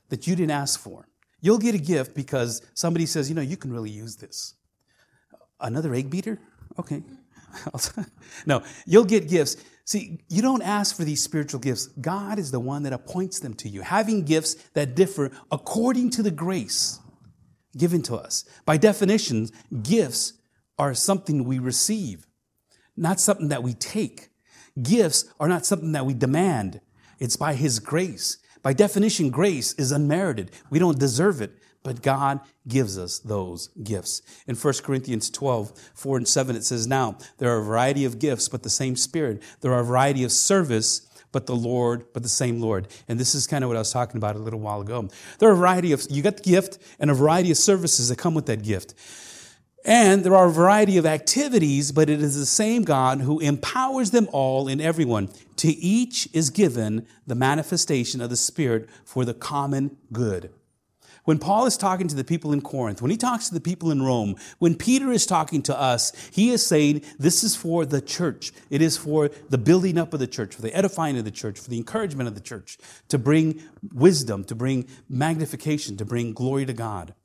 that 0.09 0.27
you 0.27 0.35
didn't 0.35 0.51
ask 0.51 0.79
for. 0.79 1.07
You'll 1.41 1.57
get 1.57 1.73
a 1.73 1.79
gift 1.79 2.15
because 2.15 2.61
somebody 2.75 3.07
says, 3.07 3.27
you 3.27 3.35
know, 3.35 3.41
you 3.41 3.57
can 3.57 3.73
really 3.73 3.89
use 3.89 4.15
this. 4.17 4.53
Another 5.59 5.93
egg 5.95 6.11
beater? 6.11 6.39
Okay. 6.77 7.01
no, 8.45 8.61
you'll 8.85 9.05
get 9.05 9.27
gifts 9.27 9.57
See, 9.85 10.19
you 10.29 10.41
don't 10.41 10.63
ask 10.63 10.95
for 10.95 11.03
these 11.03 11.23
spiritual 11.23 11.59
gifts. 11.59 11.85
God 11.87 12.39
is 12.39 12.49
the 12.49 12.59
one 12.59 12.83
that 12.83 12.93
appoints 12.93 13.39
them 13.39 13.53
to 13.55 13.69
you, 13.69 13.81
having 13.81 14.25
gifts 14.25 14.55
that 14.73 14.95
differ 14.95 15.31
according 15.51 16.09
to 16.11 16.23
the 16.23 16.31
grace 16.31 16.99
given 17.77 18.01
to 18.03 18.15
us. 18.15 18.45
By 18.65 18.77
definition, 18.77 19.47
gifts 19.83 20.33
are 20.79 20.95
something 20.95 21.43
we 21.43 21.59
receive, 21.59 22.25
not 22.97 23.19
something 23.19 23.49
that 23.49 23.61
we 23.61 23.73
take. 23.73 24.29
Gifts 24.81 25.25
are 25.39 25.47
not 25.47 25.65
something 25.65 25.91
that 25.91 26.05
we 26.05 26.15
demand. 26.15 26.81
It's 27.19 27.37
by 27.37 27.53
His 27.53 27.79
grace. 27.79 28.39
By 28.63 28.73
definition, 28.73 29.29
grace 29.29 29.73
is 29.73 29.91
unmerited. 29.91 30.49
We 30.71 30.79
don't 30.79 30.99
deserve 30.99 31.41
it, 31.41 31.53
but 31.85 32.01
God 32.01 32.39
gives 32.67 32.97
us 32.97 33.19
those 33.19 33.67
gifts. 33.83 34.23
In 34.47 34.55
1 34.55 34.73
Corinthians 34.83 35.29
12, 35.29 35.71
4 35.93 36.17
and 36.17 36.27
7, 36.27 36.55
it 36.55 36.63
says, 36.65 36.87
Now, 36.87 37.19
there 37.37 37.51
are 37.51 37.59
a 37.59 37.63
variety 37.63 38.05
of 38.05 38.17
gifts, 38.17 38.49
but 38.49 38.63
the 38.63 38.71
same 38.71 38.95
Spirit. 38.95 39.43
There 39.61 39.71
are 39.71 39.81
a 39.81 39.85
variety 39.85 40.23
of 40.23 40.31
service, 40.31 41.07
but 41.31 41.45
the 41.45 41.55
Lord, 41.55 42.05
but 42.11 42.23
the 42.23 42.29
same 42.29 42.59
Lord. 42.59 42.87
And 43.07 43.19
this 43.19 43.35
is 43.35 43.45
kind 43.45 43.63
of 43.63 43.67
what 43.67 43.77
I 43.77 43.81
was 43.81 43.93
talking 43.93 44.17
about 44.17 44.35
a 44.35 44.39
little 44.39 44.59
while 44.59 44.81
ago. 44.81 45.09
There 45.37 45.47
are 45.47 45.53
a 45.53 45.55
variety 45.55 45.91
of, 45.91 46.07
you 46.09 46.23
got 46.23 46.37
the 46.37 46.43
gift 46.43 46.79
and 46.99 47.11
a 47.11 47.13
variety 47.13 47.51
of 47.51 47.57
services 47.57 48.09
that 48.09 48.17
come 48.17 48.33
with 48.33 48.47
that 48.47 48.63
gift. 48.63 48.95
And 49.85 50.23
there 50.23 50.35
are 50.35 50.47
a 50.47 50.51
variety 50.51 50.97
of 50.97 51.05
activities, 51.05 51.91
but 51.91 52.09
it 52.09 52.19
is 52.19 52.35
the 52.35 52.47
same 52.47 52.81
God 52.81 53.21
who 53.21 53.39
empowers 53.39 54.09
them 54.09 54.27
all 54.31 54.67
in 54.67 54.81
everyone. 54.81 55.29
To 55.57 55.67
each 55.67 56.27
is 56.33 56.49
given 56.49 57.05
the 57.27 57.35
manifestation 57.35 58.21
of 58.21 58.31
the 58.31 58.35
Spirit 58.35 58.89
for 59.03 59.23
the 59.23 59.35
common 59.35 59.97
good. 60.11 60.49
When 61.25 61.39
Paul 61.39 61.65
is 61.65 61.75
talking 61.75 62.07
to 62.07 62.15
the 62.15 62.23
people 62.23 62.53
in 62.53 62.61
Corinth, 62.61 63.01
when 63.01 63.11
he 63.11 63.17
talks 63.17 63.47
to 63.47 63.53
the 63.53 63.59
people 63.59 63.91
in 63.91 64.01
Rome, 64.01 64.35
when 64.59 64.75
Peter 64.75 65.11
is 65.11 65.25
talking 65.25 65.61
to 65.63 65.79
us, 65.79 66.13
he 66.31 66.51
is 66.51 66.65
saying 66.65 67.01
this 67.19 67.43
is 67.43 67.55
for 67.55 67.85
the 67.85 67.99
church. 67.99 68.51
It 68.69 68.81
is 68.81 68.95
for 68.95 69.29
the 69.49 69.57
building 69.57 69.97
up 69.97 70.13
of 70.13 70.19
the 70.19 70.27
church, 70.27 70.55
for 70.55 70.61
the 70.61 70.75
edifying 70.75 71.17
of 71.17 71.25
the 71.25 71.31
church, 71.31 71.59
for 71.59 71.69
the 71.69 71.77
encouragement 71.77 72.27
of 72.27 72.35
the 72.35 72.41
church, 72.41 72.77
to 73.09 73.17
bring 73.17 73.61
wisdom, 73.93 74.43
to 74.45 74.55
bring 74.55 74.87
magnification, 75.09 75.97
to 75.97 76.05
bring 76.05 76.33
glory 76.33 76.65
to 76.65 76.73
God. 76.73 77.15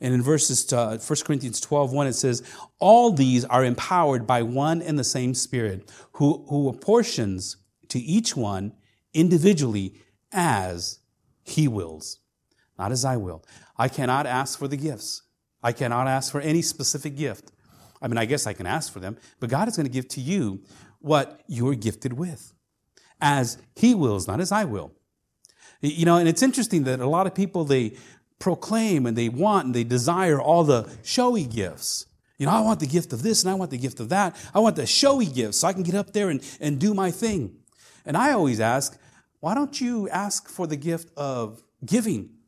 And 0.00 0.14
in 0.14 0.22
verses 0.22 0.70
uh, 0.72 0.98
1 0.98 1.18
Corinthians 1.24 1.60
12, 1.60 1.92
1, 1.92 2.06
it 2.06 2.12
says, 2.14 2.42
All 2.78 3.12
these 3.12 3.44
are 3.46 3.64
empowered 3.64 4.26
by 4.26 4.42
one 4.42 4.80
and 4.80 4.98
the 4.98 5.04
same 5.04 5.34
Spirit, 5.34 5.90
who, 6.12 6.44
who 6.48 6.68
apportions 6.68 7.56
to 7.88 7.98
each 7.98 8.36
one 8.36 8.72
individually 9.12 9.94
as 10.32 11.00
he 11.42 11.68
wills, 11.68 12.19
not 12.80 12.92
as 12.92 13.04
I 13.04 13.18
will. 13.18 13.44
I 13.76 13.88
cannot 13.88 14.24
ask 14.24 14.58
for 14.58 14.66
the 14.66 14.76
gifts. 14.76 15.22
I 15.62 15.72
cannot 15.72 16.08
ask 16.08 16.32
for 16.32 16.40
any 16.40 16.62
specific 16.62 17.14
gift. 17.14 17.52
I 18.00 18.08
mean, 18.08 18.16
I 18.16 18.24
guess 18.24 18.46
I 18.46 18.54
can 18.54 18.66
ask 18.66 18.90
for 18.90 19.00
them, 19.00 19.18
but 19.38 19.50
God 19.50 19.68
is 19.68 19.76
going 19.76 19.86
to 19.86 19.92
give 19.92 20.08
to 20.08 20.20
you 20.22 20.62
what 21.00 21.42
you're 21.46 21.74
gifted 21.74 22.14
with, 22.14 22.54
as 23.20 23.58
He 23.76 23.94
wills, 23.94 24.26
not 24.26 24.40
as 24.40 24.50
I 24.50 24.64
will. 24.64 24.92
You 25.82 26.06
know, 26.06 26.16
and 26.16 26.26
it's 26.26 26.42
interesting 26.42 26.84
that 26.84 27.00
a 27.00 27.06
lot 27.06 27.26
of 27.26 27.34
people, 27.34 27.64
they 27.64 27.96
proclaim 28.38 29.04
and 29.04 29.14
they 29.16 29.28
want 29.28 29.66
and 29.66 29.74
they 29.74 29.84
desire 29.84 30.40
all 30.40 30.64
the 30.64 30.90
showy 31.02 31.44
gifts. 31.44 32.06
You 32.38 32.46
know, 32.46 32.52
I 32.52 32.60
want 32.60 32.80
the 32.80 32.86
gift 32.86 33.12
of 33.12 33.22
this 33.22 33.42
and 33.42 33.50
I 33.50 33.54
want 33.54 33.70
the 33.70 33.78
gift 33.78 34.00
of 34.00 34.08
that. 34.08 34.34
I 34.54 34.60
want 34.60 34.76
the 34.76 34.86
showy 34.86 35.26
gifts 35.26 35.58
so 35.58 35.68
I 35.68 35.74
can 35.74 35.82
get 35.82 35.94
up 35.94 36.14
there 36.14 36.30
and, 36.30 36.42
and 36.58 36.78
do 36.78 36.94
my 36.94 37.10
thing. 37.10 37.56
And 38.06 38.16
I 38.16 38.32
always 38.32 38.58
ask, 38.58 38.98
why 39.40 39.54
don't 39.54 39.78
you 39.78 40.08
ask 40.08 40.48
for 40.48 40.66
the 40.66 40.76
gift 40.76 41.10
of 41.18 41.62
giving? 41.84 42.39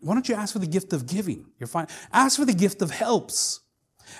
Why 0.00 0.14
don't 0.14 0.28
you 0.28 0.34
ask 0.34 0.52
for 0.52 0.58
the 0.58 0.66
gift 0.66 0.92
of 0.92 1.06
giving? 1.06 1.46
You're 1.58 1.66
fine. 1.66 1.86
Ask 2.12 2.38
for 2.38 2.44
the 2.44 2.54
gift 2.54 2.82
of 2.82 2.90
helps. 2.90 3.60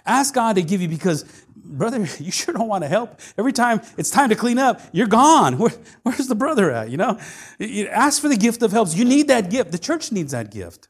Ask 0.07 0.35
God 0.35 0.57
to 0.57 0.62
give 0.62 0.81
you 0.81 0.88
because, 0.88 1.25
brother, 1.57 1.99
you 2.19 2.31
sure 2.31 2.55
don't 2.55 2.69
want 2.69 2.85
to 2.85 2.88
help. 2.88 3.21
Every 3.37 3.53
time 3.53 3.81
it's 3.97 4.11
time 4.11 4.29
to 4.29 4.37
clean 4.37 4.59
up, 4.59 4.81
you're 4.93 5.07
gone. 5.07 5.59
Where, 5.59 5.73
where's 6.03 6.29
the 6.29 6.35
brother 6.35 6.71
at? 6.71 6.90
You 6.90 6.97
know, 6.97 7.19
ask 7.90 8.21
for 8.21 8.29
the 8.29 8.37
gift 8.37 8.62
of 8.62 8.73
helps. 8.73 8.95
You 8.95 9.05
need 9.05 9.29
that 9.29 9.51
gift. 9.51 9.73
The 9.73 9.79
church 9.79 10.12
needs 10.12 10.33
that 10.33 10.51
gift. 10.51 10.88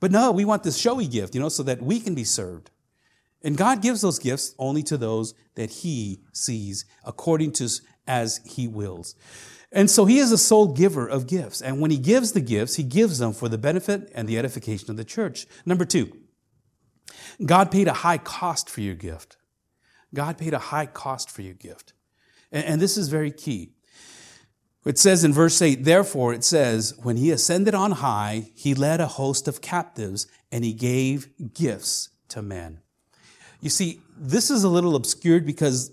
But 0.00 0.10
no, 0.10 0.32
we 0.32 0.44
want 0.44 0.64
this 0.64 0.76
showy 0.76 1.06
gift, 1.06 1.34
you 1.34 1.40
know, 1.40 1.48
so 1.48 1.62
that 1.62 1.80
we 1.80 2.00
can 2.00 2.14
be 2.14 2.24
served. 2.24 2.70
And 3.44 3.56
God 3.56 3.82
gives 3.82 4.00
those 4.00 4.18
gifts 4.18 4.54
only 4.58 4.82
to 4.84 4.96
those 4.96 5.34
that 5.54 5.70
He 5.70 6.20
sees 6.32 6.84
according 7.04 7.52
to 7.52 7.68
as 8.06 8.40
He 8.44 8.66
wills. 8.66 9.14
And 9.72 9.90
so 9.90 10.04
He 10.04 10.18
is 10.18 10.32
a 10.32 10.38
sole 10.38 10.68
giver 10.68 11.06
of 11.06 11.26
gifts. 11.26 11.62
And 11.62 11.80
when 11.80 11.90
He 11.90 11.98
gives 11.98 12.32
the 12.32 12.40
gifts, 12.40 12.76
He 12.76 12.82
gives 12.82 13.18
them 13.18 13.32
for 13.32 13.48
the 13.48 13.58
benefit 13.58 14.10
and 14.14 14.28
the 14.28 14.38
edification 14.38 14.90
of 14.90 14.96
the 14.96 15.04
church. 15.04 15.46
Number 15.64 15.84
two, 15.84 16.12
God 17.44 17.70
paid 17.70 17.88
a 17.88 17.92
high 17.92 18.18
cost 18.18 18.68
for 18.68 18.80
your 18.80 18.94
gift. 18.94 19.36
God 20.14 20.38
paid 20.38 20.54
a 20.54 20.58
high 20.58 20.86
cost 20.86 21.30
for 21.30 21.42
your 21.42 21.54
gift. 21.54 21.94
And, 22.50 22.64
and 22.64 22.80
this 22.80 22.96
is 22.96 23.08
very 23.08 23.30
key. 23.30 23.72
It 24.84 24.98
says 24.98 25.22
in 25.22 25.32
verse 25.32 25.62
8, 25.62 25.84
therefore 25.84 26.34
it 26.34 26.42
says, 26.42 26.94
when 27.02 27.16
he 27.16 27.30
ascended 27.30 27.74
on 27.74 27.92
high, 27.92 28.50
he 28.54 28.74
led 28.74 29.00
a 29.00 29.06
host 29.06 29.46
of 29.46 29.60
captives 29.60 30.26
and 30.50 30.64
he 30.64 30.72
gave 30.72 31.28
gifts 31.54 32.10
to 32.28 32.42
men. 32.42 32.80
You 33.60 33.70
see, 33.70 34.00
this 34.18 34.50
is 34.50 34.64
a 34.64 34.68
little 34.68 34.96
obscured 34.96 35.46
because 35.46 35.92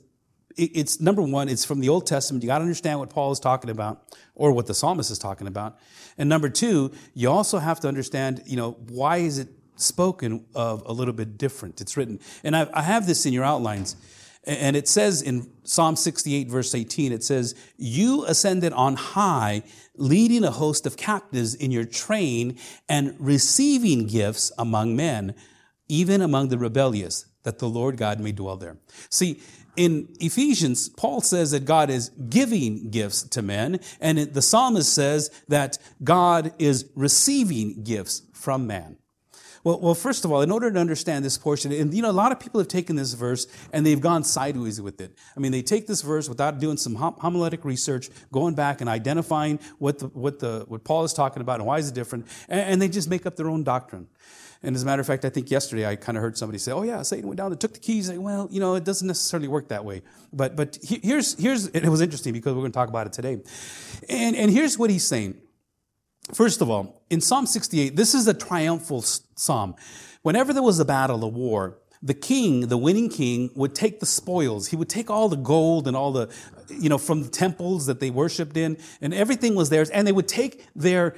it's 0.58 1.00
number 1.00 1.22
one, 1.22 1.48
it's 1.50 1.66
from 1.66 1.80
the 1.80 1.90
Old 1.90 2.08
Testament. 2.08 2.44
You 2.44 2.48
got 2.48 2.58
to 2.58 2.64
understand 2.64 3.00
what 3.00 3.10
Paul 3.10 3.32
is 3.32 3.40
talking 3.40 3.70
about 3.70 4.04
or 4.36 4.52
what 4.52 4.66
the 4.66 4.74
psalmist 4.74 5.12
is 5.12 5.20
talking 5.20 5.48
about. 5.48 5.78
And 6.18 6.28
number 6.28 6.50
two, 6.50 6.92
you 7.14 7.30
also 7.30 7.60
have 7.60 7.80
to 7.82 7.88
understand, 7.88 8.44
you 8.46 8.58
know, 8.58 8.72
why 8.88 9.18
is 9.18 9.38
it 9.38 9.50
spoken 9.82 10.46
of 10.54 10.84
a 10.86 10.92
little 10.92 11.14
bit 11.14 11.38
different. 11.38 11.82
It's 11.82 11.98
written, 11.98 12.20
and 12.44 12.56
I, 12.56 12.68
I 12.74 12.82
have 12.82 13.08
this 13.08 13.26
in 13.26 13.34
your 13.34 13.44
outlines. 13.44 13.96
And 14.46 14.76
it 14.76 14.88
says 14.88 15.22
in 15.22 15.52
Psalm 15.64 15.96
68, 15.96 16.48
verse 16.48 16.74
18, 16.74 17.12
it 17.12 17.24
says, 17.24 17.56
You 17.78 18.26
ascended 18.26 18.72
on 18.74 18.96
high, 18.96 19.64
leading 19.96 20.44
a 20.44 20.52
host 20.52 20.88
of 20.88 20.96
captives 20.96 21.54
in 21.54 21.72
your 21.72 21.84
train 21.84 22.58
and 22.88 23.16
receiving 23.20 24.08
gifts 24.08 24.52
among 24.58 24.96
men, 24.96 25.36
even 25.90 26.22
among 26.22 26.48
the 26.48 26.58
rebellious, 26.58 27.26
that 27.44 27.60
the 27.60 27.68
Lord 27.68 27.98
God 27.98 28.20
may 28.20 28.32
dwell 28.32 28.56
there. 28.56 28.78
See, 29.10 29.42
in 29.80 30.10
Ephesians, 30.20 30.90
Paul 30.90 31.22
says 31.22 31.52
that 31.52 31.64
God 31.64 31.90
is 31.90 32.10
giving 32.10 32.90
gifts 32.90 33.24
to 33.24 33.42
men, 33.42 33.80
and 34.02 34.18
the 34.20 34.42
psalmist 34.42 34.94
says 34.94 35.32
that 35.48 35.78
God 36.04 36.52
is 36.60 36.92
receiving 36.96 37.84
gifts 37.84 38.24
from 38.34 38.68
man. 38.68 38.98
Well, 39.64 39.80
well, 39.80 39.96
first 39.96 40.26
of 40.26 40.32
all, 40.32 40.42
in 40.42 40.52
order 40.52 40.72
to 40.72 40.80
understand 40.80 41.26
this 41.26 41.38
portion, 41.38 41.72
and 41.72 41.94
you 41.94 42.02
know, 42.02 42.10
a 42.10 42.12
lot 42.12 42.32
of 42.32 42.40
people 42.40 42.60
have 42.60 42.68
taken 42.68 42.96
this 42.96 43.14
verse 43.14 43.48
and 43.74 43.86
they've 43.86 44.00
gone 44.00 44.24
sideways 44.24 44.82
with 44.82 45.02
it. 45.02 45.18
I 45.36 45.40
mean, 45.40 45.52
they 45.52 45.62
take 45.62 45.88
this 45.88 46.02
verse 46.02 46.30
without 46.30 46.60
doing 46.60 46.78
some 46.78 46.96
homiletic 46.96 47.66
research, 47.66 48.10
going 48.32 48.56
back 48.56 48.82
and 48.82 48.90
identifying 48.90 49.60
what 49.78 50.00
the, 50.00 50.08
what 50.08 50.40
the, 50.40 50.66
what 50.68 50.84
Paul 50.84 51.04
is 51.04 51.14
talking 51.14 51.42
about 51.42 51.60
and 51.60 51.68
why 51.68 51.78
is 51.78 51.90
it 51.90 51.96
different, 51.96 52.28
and, 52.48 52.60
and 52.62 52.82
they 52.82 52.88
just 52.88 53.10
make 53.10 53.26
up 53.26 53.36
their 53.36 53.50
own 53.50 53.64
doctrine. 53.64 54.08
And 54.62 54.76
as 54.76 54.84
a 54.84 54.86
matter 54.86 55.00
of 55.00 55.08
fact, 55.08 55.24
I 55.24 55.30
think 55.30 55.50
yesterday 55.50 55.86
I 55.86 55.96
kind 55.96 56.18
of 56.18 56.22
heard 56.22 56.38
somebody 56.38 56.58
say, 56.58 56.74
"Oh 56.74 56.84
yeah, 56.84 57.02
Satan 57.02 57.28
went 57.30 57.38
down 57.38 57.52
and 57.52 57.62
took 57.62 57.74
the 57.74 57.80
keys." 57.80 58.10
Like, 58.10 58.20
well, 58.20 58.50
you 58.52 58.60
know, 58.60 58.76
it 58.76 58.84
doesn't 58.84 59.08
necessarily 59.08 59.48
work 59.48 59.70
that 59.70 59.86
way. 59.86 60.02
But 60.34 60.58
but 60.58 60.78
here's 60.84 61.40
here's 61.40 61.68
it 61.68 61.88
was 61.88 62.02
interesting 62.02 62.34
because 62.34 62.54
we're 62.54 62.62
going 62.62 62.74
to 62.74 62.78
talk 62.78 62.90
about 62.90 63.08
it 63.08 63.14
today, 63.14 63.42
and 64.10 64.36
and 64.36 64.52
here's 64.52 64.78
what 64.78 64.90
he's 64.90 65.08
saying. 65.08 65.40
First 66.34 66.62
of 66.62 66.70
all, 66.70 67.02
in 67.10 67.22
Psalm 67.22 67.46
68, 67.46 67.96
this 67.96 68.14
is 68.14 68.28
a 68.28 68.34
triumphal 68.34 69.02
psalm. 69.02 69.76
Whenever 70.22 70.54
there 70.54 70.64
was 70.64 70.80
a 70.80 70.86
battle, 70.86 71.24
a 71.24 71.28
war, 71.28 71.80
the 72.02 72.14
king, 72.14 72.68
the 72.68 72.78
winning 72.78 73.10
king, 73.10 73.50
would 73.56 73.76
take 73.76 74.00
the 74.00 74.06
spoils. 74.06 74.68
He 74.68 74.76
would 74.76 74.90
take 74.90 75.10
all 75.10 75.28
the 75.28 75.36
gold 75.36 75.88
and 75.88 75.98
all 75.98 76.12
the, 76.12 76.30
you 76.70 76.88
know, 76.88 76.98
from 76.98 77.24
the 77.24 77.30
temples 77.30 77.88
that 77.88 78.00
they 78.00 78.10
worshiped 78.10 78.56
in, 78.56 78.78
and 79.02 79.14
everything 79.14 79.56
was 79.56 79.70
theirs. 79.70 79.90
And 79.90 80.08
they 80.08 80.12
would 80.12 80.28
take 80.28 80.66
their 80.76 81.16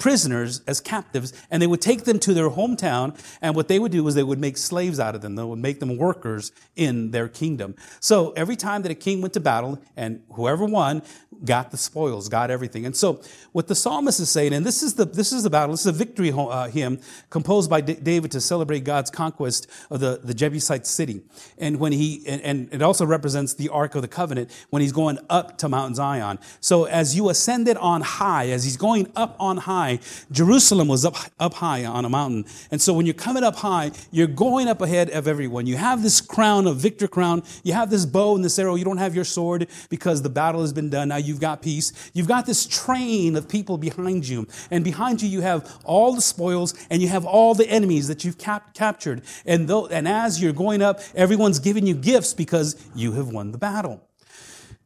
prisoners 0.00 0.62
as 0.66 0.80
captives 0.80 1.32
and 1.50 1.62
they 1.62 1.66
would 1.66 1.80
take 1.80 2.04
them 2.04 2.18
to 2.18 2.34
their 2.34 2.50
hometown 2.50 3.16
and 3.40 3.54
what 3.54 3.68
they 3.68 3.78
would 3.78 3.92
do 3.92 4.02
was 4.02 4.16
they 4.16 4.22
would 4.22 4.40
make 4.40 4.56
slaves 4.56 4.98
out 4.98 5.14
of 5.14 5.20
them 5.20 5.36
they 5.36 5.44
would 5.44 5.58
make 5.58 5.78
them 5.78 5.96
workers 5.96 6.50
in 6.74 7.12
their 7.12 7.28
kingdom 7.28 7.76
so 8.00 8.32
every 8.32 8.56
time 8.56 8.82
that 8.82 8.90
a 8.90 8.94
king 8.94 9.20
went 9.20 9.34
to 9.34 9.40
battle 9.40 9.80
and 9.96 10.22
whoever 10.32 10.64
won 10.64 11.02
got 11.44 11.70
the 11.70 11.76
spoils, 11.76 12.28
got 12.28 12.50
everything. 12.50 12.84
And 12.84 12.96
so 12.96 13.20
what 13.52 13.66
the 13.66 13.74
psalmist 13.74 14.20
is 14.20 14.30
saying, 14.30 14.52
and 14.52 14.64
this 14.64 14.82
is 14.82 14.94
the, 14.94 15.04
this 15.04 15.32
is 15.32 15.42
the 15.42 15.50
battle, 15.50 15.72
this 15.72 15.80
is 15.80 15.86
a 15.86 15.92
victory 15.92 16.32
uh, 16.32 16.68
hymn 16.68 17.00
composed 17.30 17.70
by 17.70 17.80
D- 17.80 17.94
David 17.94 18.30
to 18.32 18.40
celebrate 18.40 18.84
God's 18.84 19.10
conquest 19.10 19.66
of 19.90 20.00
the, 20.00 20.20
the 20.22 20.34
Jebusite 20.34 20.86
city. 20.86 21.22
And 21.58 21.78
when 21.78 21.92
he, 21.92 22.22
and, 22.26 22.42
and 22.42 22.68
it 22.72 22.82
also 22.82 23.06
represents 23.06 23.54
the 23.54 23.68
Ark 23.70 23.94
of 23.94 24.02
the 24.02 24.08
Covenant 24.08 24.50
when 24.70 24.82
he's 24.82 24.92
going 24.92 25.18
up 25.28 25.58
to 25.58 25.68
Mount 25.68 25.96
Zion. 25.96 26.38
So 26.60 26.84
as 26.84 27.16
you 27.16 27.30
ascended 27.30 27.76
on 27.78 28.02
high, 28.02 28.48
as 28.50 28.64
he's 28.64 28.76
going 28.76 29.10
up 29.16 29.36
on 29.38 29.58
high, 29.58 29.89
Jerusalem 30.30 30.88
was 30.88 31.06
up, 31.06 31.16
up 31.38 31.54
high 31.54 31.86
on 31.86 32.04
a 32.04 32.10
mountain. 32.10 32.44
And 32.70 32.82
so 32.82 32.92
when 32.92 33.06
you're 33.06 33.14
coming 33.14 33.42
up 33.42 33.56
high, 33.56 33.92
you're 34.10 34.26
going 34.26 34.68
up 34.68 34.82
ahead 34.82 35.08
of 35.10 35.26
everyone. 35.26 35.66
You 35.66 35.76
have 35.76 36.02
this 36.02 36.20
crown, 36.20 36.66
a 36.66 36.74
victor 36.74 37.08
crown. 37.08 37.42
You 37.64 37.72
have 37.72 37.88
this 37.88 38.04
bow 38.04 38.34
and 38.34 38.44
this 38.44 38.58
arrow. 38.58 38.74
You 38.74 38.84
don't 38.84 38.98
have 38.98 39.14
your 39.14 39.24
sword 39.24 39.68
because 39.88 40.20
the 40.20 40.28
battle 40.28 40.60
has 40.60 40.74
been 40.74 40.90
done. 40.90 41.08
Now 41.08 41.16
you 41.16 41.30
you've 41.30 41.40
got 41.40 41.62
peace. 41.62 41.92
You've 42.12 42.28
got 42.28 42.44
this 42.44 42.66
train 42.66 43.36
of 43.36 43.48
people 43.48 43.78
behind 43.78 44.28
you. 44.28 44.46
And 44.70 44.84
behind 44.84 45.22
you, 45.22 45.28
you 45.28 45.40
have 45.40 45.80
all 45.84 46.12
the 46.14 46.20
spoils 46.20 46.74
and 46.90 47.00
you 47.00 47.08
have 47.08 47.24
all 47.24 47.54
the 47.54 47.68
enemies 47.70 48.08
that 48.08 48.24
you've 48.24 48.36
cap- 48.36 48.74
captured. 48.74 49.22
And, 49.46 49.68
though, 49.68 49.86
and 49.86 50.06
as 50.06 50.42
you're 50.42 50.52
going 50.52 50.82
up, 50.82 51.00
everyone's 51.14 51.60
giving 51.60 51.86
you 51.86 51.94
gifts 51.94 52.34
because 52.34 52.76
you 52.94 53.12
have 53.12 53.28
won 53.28 53.52
the 53.52 53.58
battle. 53.58 54.02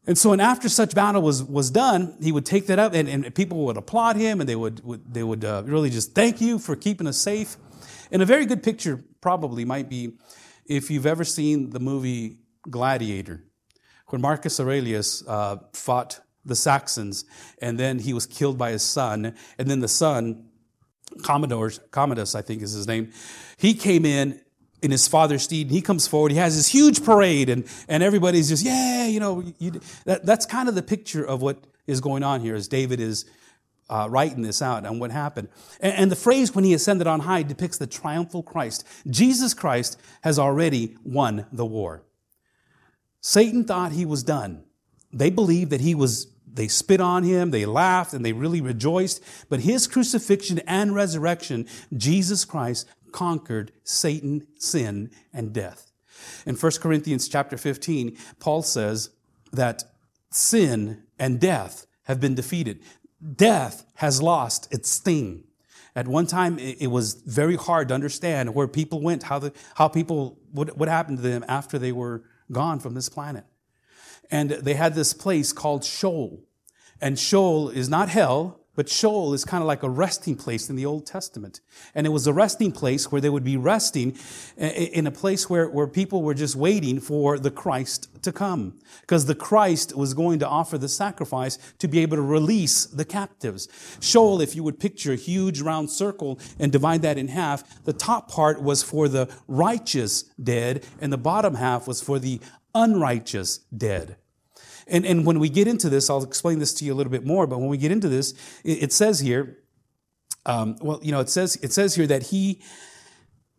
And 0.07 0.19
so, 0.19 0.33
and 0.33 0.43
after 0.43 0.69
such 0.69 0.95
battle 0.95 1.23
was, 1.23 1.43
was 1.43 1.71
done, 1.71 2.17
he 2.21 2.31
would 2.31 2.45
take 2.45 2.67
that 2.67 2.79
up 2.79 2.93
and, 2.93 3.09
and 3.09 3.35
people 3.35 3.65
would 3.65 3.77
applaud 3.77 4.17
him 4.17 4.41
and 4.41 4.49
they 4.49 4.57
would, 4.57 4.85
would 4.85 5.15
they 5.15 5.23
would 5.23 5.45
uh, 5.45 5.63
really 5.65 5.89
just 5.89 6.15
thank 6.15 6.41
you 6.41 6.59
for 6.59 6.77
keeping 6.77 7.07
us 7.07 7.17
safe. 7.17 7.57
And 8.13 8.21
a 8.21 8.27
very 8.27 8.45
good 8.45 8.63
picture 8.63 9.03
probably 9.23 9.65
might 9.65 9.89
be 9.89 10.19
if 10.67 10.91
you've 10.91 11.07
ever 11.07 11.25
seen 11.25 11.71
the 11.71 11.81
movie 11.81 12.39
Gladiator, 12.69 13.45
when 14.09 14.21
Marcus 14.21 14.61
Aurelius 14.61 15.27
uh, 15.27 15.57
fought 15.73 16.21
the 16.45 16.55
Saxons 16.55 17.25
and 17.61 17.79
then 17.79 17.99
he 17.99 18.13
was 18.13 18.27
killed 18.27 18.59
by 18.59 18.73
his 18.73 18.83
son. 18.83 19.35
And 19.59 19.69
then 19.69 19.81
the 19.81 19.89
son, 19.89 20.49
Commodus, 21.23 21.81
Commodus, 21.91 22.35
I 22.35 22.43
think 22.43 22.61
is 22.63 22.73
his 22.73 22.87
name, 22.87 23.11
he 23.57 23.73
came 23.73 24.05
in 24.05 24.41
in 24.83 24.91
his 24.91 25.09
father's 25.09 25.43
steed. 25.43 25.69
And 25.69 25.75
he 25.75 25.81
comes 25.81 26.07
forward. 26.07 26.31
He 26.31 26.39
has 26.39 26.57
this 26.57 26.69
huge 26.69 27.03
parade, 27.03 27.49
and, 27.49 27.67
and 27.89 28.03
everybody's 28.03 28.51
just, 28.51 28.65
yeah, 28.65 28.94
you 29.11 29.21
know, 29.21 29.45
you, 29.59 29.81
that, 30.05 30.25
that's 30.25 30.47
kind 30.47 30.69
of 30.69 30.75
the 30.75 30.83
picture 30.83 31.25
of 31.25 31.43
what 31.43 31.59
is 31.87 32.01
going 32.01 32.23
on 32.23 32.41
here 32.41 32.55
as 32.55 32.69
David 32.69 33.01
is 33.01 33.25
uh, 33.89 34.07
writing 34.11 34.43
this 34.43 34.63
out 34.63 34.87
and 34.87 35.01
what 35.01 35.11
happened. 35.11 35.49
And, 35.81 35.93
and 35.95 36.11
the 36.11 36.17
phrase 36.17 36.55
when 36.55 36.65
he 36.65 36.75
ascended 36.75 37.07
on 37.07 37.21
high 37.21 37.43
depicts 37.43 37.79
the 37.79 37.87
triumphal 37.87 38.43
Christ. 38.43 38.87
Jesus 39.09 39.55
Christ 39.55 40.01
has 40.23 40.39
already 40.39 40.97
won 41.05 41.47
the 41.53 41.67
war. 41.67 42.03
Satan 43.21 43.65
thought 43.65 43.93
he 43.93 44.05
was 44.05 44.23
done. 44.23 44.65
They 45.13 45.31
believed 45.31 45.71
that 45.71 45.81
he 45.81 45.95
was 45.95 46.29
they 46.55 46.69
spit 46.69 47.01
on 47.01 47.25
him, 47.25 47.51
they 47.51 47.67
laughed, 47.67 48.15
and 48.15 48.25
they 48.25 48.33
really 48.33 48.61
rejoiced. 48.61 49.21
But 49.49 49.61
his 49.61 49.89
crucifixion 49.89 50.61
and 50.69 50.95
resurrection, 50.95 51.67
Jesus 51.97 52.45
Christ 52.45 52.87
conquered 53.11 53.73
Satan, 53.83 54.47
sin, 54.57 55.11
and 55.33 55.53
death. 55.53 55.91
In 56.47 56.57
1 56.57 56.73
Corinthians 56.81 57.29
chapter 57.29 57.57
15, 57.57 58.17
Paul 58.39 58.63
says 58.63 59.11
that 59.53 59.85
sin 60.31 61.03
and 61.19 61.41
death 61.41 61.87
have 62.05 62.21
been 62.21 62.35
defeated. 62.35 62.83
Death 63.37 63.87
has 63.95 64.21
lost 64.21 64.73
its 64.73 64.91
sting. 64.91 65.45
At 65.97 66.09
one 66.09 66.27
time, 66.27 66.59
it 66.59 66.91
was 66.91 67.15
very 67.15 67.57
hard 67.57 67.89
to 67.89 67.95
understand 67.95 68.55
where 68.55 68.67
people 68.67 69.01
went, 69.01 69.23
how, 69.23 69.39
the, 69.39 69.53
how 69.77 69.87
people, 69.87 70.39
what, 70.51 70.77
what 70.77 70.89
happened 70.89 71.19
to 71.19 71.23
them 71.23 71.45
after 71.47 71.79
they 71.79 71.93
were 71.93 72.25
gone 72.51 72.81
from 72.81 72.95
this 72.95 73.09
planet. 73.09 73.45
And 74.31 74.51
they 74.51 74.75
had 74.75 74.95
this 74.95 75.13
place 75.13 75.53
called 75.53 75.85
Sheol. 75.85 76.43
And 77.01 77.19
Sheol 77.19 77.69
is 77.69 77.89
not 77.89 78.09
hell, 78.09 78.64
but 78.75 78.89
Sheol 78.89 79.33
is 79.35 79.45
kind 79.45 79.63
of 79.63 79.69
like 79.69 79.83
a 79.83 79.89
resting 79.89 80.37
place 80.37 80.69
in 80.69 80.77
the 80.77 80.87
Old 80.87 81.07
Testament. 81.07 81.61
And 81.95 82.07
it 82.07 82.11
was 82.11 82.27
a 82.27 82.33
resting 82.33 82.73
place 82.73 83.11
where 83.11 83.21
they 83.21 83.31
would 83.31 83.45
be 83.45 83.57
resting 83.57 84.17
eh, 84.59 84.73
eh, 84.75 84.89
in 84.93 85.07
a 85.07 85.11
place 85.11 85.49
where, 85.49 85.69
where 85.69 85.87
people 85.87 86.23
were 86.23 86.35
just 86.35 86.57
waiting 86.57 87.01
for 87.01 87.39
the 87.39 87.51
Christ 87.51 88.09
to 88.23 88.33
come. 88.33 88.79
Because 89.01 89.27
the 89.27 89.35
Christ 89.35 89.97
was 89.97 90.15
going 90.15 90.39
to 90.41 90.49
offer 90.49 90.79
the 90.79 90.89
sacrifice 90.89 91.59
to 91.79 91.89
be 91.89 92.01
able 92.01 92.17
to 92.17 92.23
release 92.23 92.87
the 92.87 93.05
captives. 93.05 93.69
Sheol, 94.01 94.41
if 94.41 94.57
you 94.57 94.63
would 94.65 94.81
picture 94.81 95.13
a 95.13 95.17
huge 95.17 95.61
round 95.61 95.91
circle 95.91 96.39
and 96.59 96.73
divide 96.73 97.03
that 97.03 97.19
in 97.19 97.29
half, 97.29 97.85
the 97.85 97.93
top 97.93 98.31
part 98.31 98.63
was 98.63 98.83
for 98.83 99.09
the 99.09 99.33
righteous 99.47 100.25
dead 100.43 100.85
and 101.01 101.13
the 101.13 101.19
bottom 101.19 101.55
half 101.55 101.87
was 101.87 102.01
for 102.01 102.19
the 102.19 102.41
unrighteous 102.75 103.59
dead. 103.77 104.17
And, 104.87 105.07
and 105.07 105.25
when 105.25 105.39
we 105.39 105.49
get 105.49 105.67
into 105.67 105.89
this, 105.89 106.11
I'll 106.11 106.23
explain 106.23 106.59
this 106.59 106.75
to 106.75 106.85
you 106.85 106.93
a 106.93 106.97
little 106.97 107.11
bit 107.11 107.25
more, 107.25 107.47
but 107.47 107.59
when 107.59 107.69
we 107.69 107.79
get 107.79 107.93
into 107.93 108.09
this, 108.09 108.33
it, 108.65 108.85
it 108.85 108.93
says 108.93 109.21
here, 109.21 109.59
um, 110.47 110.77
well, 110.81 111.01
you 111.03 111.13
know, 111.13 111.21
it 111.21 111.31
says, 111.31 111.57
it 111.63 111.73
says 111.73 111.95
here 111.95 112.07
that 112.07 112.25
he, 112.25 112.61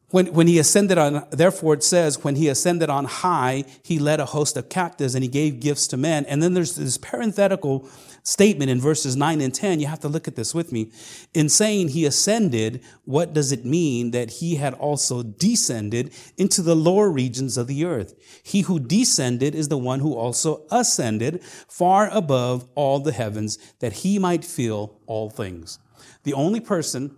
when, 0.09 0.27
when 0.33 0.47
he 0.47 0.59
ascended 0.59 0.97
on, 0.97 1.25
therefore 1.31 1.73
it 1.73 1.83
says, 1.83 2.23
when 2.23 2.35
he 2.35 2.47
ascended 2.47 2.89
on 2.89 3.05
high, 3.05 3.65
he 3.83 3.97
led 3.97 4.19
a 4.19 4.25
host 4.25 4.55
of 4.55 4.69
captives 4.69 5.15
and 5.15 5.23
he 5.23 5.29
gave 5.29 5.59
gifts 5.59 5.87
to 5.87 5.97
men. 5.97 6.25
And 6.25 6.43
then 6.43 6.53
there's 6.53 6.75
this 6.75 6.97
parenthetical 6.97 7.89
statement 8.25 8.71
in 8.71 8.81
verses 8.81 9.15
9 9.15 9.39
and 9.39 9.53
10. 9.53 9.79
You 9.79 9.87
have 9.87 9.99
to 10.01 10.09
look 10.09 10.27
at 10.27 10.35
this 10.35 10.53
with 10.53 10.71
me. 10.71 10.91
In 11.33 11.47
saying 11.47 11.89
he 11.89 12.05
ascended, 12.05 12.83
what 13.05 13.33
does 13.33 13.51
it 13.51 13.63
mean 13.63 14.11
that 14.11 14.31
he 14.31 14.55
had 14.55 14.73
also 14.73 15.23
descended 15.23 16.11
into 16.35 16.61
the 16.61 16.75
lower 16.75 17.09
regions 17.09 17.55
of 17.55 17.67
the 17.67 17.85
earth? 17.85 18.15
He 18.43 18.61
who 18.61 18.79
descended 18.79 19.53
is 19.53 19.69
the 19.69 19.77
one 19.77 19.99
who 19.99 20.15
also 20.15 20.65
ascended 20.71 21.43
far 21.43 22.09
above 22.09 22.67
all 22.73 22.99
the 22.99 23.13
heavens 23.13 23.57
that 23.79 23.93
he 23.93 24.17
might 24.17 24.43
fill 24.43 24.99
all 25.05 25.29
things. 25.29 25.77
The 26.23 26.33
only 26.33 26.59
person 26.59 27.15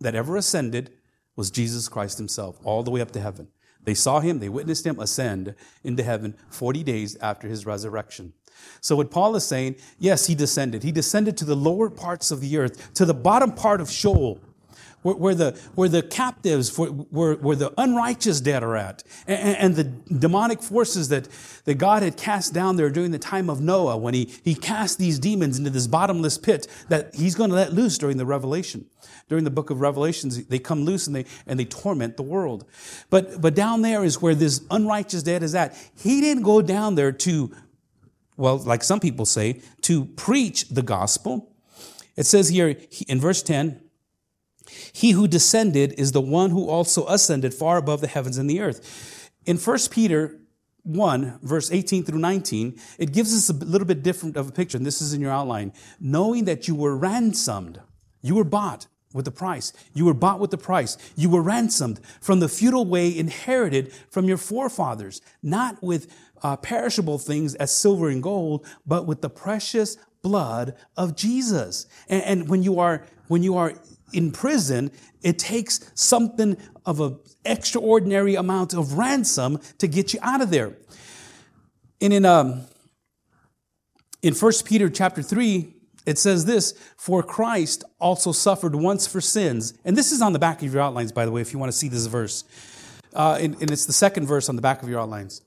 that 0.00 0.14
ever 0.14 0.36
ascended 0.36 0.92
was 1.34 1.50
Jesus 1.50 1.88
Christ 1.88 2.18
himself, 2.18 2.58
all 2.62 2.84
the 2.84 2.92
way 2.92 3.00
up 3.00 3.10
to 3.12 3.20
heaven. 3.20 3.48
They 3.82 3.94
saw 3.94 4.20
him, 4.20 4.38
they 4.38 4.48
witnessed 4.48 4.86
him 4.86 4.98
ascend 5.00 5.54
into 5.82 6.02
heaven 6.02 6.36
40 6.50 6.82
days 6.84 7.16
after 7.20 7.48
his 7.48 7.66
resurrection. 7.66 8.32
So, 8.80 8.96
what 8.96 9.10
Paul 9.10 9.36
is 9.36 9.44
saying, 9.44 9.76
yes, 9.98 10.26
he 10.26 10.34
descended. 10.34 10.82
He 10.82 10.92
descended 10.92 11.36
to 11.38 11.44
the 11.44 11.56
lower 11.56 11.90
parts 11.90 12.30
of 12.30 12.40
the 12.40 12.56
earth, 12.56 12.94
to 12.94 13.04
the 13.04 13.14
bottom 13.14 13.52
part 13.52 13.80
of 13.80 13.90
Sheol, 13.90 14.40
where, 15.02 15.14
where 15.14 15.34
the, 15.34 15.50
where 15.74 15.88
the 15.88 16.02
captives, 16.02 16.76
where, 16.76 16.90
where, 17.34 17.56
the 17.56 17.72
unrighteous 17.78 18.40
dead 18.40 18.62
are 18.62 18.76
at, 18.76 19.02
and, 19.26 19.56
and, 19.56 19.76
the 19.76 19.84
demonic 20.14 20.62
forces 20.62 21.08
that, 21.08 21.28
that 21.64 21.74
God 21.74 22.02
had 22.02 22.16
cast 22.16 22.52
down 22.52 22.76
there 22.76 22.90
during 22.90 23.12
the 23.12 23.18
time 23.18 23.48
of 23.48 23.60
Noah, 23.60 23.96
when 23.96 24.14
he, 24.14 24.32
he 24.42 24.54
cast 24.54 24.98
these 24.98 25.18
demons 25.18 25.58
into 25.58 25.70
this 25.70 25.86
bottomless 25.86 26.38
pit 26.38 26.66
that 26.88 27.14
he's 27.14 27.34
going 27.34 27.50
to 27.50 27.56
let 27.56 27.72
loose 27.72 27.98
during 27.98 28.16
the 28.16 28.26
Revelation 28.26 28.86
during 29.28 29.44
the 29.44 29.50
book 29.50 29.70
of 29.70 29.80
Revelations, 29.80 30.44
they 30.46 30.58
come 30.58 30.84
loose 30.84 31.06
and 31.06 31.16
they, 31.16 31.24
and 31.46 31.58
they 31.58 31.64
torment 31.64 32.16
the 32.16 32.22
world. 32.22 32.64
But, 33.10 33.40
but 33.40 33.54
down 33.54 33.82
there 33.82 34.04
is 34.04 34.22
where 34.22 34.34
this 34.34 34.60
unrighteous 34.70 35.22
dead 35.22 35.42
is 35.42 35.54
at. 35.54 35.76
He 36.00 36.20
didn't 36.20 36.44
go 36.44 36.62
down 36.62 36.94
there 36.94 37.12
to, 37.12 37.52
well, 38.36 38.58
like 38.58 38.82
some 38.82 39.00
people 39.00 39.26
say, 39.26 39.60
to 39.82 40.04
preach 40.04 40.68
the 40.68 40.82
gospel. 40.82 41.52
It 42.16 42.26
says 42.26 42.48
here 42.48 42.76
in 43.08 43.20
verse 43.20 43.42
10, 43.42 43.80
he 44.92 45.12
who 45.12 45.28
descended 45.28 45.94
is 45.98 46.12
the 46.12 46.20
one 46.20 46.50
who 46.50 46.68
also 46.68 47.06
ascended 47.06 47.54
far 47.54 47.76
above 47.76 48.00
the 48.00 48.08
heavens 48.08 48.38
and 48.38 48.48
the 48.50 48.60
earth. 48.60 49.30
In 49.44 49.58
1 49.58 49.78
Peter 49.90 50.40
1, 50.82 51.40
verse 51.42 51.70
18 51.70 52.04
through 52.04 52.18
19, 52.18 52.78
it 52.98 53.12
gives 53.12 53.34
us 53.34 53.48
a 53.48 53.64
little 53.64 53.86
bit 53.86 54.02
different 54.02 54.36
of 54.36 54.48
a 54.48 54.52
picture, 54.52 54.76
and 54.76 54.86
this 54.86 55.00
is 55.00 55.12
in 55.12 55.20
your 55.20 55.30
outline. 55.30 55.72
Knowing 56.00 56.44
that 56.44 56.68
you 56.68 56.74
were 56.74 56.96
ransomed, 56.96 57.80
you 58.22 58.34
were 58.34 58.44
bought 58.44 58.86
with 59.12 59.24
the 59.24 59.30
price. 59.30 59.72
You 59.94 60.04
were 60.04 60.14
bought 60.14 60.40
with 60.40 60.50
the 60.50 60.58
price. 60.58 60.98
You 61.16 61.30
were 61.30 61.42
ransomed 61.42 62.00
from 62.20 62.40
the 62.40 62.48
futile 62.48 62.84
way 62.84 63.16
inherited 63.16 63.92
from 64.10 64.26
your 64.26 64.36
forefathers, 64.36 65.20
not 65.42 65.82
with 65.82 66.12
uh, 66.46 66.54
perishable 66.54 67.18
things 67.18 67.56
as 67.56 67.74
silver 67.74 68.08
and 68.08 68.22
gold, 68.22 68.64
but 68.86 69.04
with 69.04 69.20
the 69.20 69.28
precious 69.28 69.96
blood 70.22 70.76
of 70.96 71.16
Jesus. 71.16 71.88
And, 72.08 72.22
and 72.22 72.48
when 72.48 72.62
you 72.62 72.78
are, 72.78 73.04
when 73.26 73.42
you 73.42 73.56
are 73.56 73.72
in 74.12 74.30
prison, 74.30 74.92
it 75.24 75.40
takes 75.40 75.90
something 75.96 76.56
of 76.84 77.00
an 77.00 77.18
extraordinary 77.44 78.36
amount 78.36 78.74
of 78.74 78.92
ransom 78.92 79.58
to 79.78 79.88
get 79.88 80.14
you 80.14 80.20
out 80.22 80.40
of 80.40 80.50
there. 80.50 80.76
And 82.00 82.12
in, 82.12 82.24
um, 82.24 82.62
in 84.22 84.32
1 84.32 84.52
Peter 84.64 84.88
chapter 84.88 85.22
3, 85.22 85.74
it 86.06 86.16
says 86.16 86.44
this 86.44 86.74
For 86.96 87.24
Christ 87.24 87.82
also 87.98 88.30
suffered 88.30 88.76
once 88.76 89.08
for 89.08 89.20
sins. 89.20 89.74
And 89.84 89.96
this 89.96 90.12
is 90.12 90.22
on 90.22 90.32
the 90.32 90.38
back 90.38 90.62
of 90.62 90.72
your 90.72 90.80
outlines, 90.80 91.10
by 91.10 91.26
the 91.26 91.32
way, 91.32 91.40
if 91.40 91.52
you 91.52 91.58
want 91.58 91.72
to 91.72 91.76
see 91.76 91.88
this 91.88 92.06
verse. 92.06 92.44
Uh, 93.12 93.36
and, 93.40 93.60
and 93.60 93.68
it's 93.72 93.86
the 93.86 93.92
second 93.92 94.28
verse 94.28 94.48
on 94.48 94.54
the 94.54 94.62
back 94.62 94.84
of 94.84 94.88
your 94.88 95.00
outlines. 95.00 95.42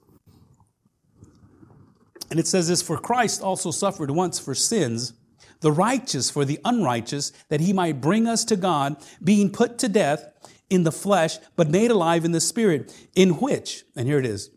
And 2.30 2.39
it 2.39 2.47
says 2.47 2.67
this 2.67 2.82
For 2.82 2.97
Christ 2.97 3.41
also 3.41 3.72
suffered 3.72 4.11
once 4.11 4.39
for 4.39 4.55
sins, 4.55 5.13
the 5.61 5.72
righteous 5.72 6.30
for 6.30 6.45
the 6.45 6.59
unrighteous, 6.63 7.32
that 7.49 7.61
he 7.61 7.74
might 7.74 8.01
bring 8.01 8.28
us 8.28 8.43
to 8.45 8.55
God, 8.55 8.97
being 9.24 9.49
put 9.49 9.78
to 9.80 9.89
death 9.89 10.26
in 10.70 10.84
the 10.84 10.91
flesh, 10.91 11.38
but 11.55 11.70
made 11.70 11.91
alive 11.91 12.26
in 12.26 12.32
the 12.32 12.41
spirit, 12.41 12.93
in 13.15 13.32
which, 13.39 13.84
and 13.95 14.07
here 14.07 14.20
it 14.20 14.26
is, 14.26 14.51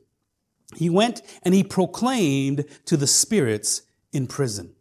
he 0.76 0.90
went 0.90 1.22
and 1.42 1.54
he 1.54 1.62
proclaimed 1.62 2.64
to 2.86 2.96
the 2.96 3.06
spirits 3.06 3.82
in 4.12 4.26
prison 4.26 4.74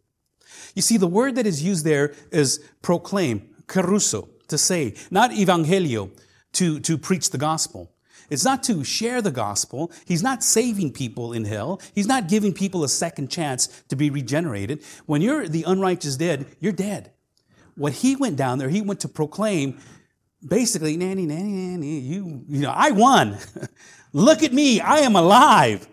you 0.74 0.82
see, 0.82 0.96
the 0.96 1.06
word 1.06 1.34
that 1.34 1.46
is 1.46 1.62
used 1.62 1.84
there 1.84 2.14
is 2.30 2.60
proclaim, 2.80 3.54
kerusso, 3.66 4.28
to 4.48 4.58
say, 4.58 4.94
not 5.10 5.30
evangelio, 5.30 6.10
to, 6.52 6.80
to 6.80 6.98
preach 6.98 7.30
the 7.30 7.38
gospel. 7.38 7.91
It's 8.32 8.46
not 8.46 8.62
to 8.64 8.82
share 8.82 9.20
the 9.20 9.30
gospel. 9.30 9.92
He's 10.06 10.22
not 10.22 10.42
saving 10.42 10.92
people 10.92 11.34
in 11.34 11.44
hell. 11.44 11.82
He's 11.94 12.06
not 12.06 12.28
giving 12.28 12.54
people 12.54 12.82
a 12.82 12.88
second 12.88 13.30
chance 13.30 13.66
to 13.88 13.94
be 13.94 14.08
regenerated. 14.08 14.82
When 15.04 15.20
you're 15.20 15.46
the 15.46 15.64
unrighteous 15.64 16.16
dead, 16.16 16.46
you're 16.58 16.72
dead. 16.72 17.12
What 17.74 17.92
he 17.92 18.16
went 18.16 18.36
down 18.36 18.56
there, 18.56 18.70
he 18.70 18.80
went 18.80 19.00
to 19.00 19.08
proclaim 19.08 19.78
basically, 20.42 20.96
nanny, 20.96 21.26
nanny, 21.26 21.52
nanny, 21.52 21.98
you, 21.98 22.42
you 22.48 22.60
know, 22.62 22.72
I 22.74 22.92
won. 22.92 23.36
Look 24.14 24.42
at 24.42 24.54
me. 24.54 24.80
I 24.80 25.00
am 25.00 25.14
alive. 25.14 25.86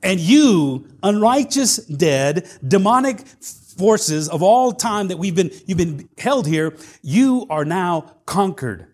And 0.00 0.20
you, 0.20 0.86
unrighteous 1.02 1.78
dead, 1.78 2.48
demonic 2.66 3.26
forces 3.26 4.28
of 4.28 4.44
all 4.44 4.70
time 4.70 5.08
that 5.08 5.18
we've 5.18 5.34
been, 5.34 5.50
you've 5.66 5.78
been 5.78 6.08
held 6.18 6.46
here, 6.46 6.76
you 7.02 7.48
are 7.50 7.64
now 7.64 8.12
conquered. 8.26 8.93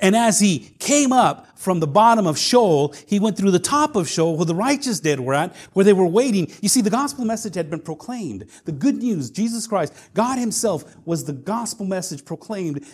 And 0.00 0.16
as 0.16 0.40
he 0.40 0.74
came 0.78 1.12
up 1.12 1.58
from 1.58 1.80
the 1.80 1.86
bottom 1.86 2.26
of 2.26 2.38
Sheol, 2.38 2.94
he 3.06 3.20
went 3.20 3.36
through 3.36 3.50
the 3.50 3.58
top 3.58 3.96
of 3.96 4.08
Sheol 4.08 4.36
where 4.36 4.46
the 4.46 4.54
righteous 4.54 4.98
dead 5.00 5.20
were 5.20 5.34
at, 5.34 5.54
where 5.72 5.84
they 5.84 5.92
were 5.92 6.06
waiting. 6.06 6.50
You 6.62 6.68
see, 6.68 6.80
the 6.80 6.90
gospel 6.90 7.24
message 7.24 7.54
had 7.54 7.68
been 7.70 7.80
proclaimed. 7.80 8.46
The 8.64 8.72
good 8.72 8.96
news, 8.96 9.30
Jesus 9.30 9.66
Christ, 9.66 9.94
God 10.14 10.38
himself 10.38 10.96
was 11.04 11.24
the 11.24 11.32
gospel 11.32 11.86
message 11.86 12.24
proclaimed 12.24 12.84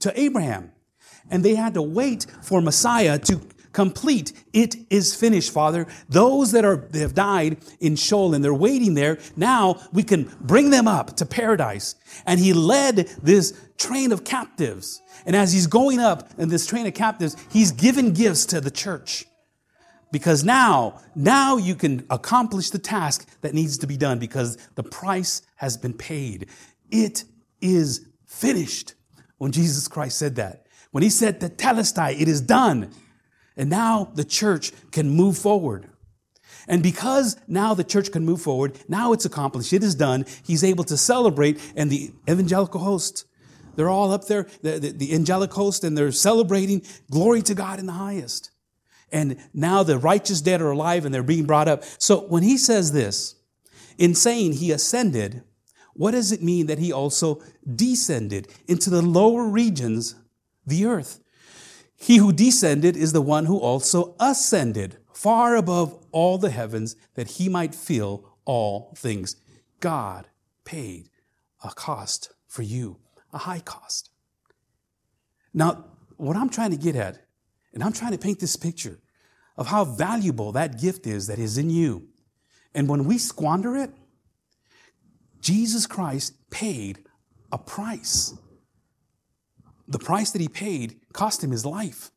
to 0.00 0.18
Abraham. 0.18 0.72
And 1.30 1.44
they 1.44 1.54
had 1.54 1.74
to 1.74 1.82
wait 1.82 2.26
for 2.42 2.60
Messiah 2.60 3.18
to 3.20 3.40
complete. 3.74 4.32
It 4.52 4.76
is 4.88 5.14
finished, 5.14 5.52
Father. 5.52 5.86
Those 6.08 6.52
that 6.52 6.64
are 6.64 6.76
that 6.76 7.00
have 7.00 7.14
died 7.14 7.58
in 7.80 7.96
Sheol 7.96 8.34
and 8.34 8.42
they're 8.42 8.54
waiting 8.54 8.94
there, 8.94 9.18
now 9.36 9.80
we 9.92 10.02
can 10.02 10.30
bring 10.40 10.70
them 10.70 10.88
up 10.88 11.16
to 11.16 11.26
paradise. 11.26 11.96
And 12.24 12.40
he 12.40 12.52
led 12.52 13.08
this 13.22 13.52
train 13.76 14.12
of 14.12 14.24
captives. 14.24 15.02
And 15.26 15.36
as 15.36 15.52
he's 15.52 15.66
going 15.66 15.98
up 15.98 16.30
in 16.38 16.48
this 16.48 16.66
train 16.66 16.86
of 16.86 16.94
captives, 16.94 17.36
he's 17.50 17.72
given 17.72 18.12
gifts 18.12 18.46
to 18.46 18.60
the 18.60 18.70
church. 18.70 19.26
Because 20.12 20.44
now, 20.44 21.00
now 21.16 21.56
you 21.56 21.74
can 21.74 22.06
accomplish 22.08 22.70
the 22.70 22.78
task 22.78 23.28
that 23.40 23.52
needs 23.52 23.78
to 23.78 23.86
be 23.88 23.96
done 23.96 24.20
because 24.20 24.56
the 24.76 24.84
price 24.84 25.42
has 25.56 25.76
been 25.76 25.92
paid. 25.94 26.46
It 26.90 27.24
is 27.60 28.06
finished. 28.24 28.94
When 29.38 29.50
Jesus 29.50 29.88
Christ 29.88 30.16
said 30.16 30.36
that, 30.36 30.66
when 30.92 31.02
he 31.02 31.10
said 31.10 31.40
tetelestai, 31.40 32.20
it 32.20 32.28
is 32.28 32.40
done. 32.40 32.92
And 33.56 33.70
now 33.70 34.10
the 34.14 34.24
church 34.24 34.72
can 34.90 35.10
move 35.10 35.38
forward. 35.38 35.88
And 36.66 36.82
because 36.82 37.36
now 37.46 37.74
the 37.74 37.84
church 37.84 38.10
can 38.10 38.24
move 38.24 38.40
forward, 38.40 38.78
now 38.88 39.12
it's 39.12 39.24
accomplished, 39.24 39.72
it 39.72 39.84
is 39.84 39.94
done, 39.94 40.24
he's 40.46 40.64
able 40.64 40.84
to 40.84 40.96
celebrate, 40.96 41.60
and 41.76 41.90
the 41.90 42.12
evangelical 42.28 42.80
host, 42.80 43.26
they're 43.76 43.90
all 43.90 44.12
up 44.12 44.26
there, 44.26 44.46
the, 44.62 44.78
the, 44.78 44.90
the 44.90 45.14
angelic 45.14 45.52
host, 45.52 45.84
and 45.84 45.98
they're 45.98 46.12
celebrating 46.12 46.82
glory 47.10 47.42
to 47.42 47.54
God 47.54 47.78
in 47.78 47.86
the 47.86 47.92
highest. 47.92 48.50
And 49.12 49.36
now 49.52 49.82
the 49.82 49.98
righteous 49.98 50.40
dead 50.40 50.60
are 50.60 50.70
alive 50.70 51.04
and 51.04 51.14
they're 51.14 51.22
being 51.22 51.44
brought 51.44 51.68
up. 51.68 51.84
So 51.98 52.20
when 52.20 52.42
he 52.42 52.56
says 52.56 52.92
this, 52.92 53.36
in 53.98 54.14
saying 54.14 54.54
he 54.54 54.72
ascended, 54.72 55.42
what 55.92 56.12
does 56.12 56.32
it 56.32 56.42
mean 56.42 56.66
that 56.66 56.78
he 56.78 56.92
also 56.92 57.40
descended 57.74 58.48
into 58.66 58.90
the 58.90 59.02
lower 59.02 59.44
regions, 59.44 60.16
the 60.66 60.86
earth? 60.86 61.20
He 62.04 62.18
who 62.18 62.34
descended 62.34 62.98
is 62.98 63.14
the 63.14 63.22
one 63.22 63.46
who 63.46 63.56
also 63.56 64.14
ascended 64.20 64.98
far 65.14 65.56
above 65.56 65.98
all 66.12 66.36
the 66.36 66.50
heavens 66.50 66.96
that 67.14 67.30
he 67.30 67.48
might 67.48 67.74
fill 67.74 68.36
all 68.44 68.92
things. 68.94 69.36
God 69.80 70.26
paid 70.66 71.08
a 71.62 71.70
cost 71.70 72.34
for 72.46 72.60
you, 72.60 72.98
a 73.32 73.38
high 73.38 73.60
cost. 73.60 74.10
Now, 75.54 75.86
what 76.18 76.36
I'm 76.36 76.50
trying 76.50 76.72
to 76.72 76.76
get 76.76 76.94
at, 76.94 77.20
and 77.72 77.82
I'm 77.82 77.94
trying 77.94 78.12
to 78.12 78.18
paint 78.18 78.38
this 78.38 78.56
picture 78.56 78.98
of 79.56 79.68
how 79.68 79.86
valuable 79.86 80.52
that 80.52 80.78
gift 80.78 81.06
is 81.06 81.28
that 81.28 81.38
is 81.38 81.56
in 81.56 81.70
you. 81.70 82.08
And 82.74 82.86
when 82.86 83.06
we 83.06 83.16
squander 83.16 83.76
it, 83.76 83.90
Jesus 85.40 85.86
Christ 85.86 86.34
paid 86.50 87.06
a 87.50 87.56
price. 87.56 88.34
The 89.86 89.98
price 89.98 90.30
that 90.30 90.40
he 90.40 90.48
paid 90.48 91.00
cost 91.12 91.44
him 91.44 91.50
his 91.50 91.66
life. 91.66 92.10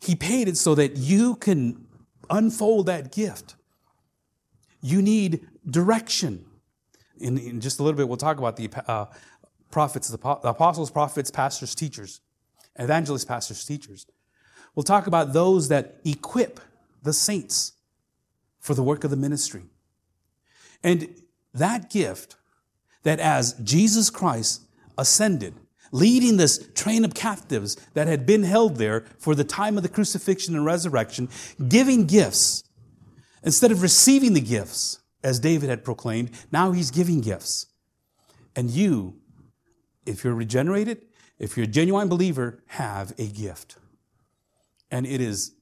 He 0.00 0.14
paid 0.14 0.48
it 0.48 0.56
so 0.56 0.74
that 0.74 0.96
you 0.96 1.36
can 1.36 1.86
unfold 2.28 2.86
that 2.86 3.12
gift. 3.12 3.54
You 4.80 5.00
need 5.00 5.46
direction. 5.68 6.44
In, 7.18 7.38
in 7.38 7.60
just 7.60 7.78
a 7.78 7.84
little 7.84 7.96
bit, 7.96 8.08
we'll 8.08 8.16
talk 8.16 8.38
about 8.38 8.56
the 8.56 8.68
uh, 8.88 9.06
prophets, 9.70 10.08
the, 10.08 10.16
the 10.16 10.48
apostles, 10.48 10.90
prophets, 10.90 11.30
pastors, 11.30 11.74
teachers, 11.74 12.20
evangelists, 12.76 13.24
pastors, 13.24 13.64
teachers. 13.64 14.06
We'll 14.74 14.82
talk 14.82 15.06
about 15.06 15.32
those 15.32 15.68
that 15.68 16.00
equip 16.04 16.58
the 17.02 17.12
saints 17.12 17.72
for 18.58 18.74
the 18.74 18.82
work 18.82 19.04
of 19.04 19.10
the 19.10 19.16
ministry. 19.16 19.64
And 20.82 21.14
that 21.54 21.90
gift, 21.90 22.36
that 23.02 23.20
as 23.20 23.52
Jesus 23.54 24.10
Christ 24.10 24.62
ascended, 24.96 25.54
leading 25.92 26.38
this 26.38 26.68
train 26.74 27.04
of 27.04 27.14
captives 27.14 27.76
that 27.94 28.08
had 28.08 28.26
been 28.26 28.42
held 28.42 28.76
there 28.76 29.04
for 29.18 29.34
the 29.34 29.44
time 29.44 29.76
of 29.76 29.82
the 29.82 29.88
crucifixion 29.88 30.56
and 30.56 30.64
resurrection, 30.64 31.28
giving 31.68 32.06
gifts. 32.06 32.64
Instead 33.44 33.70
of 33.70 33.82
receiving 33.82 34.32
the 34.32 34.40
gifts, 34.40 34.98
as 35.22 35.38
David 35.38 35.68
had 35.68 35.84
proclaimed, 35.84 36.30
now 36.50 36.72
he's 36.72 36.90
giving 36.90 37.20
gifts. 37.20 37.66
And 38.56 38.70
you, 38.70 39.20
if 40.04 40.24
you're 40.24 40.34
regenerated, 40.34 41.02
if 41.38 41.56
you're 41.56 41.64
a 41.64 41.68
genuine 41.68 42.08
believer, 42.08 42.62
have 42.66 43.12
a 43.18 43.28
gift. 43.28 43.76
And 44.90 45.06
it 45.06 45.20
is, 45.20 45.52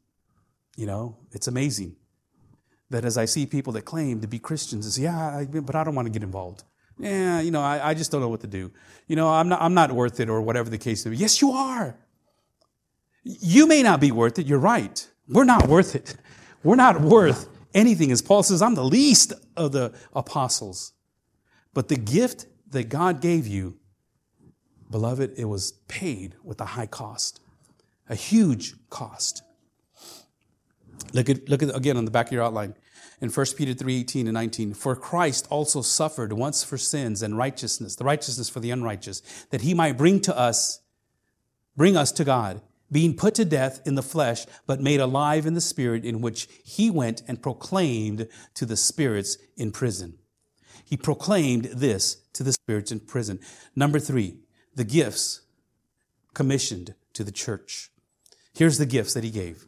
you 0.77 0.87
know, 0.87 1.17
it's 1.33 1.47
amazing 1.47 1.97
that 2.91 3.05
as 3.05 3.17
I 3.17 3.25
see 3.25 3.47
people 3.47 3.73
that 3.75 3.83
claim 3.83 4.21
to 4.21 4.27
be 4.27 4.39
Christians, 4.39 4.87
is 4.87 4.99
yeah, 4.99 5.45
but 5.45 5.75
I 5.75 5.85
don't 5.85 5.95
want 5.95 6.07
to 6.07 6.13
get 6.13 6.23
involved 6.23 6.65
yeah, 7.01 7.41
you 7.41 7.51
know, 7.51 7.61
I, 7.61 7.91
I 7.91 7.95
just 7.95 8.11
don't 8.11 8.21
know 8.21 8.29
what 8.29 8.41
to 8.41 8.47
do. 8.47 8.71
You 9.07 9.17
know, 9.17 9.29
I'm 9.29 9.49
not, 9.49 9.63
I'm 9.63 9.75
not 9.75 9.93
worth 9.93 10.21
it 10.21 10.29
or 10.29 10.41
whatever 10.43 10.71
the 10.71 10.79
case 10.79 11.05
may 11.05 11.13
be. 11.13 11.17
Yes, 11.17 11.41
you 11.41 11.53
are. 11.53 11.97
You 13.23 13.67
may 13.67 13.83
not 13.83 14.01
be 14.01 14.13
worth 14.13 14.39
it. 14.39 14.47
You're 14.47 14.59
right. 14.59 15.07
We're 15.29 15.45
not 15.45 15.69
worth 15.69 15.95
it. 15.95 16.17
We're 16.63 16.77
not 16.77 17.01
worth 17.01 17.49
anything. 17.75 18.13
As 18.13 18.21
Paul 18.21 18.43
says, 18.43 18.61
I'm 18.61 18.75
the 18.75 18.85
least 18.85 19.33
of 19.57 19.73
the 19.73 19.95
apostles. 20.13 20.93
But 21.73 21.89
the 21.89 21.97
gift 21.97 22.47
that 22.71 22.89
God 22.89 23.21
gave 23.21 23.47
you, 23.47 23.79
beloved, 24.91 25.35
it 25.39 25.47
was 25.47 25.73
paid 25.89 26.35
with 26.43 26.61
a 26.61 26.65
high 26.65 26.87
cost, 26.87 27.41
a 28.09 28.15
huge 28.15 28.75
cost. 28.91 29.43
Look 31.13 31.29
at, 31.29 31.49
look 31.49 31.63
at 31.63 31.75
again 31.75 31.97
on 31.97 32.05
the 32.05 32.11
back 32.11 32.27
of 32.27 32.33
your 32.33 32.43
outline 32.43 32.75
in 33.21 33.31
1 33.31 33.47
Peter 33.57 33.75
3 33.75 34.01
18 34.01 34.27
and 34.27 34.35
19. 34.35 34.75
For 34.75 34.97
Christ 34.97 35.47
also 35.51 35.83
suffered 35.83 36.33
once 36.33 36.65
for 36.65 36.79
sins 36.79 37.23
and 37.23 37.37
righteousness, 37.37 37.97
the 37.97 38.05
righteousness 38.05 38.49
for 38.49 38.61
the 38.61 38.71
unrighteous, 38.71 39.21
that 39.51 39.61
he 39.61 39.75
might 39.75 39.99
bring 39.99 40.21
to 40.21 40.37
us, 40.37 40.81
bring 41.77 41.97
us 41.97 42.13
to 42.13 42.25
God, 42.25 42.61
being 42.91 43.15
put 43.15 43.35
to 43.37 43.45
death 43.45 43.81
in 43.87 43.95
the 43.95 44.03
flesh, 44.03 44.47
but 44.67 44.81
made 44.81 45.01
alive 45.01 45.47
in 45.47 45.55
the 45.55 45.61
spirit, 45.61 46.05
in 46.05 46.21
which 46.21 46.49
he 46.65 46.91
went 46.91 47.23
and 47.29 47.43
proclaimed 47.43 48.29
to 48.55 48.67
the 48.67 48.77
spirits 48.77 49.37
in 49.57 49.71
prison. 49.71 50.15
He 50.85 50.97
proclaimed 50.97 51.67
this 51.67 52.17
to 52.33 52.43
the 52.43 52.53
spirits 52.53 52.91
in 52.91 53.01
prison. 53.01 53.39
Number 53.77 54.01
three, 54.01 54.39
the 54.75 54.85
gifts 54.85 55.43
commissioned 56.35 56.95
to 57.13 57.23
the 57.23 57.31
church. 57.31 57.91
Here's 58.55 58.79
the 58.79 58.87
gifts 58.87 59.15
that 59.15 59.25
he 59.25 59.31
gave. 59.31 59.67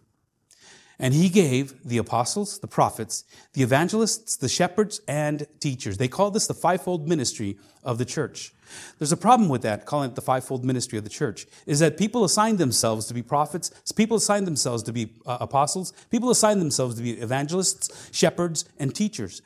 And 1.02 1.12
he 1.12 1.28
gave 1.28 1.74
the 1.84 1.98
apostles, 1.98 2.60
the 2.60 2.68
prophets, 2.68 3.24
the 3.54 3.62
evangelists, 3.64 4.36
the 4.36 4.48
shepherds, 4.48 5.00
and 5.08 5.48
teachers. 5.58 5.98
They 5.98 6.06
call 6.06 6.30
this 6.30 6.46
the 6.46 6.54
fivefold 6.54 7.08
ministry 7.08 7.58
of 7.82 7.98
the 7.98 8.04
church. 8.04 8.54
There's 8.98 9.10
a 9.10 9.16
problem 9.16 9.48
with 9.48 9.62
that, 9.62 9.84
calling 9.84 10.10
it 10.10 10.14
the 10.14 10.22
fivefold 10.22 10.64
ministry 10.64 10.96
of 10.96 11.02
the 11.02 11.10
church, 11.10 11.46
is 11.66 11.80
that 11.80 11.98
people 11.98 12.24
assign 12.24 12.56
themselves 12.56 13.06
to 13.06 13.14
be 13.14 13.20
prophets, 13.20 13.72
people 13.96 14.16
assign 14.16 14.44
themselves 14.44 14.84
to 14.84 14.92
be 14.92 15.12
uh, 15.26 15.38
apostles, 15.40 15.92
people 16.08 16.30
assign 16.30 16.60
themselves 16.60 16.94
to 16.94 17.02
be 17.02 17.10
evangelists, 17.18 18.08
shepherds, 18.16 18.64
and 18.78 18.94
teachers. 18.94 19.42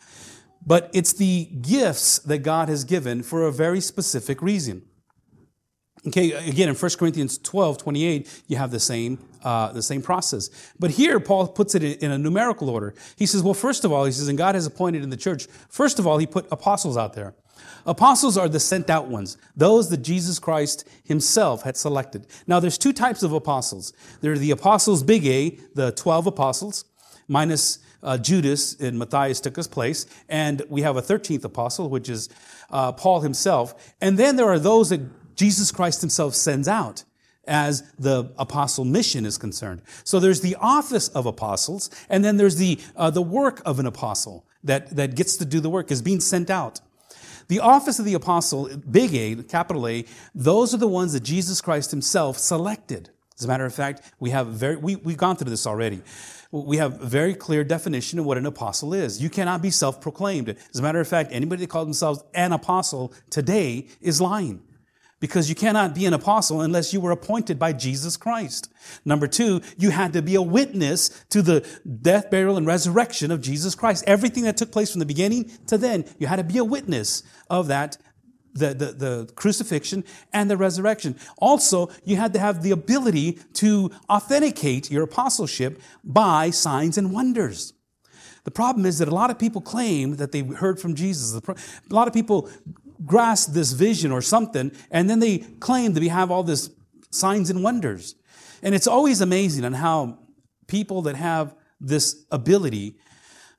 But 0.65 0.91
it's 0.93 1.15
the 1.15 1.47
gifts 1.47 2.19
that 2.19 2.41
God 2.41 2.69
has 2.69 2.85
given 2.85 3.23
for 3.23 3.45
a 3.45 3.53
very 3.53 3.81
specific 3.81 4.43
reason. 4.43 4.83
Okay, 6.07 6.33
again, 6.33 6.69
in 6.69 6.75
1 6.75 6.91
Corinthians 6.99 7.39
12, 7.39 7.79
28, 7.79 8.43
you 8.47 8.57
have 8.57 8.71
the 8.71 8.79
same, 8.79 9.19
uh, 9.47 9.71
the 9.71 9.83
same 9.83 10.03
process. 10.03 10.51
But 10.77 10.91
here, 10.91 11.21
Paul 11.21 11.47
puts 11.47 11.77
it 11.77 11.85
in 12.03 12.11
a 12.11 12.19
numerical 12.19 12.69
order. 12.69 12.95
He 13.15 13.27
says, 13.27 13.45
well, 13.45 13.55
first 13.55 13.85
of 13.85 13.93
all, 13.93 14.05
he 14.05 14.11
says, 14.11 14.27
and 14.27 14.37
God 14.37 14.57
has 14.57 14.67
appointed 14.67 15.05
in 15.05 15.11
the 15.11 15.17
church, 15.17 15.47
first 15.69 16.01
of 16.01 16.07
all, 16.07 16.19
he 16.19 16.27
put 16.27 16.49
apostles 16.51 16.97
out 16.97 17.13
there. 17.13 17.33
Apostles 17.87 18.37
are 18.37 18.49
the 18.49 18.59
sent 18.59 18.91
out 18.91 19.07
ones, 19.07 19.39
those 19.57 19.89
that 19.91 19.99
Jesus 19.99 20.41
Christ 20.41 20.85
himself 21.05 21.63
had 21.63 21.77
selected. 21.77 22.27
Now, 22.49 22.59
there's 22.59 22.77
two 22.77 22.93
types 22.93 23.23
of 23.23 23.33
apostles. 23.33 23.93
There 24.21 24.33
are 24.33 24.39
the 24.39 24.51
apostles, 24.51 25.05
big 25.05 25.25
A, 25.27 25.51
the 25.77 25.93
12 25.93 26.27
apostles, 26.27 26.85
minus 27.29 27.79
uh, 28.03 28.19
Judas 28.19 28.75
and 28.81 28.99
Matthias 28.99 29.41
took 29.41 29.55
his 29.55 29.69
place. 29.69 30.07
And 30.29 30.63
we 30.69 30.83
have 30.83 30.97
a 30.97 31.03
13th 31.03 31.45
apostle, 31.45 31.89
which 31.89 32.09
is 32.09 32.29
uh, 32.71 32.91
Paul 32.91 33.21
himself. 33.21 33.95
And 34.01 34.19
then 34.19 34.35
there 34.35 34.49
are 34.49 34.59
those 34.59 34.91
that 34.91 35.37
Jesus 35.37 35.71
Christ 35.71 36.01
himself 36.01 36.35
sends 36.35 36.67
out 36.67 37.05
as 37.47 37.83
the 37.99 38.33
apostle 38.39 38.85
mission 38.85 39.25
is 39.25 39.39
concerned. 39.39 39.83
So 40.05 40.21
there's 40.21 40.41
the 40.41 40.57
office 40.61 41.09
of 41.09 41.27
apostles, 41.27 41.91
and 42.09 42.25
then 42.25 42.37
there's 42.37 42.57
the, 42.57 42.79
uh, 42.97 43.11
the 43.11 43.23
work 43.23 43.63
of 43.65 43.79
an 43.79 43.87
apostle 43.87 44.47
that, 44.65 44.95
that 44.97 45.15
gets 45.15 45.37
to 45.37 45.45
do 45.45 45.61
the 45.61 45.71
work, 45.71 45.91
is 45.91 46.03
being 46.03 46.21
sent 46.21 46.51
out. 46.51 46.81
The 47.49 47.61
office 47.61 48.01
of 48.01 48.05
the 48.05 48.15
apostle, 48.15 48.69
big 48.91 49.15
A, 49.15 49.43
capital 49.45 49.87
A, 49.87 50.05
those 50.35 50.75
are 50.75 50.79
the 50.79 50.89
ones 50.89 51.13
that 51.13 51.23
Jesus 51.23 51.61
Christ 51.61 51.93
himself 51.93 52.39
selected. 52.39 53.11
As 53.39 53.45
a 53.45 53.49
matter 53.49 53.67
of 53.67 53.75
fact, 53.75 54.01
we 54.19 54.31
have 54.31 54.49
very, 54.49 54.77
we, 54.77 54.97
we've 54.97 55.17
gone 55.17 55.37
through 55.37 55.51
this 55.51 55.67
already. 55.67 56.03
We 56.51 56.79
have 56.79 57.01
a 57.03 57.07
very 57.07 57.35
clear 57.35 57.65
definition 57.65 58.19
of 58.19 58.25
what 58.25 58.39
an 58.39 58.47
apostle 58.47 58.95
is. 58.95 59.23
You 59.23 59.29
cannot 59.29 59.61
be 59.61 59.71
self-proclaimed. 59.71 60.49
As 60.49 60.79
a 60.79 60.83
matter 60.83 61.01
of 61.01 61.07
fact, 61.07 61.31
anybody 61.33 61.61
that 61.61 61.71
calls 61.71 61.87
themselves 61.87 62.25
an 62.35 62.53
apostle 62.53 63.13
today 63.31 63.89
is 64.01 64.21
lying. 64.21 64.63
Because 65.21 65.49
you 65.49 65.55
cannot 65.55 65.95
be 65.95 66.07
an 66.07 66.13
apostle 66.13 66.61
unless 66.61 66.93
you 66.93 67.01
were 67.01 67.11
appointed 67.11 67.59
by 67.59 67.73
Jesus 67.73 68.17
Christ. 68.17 68.71
Number 69.05 69.27
two, 69.27 69.63
you 69.79 69.91
had 69.91 70.13
to 70.13 70.23
be 70.23 70.35
a 70.35 70.43
witness 70.43 71.25
to 71.31 71.43
the 71.43 71.67
death, 72.03 72.31
burial, 72.31 72.57
and 72.57 72.67
resurrection 72.67 73.31
of 73.31 73.41
Jesus 73.41 73.75
Christ. 73.75 74.05
Everything 74.07 74.45
that 74.45 74.57
took 74.57 74.71
place 74.71 74.93
from 74.93 75.01
the 75.01 75.07
beginning 75.07 75.51
to 75.69 75.79
then, 75.79 76.05
you 76.19 76.27
had 76.27 76.37
to 76.37 76.45
be 76.45 76.59
a 76.59 76.65
witness 76.65 77.23
of 77.49 77.69
that 77.69 77.97
the, 78.57 78.69
the, 78.73 78.93
the, 78.93 79.33
crucifixion 79.35 80.03
and 80.33 80.51
the 80.51 80.57
resurrection. 80.57 81.17
Also, 81.37 81.91
you 82.05 82.17
had 82.17 82.33
to 82.33 82.39
have 82.39 82.63
the 82.63 82.71
ability 82.71 83.39
to 83.55 83.91
authenticate 84.09 84.91
your 84.91 85.05
apostleship 85.05 85.81
by 86.03 86.51
signs 86.51 86.97
and 86.97 87.13
wonders. 87.13 87.75
The 88.45 88.51
problem 88.51 88.87
is 88.87 88.99
that 88.99 89.09
a 89.09 89.15
lot 89.15 89.31
of 89.31 89.39
people 89.39 89.61
claim 89.61 90.17
that 90.17 90.33
they 90.33 90.41
heard 90.41 90.81
from 90.81 90.95
Jesus. 90.95 91.35
A 91.35 91.95
lot 91.95 92.09
of 92.09 92.15
people 92.15 92.49
grasp 93.05 93.53
this 93.53 93.73
vision 93.73 94.13
or 94.13 94.23
something, 94.23 94.73
and 94.91 95.11
then 95.11 95.19
they 95.19 95.39
claim 95.39 95.93
that 95.93 96.01
we 96.01 96.09
have 96.09 96.31
all 96.31 96.43
this 96.43 96.71
signs 97.11 97.51
and 97.51 97.63
wonders. 97.63 98.15
And 98.63 98.75
it's 98.75 98.87
always 98.87 99.21
amazing 99.21 99.65
on 99.65 99.75
how 99.75 100.19
people 100.67 101.03
that 101.03 101.17
have 101.17 101.55
this 101.81 102.25
ability 102.31 102.97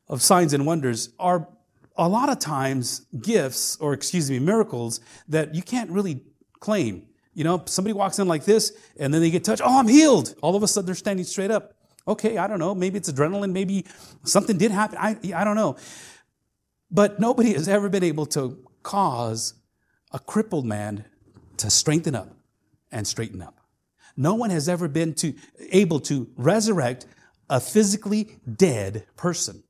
of 0.08 0.22
signs 0.22 0.54
and 0.54 0.66
wonders 0.66 1.10
are 1.20 1.48
a 1.96 2.08
lot 2.08 2.30
of 2.30 2.40
times 2.40 3.06
gifts 3.22 3.78
or 3.78 3.94
excuse 3.94 4.30
me 4.30 4.40
miracles 4.40 5.00
that 5.28 5.56
you 5.56 5.62
can't 5.62 5.90
really 5.92 6.22
claim. 6.60 7.08
You 7.34 7.44
know 7.44 7.64
somebody 7.66 7.94
walks 7.94 8.20
in 8.20 8.28
like 8.28 8.46
this 8.46 8.74
and 9.00 9.14
then 9.14 9.22
they 9.22 9.30
get 9.30 9.44
touched 9.44 9.62
oh 9.64 9.80
i'm 9.80 9.88
healed. 9.88 10.36
All 10.42 10.56
of 10.56 10.64
a 10.64 10.68
sudden 10.68 10.86
they're 10.86 10.96
standing 10.96 11.26
straight 11.26 11.52
up. 11.52 11.74
Okay 12.08 12.38
i 12.38 12.48
don't 12.48 12.60
know 12.60 12.74
maybe 12.74 12.98
it's 12.98 13.12
adrenaline 13.12 13.52
maybe 13.52 13.86
something 14.24 14.58
did 14.58 14.72
happen 14.72 14.98
i, 15.00 15.18
I 15.36 15.44
don't 15.44 15.56
know. 15.56 15.78
But 16.90 17.20
nobody 17.20 17.54
has 17.54 17.68
ever 17.68 17.90
been 17.90 18.04
able 18.04 18.26
to 18.28 18.66
cause 18.88 19.54
a 20.14 20.20
crippled 20.20 20.66
man 20.66 21.04
to 21.58 21.70
strengthen 21.70 22.16
up 22.16 22.30
and 22.90 23.06
straighten 23.06 23.42
up. 23.42 23.60
No 24.16 24.34
one 24.34 24.50
has 24.50 24.70
ever 24.70 24.88
been 24.88 25.14
to, 25.16 25.34
able 25.72 26.00
to 26.02 26.30
resurrect 26.38 27.06
a 27.50 27.60
physically 27.60 28.38
dead 28.50 29.06
person. 29.18 29.62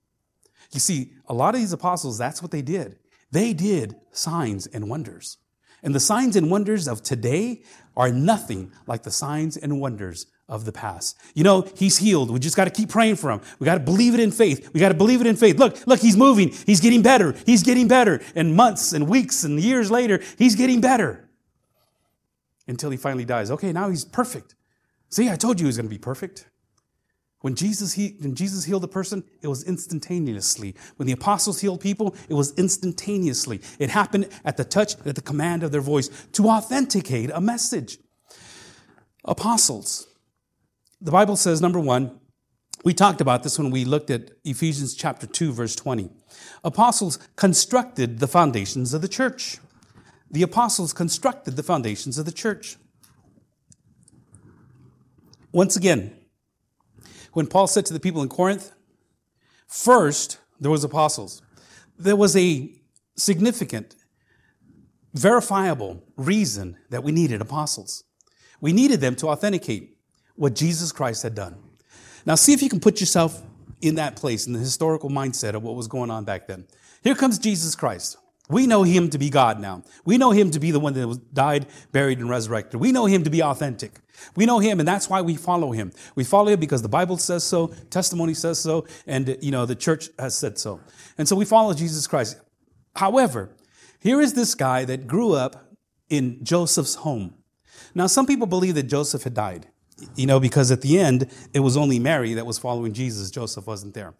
You 0.71 0.79
see, 0.79 1.13
a 1.27 1.33
lot 1.33 1.55
of 1.55 1.61
these 1.61 1.73
apostles, 1.73 2.19
that's 2.19 2.43
what 2.43 2.51
they 2.51 2.61
did. 2.61 2.99
They 3.31 3.53
did 3.53 3.95
signs 4.11 4.67
and 4.67 4.87
wonders. 4.87 5.37
And 5.81 5.95
the 5.95 5.99
signs 5.99 6.35
and 6.35 6.51
wonders 6.51 6.87
of 6.87 7.01
today 7.01 7.63
are 7.95 8.11
nothing 8.11 8.71
like 8.85 9.01
the 9.01 9.11
signs 9.11 9.57
and 9.57 9.81
wonders 9.81 10.27
of 10.49 10.65
the 10.65 10.71
past. 10.71 11.17
You 11.33 11.43
know, 11.43 11.67
he's 11.75 11.97
healed. 11.97 12.31
We 12.31 12.39
just 12.39 12.55
got 12.55 12.65
to 12.65 12.71
keep 12.71 12.89
praying 12.89 13.17
for 13.17 13.31
him. 13.31 13.41
We 13.59 13.65
got 13.65 13.75
to 13.75 13.81
believe 13.81 14.13
it 14.13 14.19
in 14.19 14.31
faith. 14.31 14.69
We 14.73 14.79
got 14.79 14.89
to 14.89 14.95
believe 14.95 15.19
it 15.19 15.27
in 15.27 15.35
faith. 15.35 15.57
Look, 15.57 15.85
look, 15.85 15.99
he's 15.99 16.15
moving. 16.15 16.53
He's 16.65 16.79
getting 16.79 17.01
better. 17.01 17.35
He's 17.45 17.63
getting 17.63 17.87
better. 17.87 18.21
And 18.35 18.55
months 18.55 18.93
and 18.93 19.09
weeks 19.09 19.43
and 19.43 19.59
years 19.59 19.91
later, 19.91 20.21
he's 20.37 20.55
getting 20.55 20.79
better 20.79 21.29
until 22.67 22.89
he 22.89 22.97
finally 22.97 23.25
dies. 23.25 23.51
Okay, 23.51 23.73
now 23.73 23.89
he's 23.89 24.05
perfect. 24.05 24.55
See, 25.09 25.29
I 25.29 25.35
told 25.35 25.59
you 25.59 25.65
he 25.65 25.67
was 25.67 25.77
going 25.77 25.87
to 25.87 25.93
be 25.93 25.99
perfect. 25.99 26.49
When 27.41 27.55
Jesus, 27.55 27.93
he, 27.93 28.15
when 28.19 28.33
Jesus 28.33 28.65
healed 28.65 28.83
a 28.83 28.87
person, 28.87 29.23
it 29.41 29.47
was 29.47 29.63
instantaneously. 29.63 30.75
When 30.95 31.07
the 31.07 31.13
apostles 31.13 31.61
healed 31.61 31.81
people, 31.81 32.15
it 32.29 32.33
was 32.33 32.53
instantaneously. 32.57 33.61
It 33.79 33.89
happened 33.89 34.27
at 34.43 34.57
the 34.57 34.63
touch, 34.63 34.95
at 35.05 35.15
the 35.15 35.21
command 35.21 35.63
of 35.63 35.71
their 35.71 35.81
voice 35.81 36.09
to 36.33 36.49
authenticate 36.49 37.29
a 37.31 37.39
message. 37.39 37.99
Apostles, 39.23 40.07
the 40.99 41.11
Bible 41.11 41.35
says, 41.35 41.61
number 41.61 41.79
one, 41.79 42.19
we 42.83 42.93
talked 42.93 43.21
about 43.21 43.43
this 43.43 43.57
when 43.57 43.71
we 43.71 43.85
looked 43.85 44.09
at 44.09 44.31
Ephesians 44.43 44.93
chapter 44.93 45.27
2, 45.27 45.51
verse 45.51 45.75
20. 45.75 46.09
Apostles 46.63 47.17
constructed 47.35 48.19
the 48.19 48.27
foundations 48.27 48.93
of 48.93 49.01
the 49.01 49.07
church. 49.07 49.57
The 50.29 50.43
apostles 50.43 50.93
constructed 50.93 51.55
the 51.55 51.63
foundations 51.63 52.17
of 52.17 52.25
the 52.25 52.31
church. 52.31 52.77
Once 55.51 55.75
again, 55.75 56.15
when 57.33 57.47
Paul 57.47 57.67
said 57.67 57.85
to 57.87 57.93
the 57.93 57.99
people 57.99 58.21
in 58.21 58.29
Corinth, 58.29 58.71
first 59.67 60.39
there 60.59 60.71
was 60.71 60.83
apostles. 60.83 61.41
There 61.97 62.15
was 62.15 62.35
a 62.35 62.71
significant, 63.15 63.95
verifiable 65.13 66.03
reason 66.15 66.77
that 66.89 67.03
we 67.03 67.11
needed 67.11 67.41
apostles. 67.41 68.03
We 68.61 68.73
needed 68.73 69.01
them 69.01 69.15
to 69.17 69.29
authenticate 69.29 69.96
what 70.37 70.55
Jesus 70.55 70.91
Christ 70.91 71.23
had 71.23 71.35
done. 71.35 71.57
Now, 72.25 72.35
see 72.35 72.53
if 72.53 72.61
you 72.61 72.69
can 72.69 72.79
put 72.79 72.99
yourself 72.99 73.41
in 73.81 73.95
that 73.95 74.15
place, 74.15 74.47
in 74.47 74.53
the 74.53 74.59
historical 74.59 75.09
mindset 75.09 75.53
of 75.53 75.63
what 75.63 75.75
was 75.75 75.87
going 75.87 76.09
on 76.09 76.23
back 76.23 76.47
then. 76.47 76.65
Here 77.03 77.15
comes 77.15 77.37
Jesus 77.37 77.75
Christ. 77.75 78.17
We 78.49 78.65
know 78.65 78.83
him 78.83 79.09
to 79.09 79.17
be 79.17 79.29
God 79.29 79.59
now. 79.59 79.83
We 80.05 80.17
know 80.17 80.31
him 80.31 80.51
to 80.51 80.59
be 80.59 80.71
the 80.71 80.79
one 80.79 80.93
that 80.93 81.33
died, 81.33 81.67
buried, 81.91 82.19
and 82.19 82.29
resurrected. 82.29 82.79
We 82.79 82.93
know 82.93 83.05
him 83.05 83.23
to 83.23 83.29
be 83.29 83.43
authentic. 83.43 83.91
We 84.35 84.45
know 84.45 84.59
him, 84.59 84.79
and 84.79 84.87
that's 84.87 85.09
why 85.09 85.21
we 85.21 85.35
follow 85.35 85.71
him. 85.71 85.91
We 86.15 86.23
follow 86.23 86.49
him 86.49 86.59
because 86.59 86.81
the 86.81 86.89
Bible 86.89 87.17
says 87.17 87.43
so, 87.43 87.67
testimony 87.89 88.33
says 88.33 88.57
so, 88.57 88.87
and 89.05 89.37
you 89.41 89.51
know 89.51 89.65
the 89.65 89.75
church 89.75 90.09
has 90.17 90.35
said 90.35 90.57
so. 90.57 90.79
And 91.17 91.27
so 91.27 91.35
we 91.35 91.43
follow 91.43 91.73
Jesus 91.73 92.07
Christ. 92.07 92.39
However, 92.95 93.49
here 93.99 94.21
is 94.21 94.33
this 94.33 94.55
guy 94.55 94.85
that 94.85 95.07
grew 95.07 95.33
up 95.33 95.73
in 96.09 96.43
Joseph's 96.43 96.95
home. 96.95 97.33
Now, 97.93 98.07
some 98.07 98.25
people 98.25 98.47
believe 98.47 98.75
that 98.75 98.83
Joseph 98.83 99.23
had 99.23 99.33
died 99.33 99.67
you 100.15 100.25
know, 100.25 100.39
because 100.39 100.71
at 100.71 100.81
the 100.81 100.99
end, 100.99 101.31
it 101.53 101.59
was 101.59 101.77
only 101.77 101.99
Mary 101.99 102.33
that 102.35 102.45
was 102.45 102.57
following 102.57 102.93
Jesus. 102.93 103.31
Joseph 103.31 103.67
wasn't 103.67 103.93
there. 103.93 104.13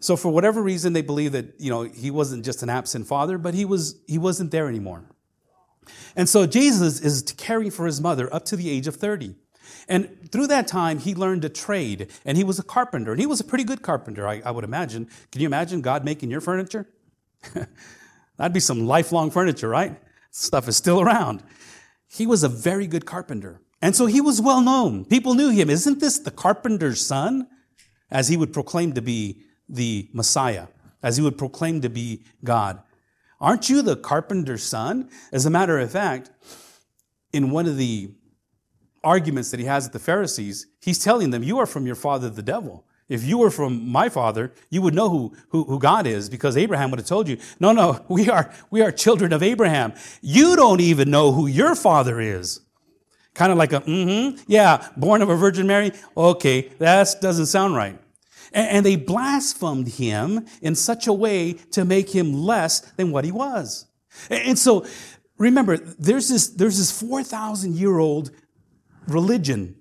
So 0.00 0.16
for 0.16 0.30
whatever 0.30 0.62
reason, 0.62 0.92
they 0.92 1.02
believe 1.02 1.32
that, 1.32 1.54
you 1.58 1.70
know, 1.70 1.82
he 1.82 2.10
wasn't 2.10 2.44
just 2.44 2.62
an 2.62 2.70
absent 2.70 3.06
father, 3.06 3.36
but 3.36 3.54
he 3.54 3.64
was, 3.64 4.00
he 4.06 4.16
wasn't 4.18 4.50
there 4.50 4.68
anymore. 4.68 5.04
And 6.14 6.28
so 6.28 6.46
Jesus 6.46 7.00
is 7.00 7.22
caring 7.36 7.70
for 7.70 7.86
his 7.86 8.00
mother 8.00 8.32
up 8.32 8.44
to 8.46 8.56
the 8.56 8.70
age 8.70 8.86
of 8.86 8.96
30. 8.96 9.34
And 9.88 10.30
through 10.30 10.48
that 10.48 10.68
time, 10.68 10.98
he 10.98 11.14
learned 11.14 11.44
a 11.44 11.48
trade, 11.48 12.10
and 12.24 12.36
he 12.36 12.44
was 12.44 12.58
a 12.58 12.62
carpenter, 12.62 13.12
and 13.12 13.20
he 13.20 13.26
was 13.26 13.40
a 13.40 13.44
pretty 13.44 13.64
good 13.64 13.82
carpenter, 13.82 14.28
I, 14.28 14.42
I 14.44 14.50
would 14.50 14.64
imagine. 14.64 15.08
Can 15.32 15.40
you 15.40 15.46
imagine 15.46 15.80
God 15.80 16.04
making 16.04 16.30
your 16.30 16.40
furniture? 16.40 16.86
That'd 18.36 18.52
be 18.52 18.60
some 18.60 18.86
lifelong 18.86 19.30
furniture, 19.30 19.68
right? 19.68 19.98
Stuff 20.30 20.68
is 20.68 20.76
still 20.76 21.00
around. 21.00 21.42
He 22.06 22.26
was 22.26 22.42
a 22.42 22.48
very 22.48 22.86
good 22.86 23.06
carpenter. 23.06 23.60
And 23.80 23.94
so 23.94 24.06
he 24.06 24.20
was 24.20 24.40
well 24.40 24.60
known. 24.60 25.04
People 25.04 25.34
knew 25.34 25.50
him. 25.50 25.70
Isn't 25.70 26.00
this 26.00 26.18
the 26.18 26.30
carpenter's 26.30 27.04
son? 27.04 27.48
As 28.10 28.28
he 28.28 28.36
would 28.36 28.52
proclaim 28.52 28.94
to 28.94 29.02
be 29.02 29.42
the 29.68 30.08
Messiah, 30.14 30.68
as 31.02 31.18
he 31.18 31.22
would 31.22 31.36
proclaim 31.36 31.82
to 31.82 31.90
be 31.90 32.24
God. 32.42 32.82
Aren't 33.40 33.68
you 33.68 33.82
the 33.82 33.96
carpenter's 33.96 34.62
son? 34.62 35.10
As 35.30 35.44
a 35.44 35.50
matter 35.50 35.78
of 35.78 35.92
fact, 35.92 36.30
in 37.32 37.50
one 37.50 37.66
of 37.66 37.76
the 37.76 38.10
arguments 39.04 39.50
that 39.50 39.60
he 39.60 39.66
has 39.66 39.84
with 39.84 39.92
the 39.92 39.98
Pharisees, 39.98 40.66
he's 40.80 40.98
telling 40.98 41.30
them, 41.30 41.42
You 41.42 41.58
are 41.58 41.66
from 41.66 41.86
your 41.86 41.94
father, 41.94 42.30
the 42.30 42.42
devil. 42.42 42.84
If 43.08 43.24
you 43.24 43.38
were 43.38 43.50
from 43.50 43.88
my 43.88 44.08
father, 44.08 44.52
you 44.68 44.82
would 44.82 44.94
know 44.94 45.08
who, 45.08 45.34
who, 45.48 45.64
who, 45.64 45.78
God 45.78 46.06
is 46.06 46.28
because 46.28 46.58
Abraham 46.58 46.90
would 46.90 47.00
have 47.00 47.06
told 47.06 47.26
you, 47.26 47.38
no, 47.58 47.72
no, 47.72 48.04
we 48.08 48.28
are, 48.28 48.52
we 48.70 48.82
are 48.82 48.92
children 48.92 49.32
of 49.32 49.42
Abraham. 49.42 49.94
You 50.20 50.56
don't 50.56 50.80
even 50.80 51.10
know 51.10 51.32
who 51.32 51.46
your 51.46 51.74
father 51.74 52.20
is. 52.20 52.60
Kind 53.38 53.52
of 53.52 53.58
like 53.58 53.72
a, 53.72 53.80
mm-hmm, 53.82 54.36
yeah, 54.48 54.88
born 54.96 55.22
of 55.22 55.28
a 55.28 55.36
Virgin 55.36 55.68
Mary. 55.68 55.92
Okay, 56.16 56.72
that 56.80 57.14
doesn't 57.20 57.46
sound 57.46 57.76
right. 57.76 57.96
And, 58.52 58.68
and 58.68 58.84
they 58.84 58.96
blasphemed 58.96 59.86
him 59.86 60.44
in 60.60 60.74
such 60.74 61.06
a 61.06 61.12
way 61.12 61.52
to 61.70 61.84
make 61.84 62.10
him 62.10 62.32
less 62.32 62.80
than 62.96 63.12
what 63.12 63.24
he 63.24 63.30
was. 63.30 63.86
And, 64.28 64.42
and 64.42 64.58
so, 64.58 64.84
remember, 65.36 65.76
there's 65.76 66.28
this, 66.28 66.48
there's 66.48 66.78
this 66.78 66.90
4,000 67.00 67.76
year 67.76 68.00
old 68.00 68.32
religion 69.06 69.76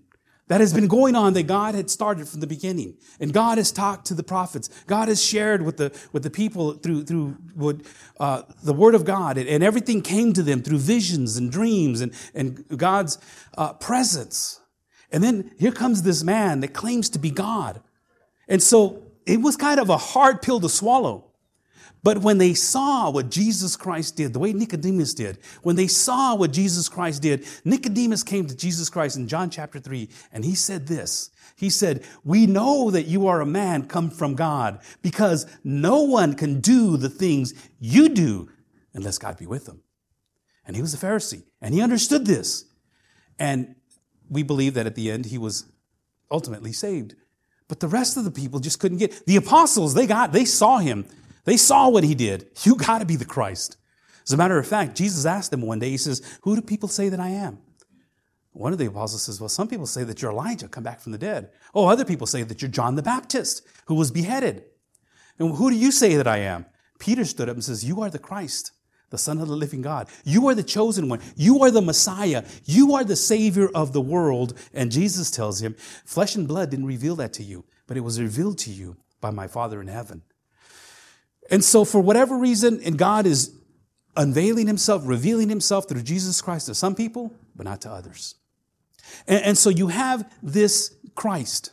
that 0.48 0.62
has 0.62 0.74
been 0.74 0.88
going 0.88 1.16
on 1.16 1.34
that 1.34 1.44
God 1.44 1.76
had 1.76 1.90
started 1.90 2.28
from 2.28 2.40
the 2.40 2.48
beginning. 2.48 2.98
And 3.20 3.34
God 3.34 3.58
has 3.58 3.72
talked 3.72 4.08
to 4.08 4.14
the 4.14 4.24
prophets. 4.24 4.70
God 4.88 5.10
has 5.10 5.24
shared 5.24 5.62
with 5.62 5.78
the, 5.78 5.98
with 6.14 6.24
the 6.24 6.30
people 6.30 6.74
through, 6.74 7.04
through 7.04 7.38
what, 7.54 7.82
uh, 8.20 8.44
the 8.64 8.74
word 8.74 8.96
of 8.96 9.04
God. 9.04 9.38
And, 9.38 9.48
and, 9.50 9.64
everything 9.64 10.02
came 10.02 10.32
to 10.34 10.44
them 10.44 10.62
through 10.62 10.78
visions 10.78 11.36
and 11.36 11.52
dreams 11.52 12.00
and, 12.00 12.14
and 12.34 12.66
God's 12.78 13.18
uh, 13.58 13.74
presence. 13.74 14.62
And 15.12 15.24
then 15.24 15.52
here 15.58 15.72
comes 15.72 16.04
this 16.04 16.24
man 16.24 16.62
that 16.62 16.74
claims 16.74 17.10
to 17.10 17.20
be 17.20 17.32
God. 17.32 17.82
And 18.48 18.64
so 18.64 19.04
it 19.26 19.42
was 19.42 19.58
kind 19.58 19.80
of 19.80 19.90
a 19.90 19.98
hard 19.98 20.42
pill 20.42 20.62
to 20.62 20.70
swallow. 20.70 21.27
But 22.04 22.20
when 22.20 22.38
they 22.38 22.54
saw 22.54 23.10
what 23.10 23.30
Jesus 23.30 23.76
Christ 23.76 24.16
did, 24.16 24.34
the 24.34 24.40
way 24.40 24.54
Nicodemus 24.54 25.14
did, 25.14 25.40
when 25.64 25.76
they 25.76 25.88
saw 25.88 26.36
what 26.36 26.52
Jesus 26.52 26.90
Christ 26.90 27.22
did, 27.22 27.46
Nicodemus 27.66 28.24
came 28.24 28.46
to 28.48 28.56
Jesus 28.56 28.90
Christ 28.90 29.18
in 29.18 29.28
John 29.28 29.50
chapter 29.50 29.80
3, 29.80 30.08
and 30.32 30.46
he 30.46 30.56
said 30.56 30.88
this. 30.88 31.32
He 31.56 31.70
said, 31.70 32.06
We 32.24 32.46
know 32.46 32.92
that 32.92 33.08
you 33.08 33.28
are 33.28 33.42
a 33.42 33.46
man 33.46 33.88
come 33.88 34.10
from 34.10 34.36
God, 34.36 34.80
because 35.02 35.48
no 35.64 36.04
one 36.04 36.36
can 36.36 36.62
do 36.62 36.98
the 36.98 37.10
things 37.10 37.54
you 37.80 38.10
do 38.10 38.50
unless 38.94 39.18
God 39.18 39.38
be 39.38 39.48
with 39.48 39.66
them. 39.66 39.82
And 40.66 40.76
he 40.76 40.82
was 40.82 40.94
a 40.94 40.98
Pharisee, 40.98 41.44
and 41.62 41.74
he 41.74 41.82
understood 41.82 42.26
this. 42.26 42.66
And 43.40 43.76
we 44.30 44.44
believe 44.44 44.74
that 44.76 44.86
at 44.86 44.96
the 44.96 45.12
end 45.12 45.26
he 45.26 45.38
was 45.38 45.66
ultimately 46.30 46.74
saved. 46.74 47.16
But 47.68 47.80
the 47.80 47.88
rest 47.88 48.18
of 48.18 48.24
the 48.24 48.32
people 48.32 48.60
just 48.60 48.80
couldn't 48.80 48.98
get 48.98 49.26
the 49.26 49.36
apostles, 49.36 49.94
they 49.94 50.08
got, 50.08 50.32
they 50.32 50.46
saw 50.46 50.78
him. 50.78 51.06
They 51.48 51.56
saw 51.56 51.88
what 51.88 52.04
he 52.04 52.14
did. 52.14 52.50
You 52.64 52.76
got 52.76 53.00
to 53.00 53.06
be 53.06 53.16
the 53.16 53.26
Christ. 53.26 53.78
As 54.26 54.34
a 54.34 54.38
matter 54.38 54.60
of 54.60 54.68
fact, 54.68 54.98
Jesus 54.98 55.26
asked 55.26 55.52
them 55.52 55.62
one 55.62 55.80
day, 55.80 55.90
He 55.90 55.98
says, 55.98 56.22
Who 56.42 56.56
do 56.56 56.62
people 56.62 56.90
say 56.90 57.08
that 57.08 57.22
I 57.22 57.30
am? 57.30 57.60
One 58.52 58.74
of 58.74 58.80
the 58.80 58.88
apostles 58.88 59.24
says, 59.24 59.40
Well, 59.40 59.48
some 59.48 59.70
people 59.70 59.86
say 59.86 60.04
that 60.04 60.22
you're 60.22 60.32
Elijah, 60.32 60.68
come 60.68 60.84
back 60.84 61.00
from 61.00 61.14
the 61.14 61.18
dead. 61.18 61.50
Oh, 61.74 61.88
other 61.88 62.04
people 62.04 62.28
say 62.28 62.44
that 62.44 62.62
you're 62.62 62.70
John 62.70 62.96
the 62.96 63.02
Baptist, 63.02 63.66
who 63.86 63.96
was 63.96 64.12
beheaded. 64.12 64.66
And 65.40 65.56
who 65.56 65.70
do 65.70 65.78
you 65.78 65.92
say 65.92 66.18
that 66.18 66.28
I 66.28 66.40
am? 66.40 66.66
Peter 67.00 67.24
stood 67.24 67.48
up 67.48 67.56
and 67.56 67.64
says, 67.64 67.86
You 67.86 68.02
are 68.02 68.10
the 68.10 68.20
Christ, 68.20 68.74
the 69.10 69.18
Son 69.18 69.40
of 69.40 69.48
the 69.48 69.56
living 69.56 69.82
God. 69.82 70.10
You 70.26 70.50
are 70.50 70.56
the 70.56 70.64
chosen 70.64 71.08
one. 71.08 71.22
You 71.38 71.64
are 71.64 71.72
the 71.72 71.82
Messiah. 71.82 72.44
You 72.66 72.96
are 72.96 73.06
the 73.06 73.16
Savior 73.16 73.70
of 73.74 73.94
the 73.94 74.02
world. 74.02 74.54
And 74.74 74.92
Jesus 74.92 75.32
tells 75.32 75.62
him, 75.62 75.76
Flesh 76.04 76.36
and 76.36 76.46
blood 76.46 76.72
didn't 76.72 76.88
reveal 76.88 77.16
that 77.16 77.32
to 77.34 77.44
you, 77.44 77.64
but 77.88 77.96
it 77.96 78.02
was 78.02 78.20
revealed 78.20 78.58
to 78.60 78.72
you 78.72 78.98
by 79.22 79.30
my 79.32 79.48
Father 79.48 79.80
in 79.80 79.88
heaven. 79.88 80.24
And 81.50 81.64
so, 81.64 81.86
for 81.86 82.02
whatever 82.02 82.38
reason, 82.38 82.82
and 82.84 82.98
God 82.98 83.26
is 83.26 83.54
unveiling 84.16 84.68
himself, 84.68 85.04
revealing 85.06 85.50
himself 85.50 85.88
through 85.88 86.04
Jesus 86.04 86.42
Christ 86.42 86.66
to 86.66 86.76
some 86.76 86.96
people, 86.96 87.34
but 87.56 87.66
not 87.66 87.82
to 87.82 87.92
others. 87.92 88.36
And, 89.28 89.44
and 89.44 89.58
so 89.58 89.70
you 89.70 89.88
have 89.88 90.30
this 90.42 90.96
Christ, 91.16 91.72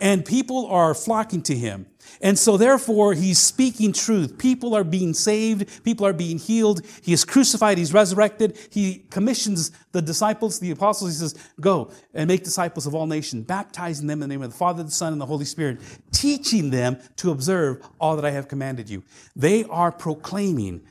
and 0.00 0.24
people 0.24 0.66
are 0.66 0.94
flocking 0.94 1.42
to 1.42 1.54
him. 1.54 1.86
And 2.20 2.38
so, 2.38 2.56
therefore, 2.56 3.14
he's 3.14 3.38
speaking 3.38 3.92
truth. 3.92 4.38
People 4.38 4.74
are 4.74 4.84
being 4.84 5.14
saved. 5.14 5.84
People 5.84 6.06
are 6.06 6.12
being 6.12 6.38
healed. 6.38 6.82
He 7.02 7.12
is 7.12 7.24
crucified. 7.24 7.78
He's 7.78 7.92
resurrected. 7.94 8.58
He 8.70 9.06
commissions 9.10 9.70
the 9.92 10.02
disciples, 10.02 10.60
the 10.60 10.70
apostles. 10.70 11.12
He 11.12 11.16
says, 11.16 11.34
Go 11.60 11.90
and 12.12 12.28
make 12.28 12.44
disciples 12.44 12.86
of 12.86 12.94
all 12.94 13.06
nations, 13.06 13.46
baptizing 13.46 14.06
them 14.06 14.22
in 14.22 14.28
the 14.28 14.34
name 14.34 14.42
of 14.42 14.50
the 14.50 14.56
Father, 14.56 14.82
the 14.82 14.90
Son, 14.90 15.12
and 15.12 15.20
the 15.20 15.26
Holy 15.26 15.44
Spirit, 15.44 15.80
teaching 16.12 16.70
them 16.70 16.98
to 17.16 17.30
observe 17.30 17.86
all 17.98 18.16
that 18.16 18.24
I 18.24 18.30
have 18.30 18.48
commanded 18.48 18.90
you. 18.90 19.02
They 19.34 19.64
are 19.64 19.90
proclaiming 19.90 20.82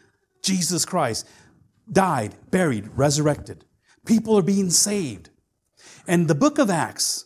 Jesus 0.41 0.85
Christ 0.85 1.27
died, 1.91 2.35
buried, 2.51 2.89
resurrected. 2.95 3.65
People 4.05 4.37
are 4.37 4.43
being 4.43 4.69
saved. 4.69 5.29
And 6.07 6.27
the 6.27 6.35
book 6.35 6.57
of 6.57 6.69
Acts, 6.69 7.25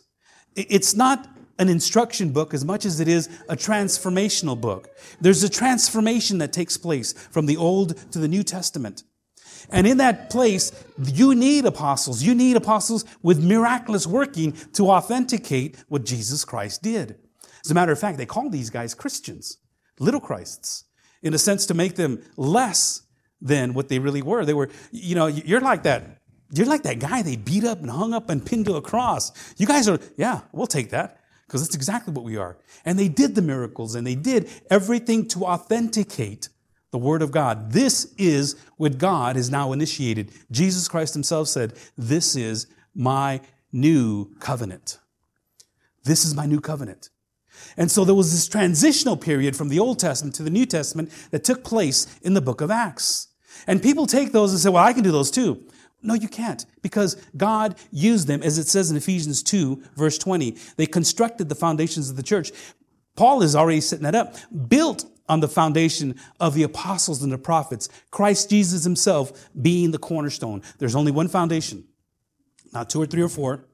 it's 0.54 0.94
not 0.94 1.28
an 1.58 1.68
instruction 1.68 2.30
book 2.30 2.54
as 2.54 2.64
much 2.64 2.84
as 2.84 3.00
it 3.00 3.08
is 3.08 3.28
a 3.48 3.56
transformational 3.56 4.58
book. 4.60 4.90
There's 5.20 5.42
a 5.42 5.48
transformation 5.48 6.38
that 6.38 6.52
takes 6.52 6.76
place 6.76 7.12
from 7.12 7.46
the 7.46 7.56
Old 7.56 7.96
to 8.12 8.18
the 8.18 8.28
New 8.28 8.42
Testament. 8.42 9.02
And 9.70 9.86
in 9.86 9.98
that 9.98 10.30
place, 10.30 10.72
you 11.02 11.34
need 11.34 11.66
apostles. 11.66 12.22
You 12.22 12.34
need 12.34 12.56
apostles 12.56 13.04
with 13.22 13.44
miraculous 13.44 14.06
working 14.06 14.52
to 14.74 14.90
authenticate 14.90 15.76
what 15.88 16.04
Jesus 16.04 16.44
Christ 16.44 16.82
did. 16.82 17.18
As 17.64 17.70
a 17.70 17.74
matter 17.74 17.92
of 17.92 17.98
fact, 17.98 18.18
they 18.18 18.26
call 18.26 18.48
these 18.48 18.70
guys 18.70 18.94
Christians, 18.94 19.58
little 19.98 20.20
Christs, 20.20 20.84
in 21.22 21.34
a 21.34 21.38
sense 21.38 21.66
to 21.66 21.74
make 21.74 21.96
them 21.96 22.22
less 22.36 23.02
than 23.40 23.74
what 23.74 23.88
they 23.88 23.98
really 23.98 24.22
were. 24.22 24.44
They 24.44 24.54
were, 24.54 24.70
you 24.92 25.14
know, 25.14 25.26
you're 25.26 25.60
like 25.60 25.82
that. 25.82 26.22
You're 26.50 26.66
like 26.66 26.84
that 26.84 26.98
guy 26.98 27.20
they 27.20 27.36
beat 27.36 27.64
up 27.64 27.80
and 27.80 27.90
hung 27.90 28.14
up 28.14 28.30
and 28.30 28.44
pinned 28.44 28.66
to 28.66 28.76
a 28.76 28.80
cross. 28.80 29.32
You 29.58 29.66
guys 29.66 29.86
are, 29.86 29.98
yeah, 30.16 30.42
we'll 30.52 30.66
take 30.66 30.90
that 30.90 31.17
because 31.48 31.62
that's 31.62 31.74
exactly 31.74 32.12
what 32.12 32.26
we 32.26 32.36
are. 32.36 32.58
And 32.84 32.98
they 32.98 33.08
did 33.08 33.34
the 33.34 33.42
miracles 33.42 33.94
and 33.94 34.06
they 34.06 34.14
did 34.14 34.50
everything 34.70 35.26
to 35.28 35.46
authenticate 35.46 36.50
the 36.90 36.98
Word 36.98 37.22
of 37.22 37.32
God. 37.32 37.72
This 37.72 38.14
is 38.18 38.54
what 38.76 38.98
God 38.98 39.36
has 39.36 39.50
now 39.50 39.72
initiated. 39.72 40.30
Jesus 40.50 40.88
Christ 40.88 41.14
Himself 41.14 41.48
said, 41.48 41.72
This 41.96 42.36
is 42.36 42.66
my 42.94 43.40
new 43.72 44.34
covenant. 44.40 44.98
This 46.04 46.26
is 46.26 46.34
my 46.34 46.44
new 46.44 46.60
covenant. 46.60 47.08
And 47.78 47.90
so 47.90 48.04
there 48.04 48.14
was 48.14 48.30
this 48.30 48.46
transitional 48.46 49.16
period 49.16 49.56
from 49.56 49.70
the 49.70 49.78
Old 49.78 49.98
Testament 49.98 50.34
to 50.36 50.42
the 50.42 50.50
New 50.50 50.66
Testament 50.66 51.10
that 51.30 51.44
took 51.44 51.64
place 51.64 52.18
in 52.20 52.34
the 52.34 52.42
book 52.42 52.60
of 52.60 52.70
Acts. 52.70 53.28
And 53.66 53.82
people 53.82 54.06
take 54.06 54.32
those 54.32 54.52
and 54.52 54.60
say, 54.60 54.68
well, 54.68 54.84
I 54.84 54.92
can 54.92 55.02
do 55.02 55.12
those 55.12 55.30
too. 55.30 55.66
No, 56.00 56.14
you 56.14 56.28
can't, 56.28 56.64
because 56.80 57.16
God 57.36 57.74
used 57.90 58.28
them, 58.28 58.42
as 58.42 58.58
it 58.58 58.68
says 58.68 58.90
in 58.90 58.96
Ephesians 58.96 59.42
2, 59.42 59.82
verse 59.96 60.16
20. 60.16 60.56
They 60.76 60.86
constructed 60.86 61.48
the 61.48 61.54
foundations 61.54 62.08
of 62.08 62.16
the 62.16 62.22
church. 62.22 62.52
Paul 63.16 63.42
is 63.42 63.56
already 63.56 63.80
setting 63.80 64.04
that 64.04 64.14
up, 64.14 64.36
built 64.68 65.04
on 65.28 65.40
the 65.40 65.48
foundation 65.48 66.14
of 66.40 66.54
the 66.54 66.62
apostles 66.62 67.22
and 67.22 67.32
the 67.32 67.38
prophets, 67.38 67.88
Christ 68.10 68.48
Jesus 68.48 68.84
himself 68.84 69.50
being 69.60 69.90
the 69.90 69.98
cornerstone. 69.98 70.62
There's 70.78 70.94
only 70.94 71.12
one 71.12 71.28
foundation, 71.28 71.84
not 72.72 72.88
two 72.88 73.02
or 73.02 73.06
three 73.06 73.22
or 73.22 73.28
four. 73.28 73.64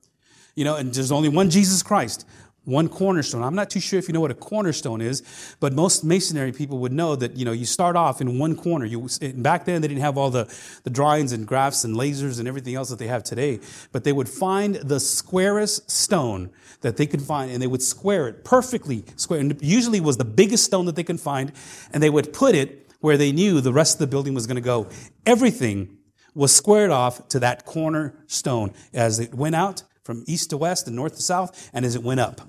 You 0.56 0.64
know, 0.64 0.76
and 0.76 0.94
there's 0.94 1.12
only 1.12 1.28
one 1.28 1.50
Jesus 1.50 1.82
Christ 1.82 2.26
one 2.64 2.88
cornerstone. 2.88 3.42
I'm 3.42 3.54
not 3.54 3.70
too 3.70 3.80
sure 3.80 3.98
if 3.98 4.08
you 4.08 4.14
know 4.14 4.20
what 4.20 4.30
a 4.30 4.34
cornerstone 4.34 5.00
is, 5.00 5.56
but 5.60 5.72
most 5.72 6.04
masonry 6.04 6.52
people 6.52 6.78
would 6.78 6.92
know 6.92 7.14
that, 7.16 7.36
you 7.36 7.44
know, 7.44 7.52
you 7.52 7.66
start 7.66 7.96
off 7.96 8.20
in 8.20 8.38
one 8.38 8.56
corner. 8.56 8.86
You, 8.86 9.08
back 9.36 9.64
then, 9.64 9.82
they 9.82 9.88
didn't 9.88 10.00
have 10.00 10.16
all 10.16 10.30
the, 10.30 10.52
the 10.84 10.90
drawings 10.90 11.32
and 11.32 11.46
graphs 11.46 11.84
and 11.84 11.94
lasers 11.94 12.38
and 12.38 12.48
everything 12.48 12.74
else 12.74 12.88
that 12.88 12.98
they 12.98 13.06
have 13.06 13.22
today, 13.22 13.60
but 13.92 14.04
they 14.04 14.12
would 14.12 14.28
find 14.28 14.76
the 14.76 14.98
squarest 14.98 15.90
stone 15.90 16.50
that 16.80 16.96
they 16.96 17.06
could 17.06 17.22
find 17.22 17.50
and 17.50 17.60
they 17.60 17.66
would 17.66 17.82
square 17.82 18.28
it 18.28 18.44
perfectly 18.44 19.04
square. 19.16 19.40
And 19.40 19.60
usually 19.62 20.00
was 20.00 20.16
the 20.16 20.24
biggest 20.24 20.64
stone 20.64 20.86
that 20.86 20.96
they 20.96 21.04
could 21.04 21.20
find, 21.20 21.52
and 21.92 22.02
they 22.02 22.10
would 22.10 22.32
put 22.32 22.54
it 22.54 22.90
where 23.00 23.18
they 23.18 23.32
knew 23.32 23.60
the 23.60 23.72
rest 23.72 23.96
of 23.96 23.98
the 23.98 24.06
building 24.06 24.32
was 24.32 24.46
going 24.46 24.56
to 24.56 24.62
go. 24.62 24.88
Everything 25.26 25.98
was 26.34 26.54
squared 26.54 26.90
off 26.90 27.28
to 27.28 27.38
that 27.40 27.66
cornerstone 27.66 28.72
as 28.92 29.20
it 29.20 29.34
went 29.34 29.54
out 29.54 29.82
from 30.02 30.24
east 30.26 30.50
to 30.50 30.56
west 30.56 30.86
and 30.86 30.96
north 30.96 31.16
to 31.16 31.22
south 31.22 31.70
and 31.72 31.84
as 31.84 31.94
it 31.94 32.02
went 32.02 32.20
up. 32.20 32.40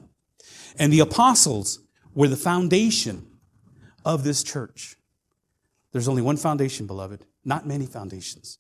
And 0.77 0.91
the 0.91 0.99
apostles 0.99 1.79
were 2.13 2.27
the 2.27 2.37
foundation 2.37 3.27
of 4.03 4.23
this 4.23 4.43
church. 4.43 4.95
There's 5.91 6.07
only 6.07 6.21
one 6.21 6.37
foundation, 6.37 6.87
beloved, 6.87 7.25
not 7.43 7.65
many 7.65 7.85
foundations. 7.85 8.59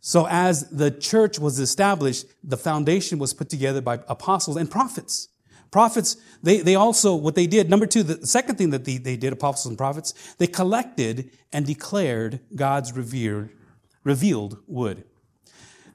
So 0.00 0.26
as 0.28 0.68
the 0.70 0.90
church 0.90 1.38
was 1.38 1.58
established, 1.58 2.26
the 2.42 2.56
foundation 2.56 3.18
was 3.18 3.32
put 3.32 3.48
together 3.48 3.80
by 3.80 4.00
apostles 4.08 4.56
and 4.56 4.70
prophets. 4.70 5.28
Prophets, 5.70 6.16
they, 6.42 6.60
they 6.60 6.74
also, 6.74 7.14
what 7.14 7.34
they 7.34 7.46
did, 7.46 7.68
number 7.68 7.86
two, 7.86 8.02
the 8.02 8.26
second 8.26 8.56
thing 8.56 8.70
that 8.70 8.84
they, 8.84 8.98
they 8.98 9.16
did, 9.16 9.32
apostles 9.32 9.66
and 9.66 9.76
prophets, 9.76 10.34
they 10.38 10.46
collected 10.46 11.30
and 11.52 11.66
declared 11.66 12.40
God's 12.54 12.92
revered, 12.92 13.50
revealed 14.04 14.58
word. 14.66 15.04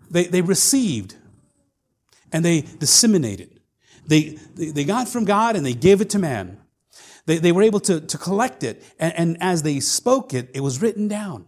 They, 0.10 0.26
they 0.26 0.42
received 0.42 1.16
and 2.32 2.44
they 2.44 2.62
disseminated. 2.62 3.51
They, 4.12 4.38
they 4.56 4.84
got 4.84 5.08
from 5.08 5.24
God 5.24 5.56
and 5.56 5.66
they 5.66 5.74
gave 5.74 6.02
it 6.02 6.10
to 6.10 6.20
man. 6.20 6.58
They, 7.28 7.38
they 7.38 7.54
were 7.54 7.62
able 7.62 7.80
to, 7.80 8.02
to 8.02 8.18
collect 8.18 8.62
it. 8.62 8.84
And, 9.00 9.14
and 9.16 9.38
as 9.40 9.64
they 9.64 9.80
spoke 9.80 10.34
it, 10.34 10.50
it 10.54 10.60
was 10.60 10.82
written 10.82 11.08
down. 11.08 11.48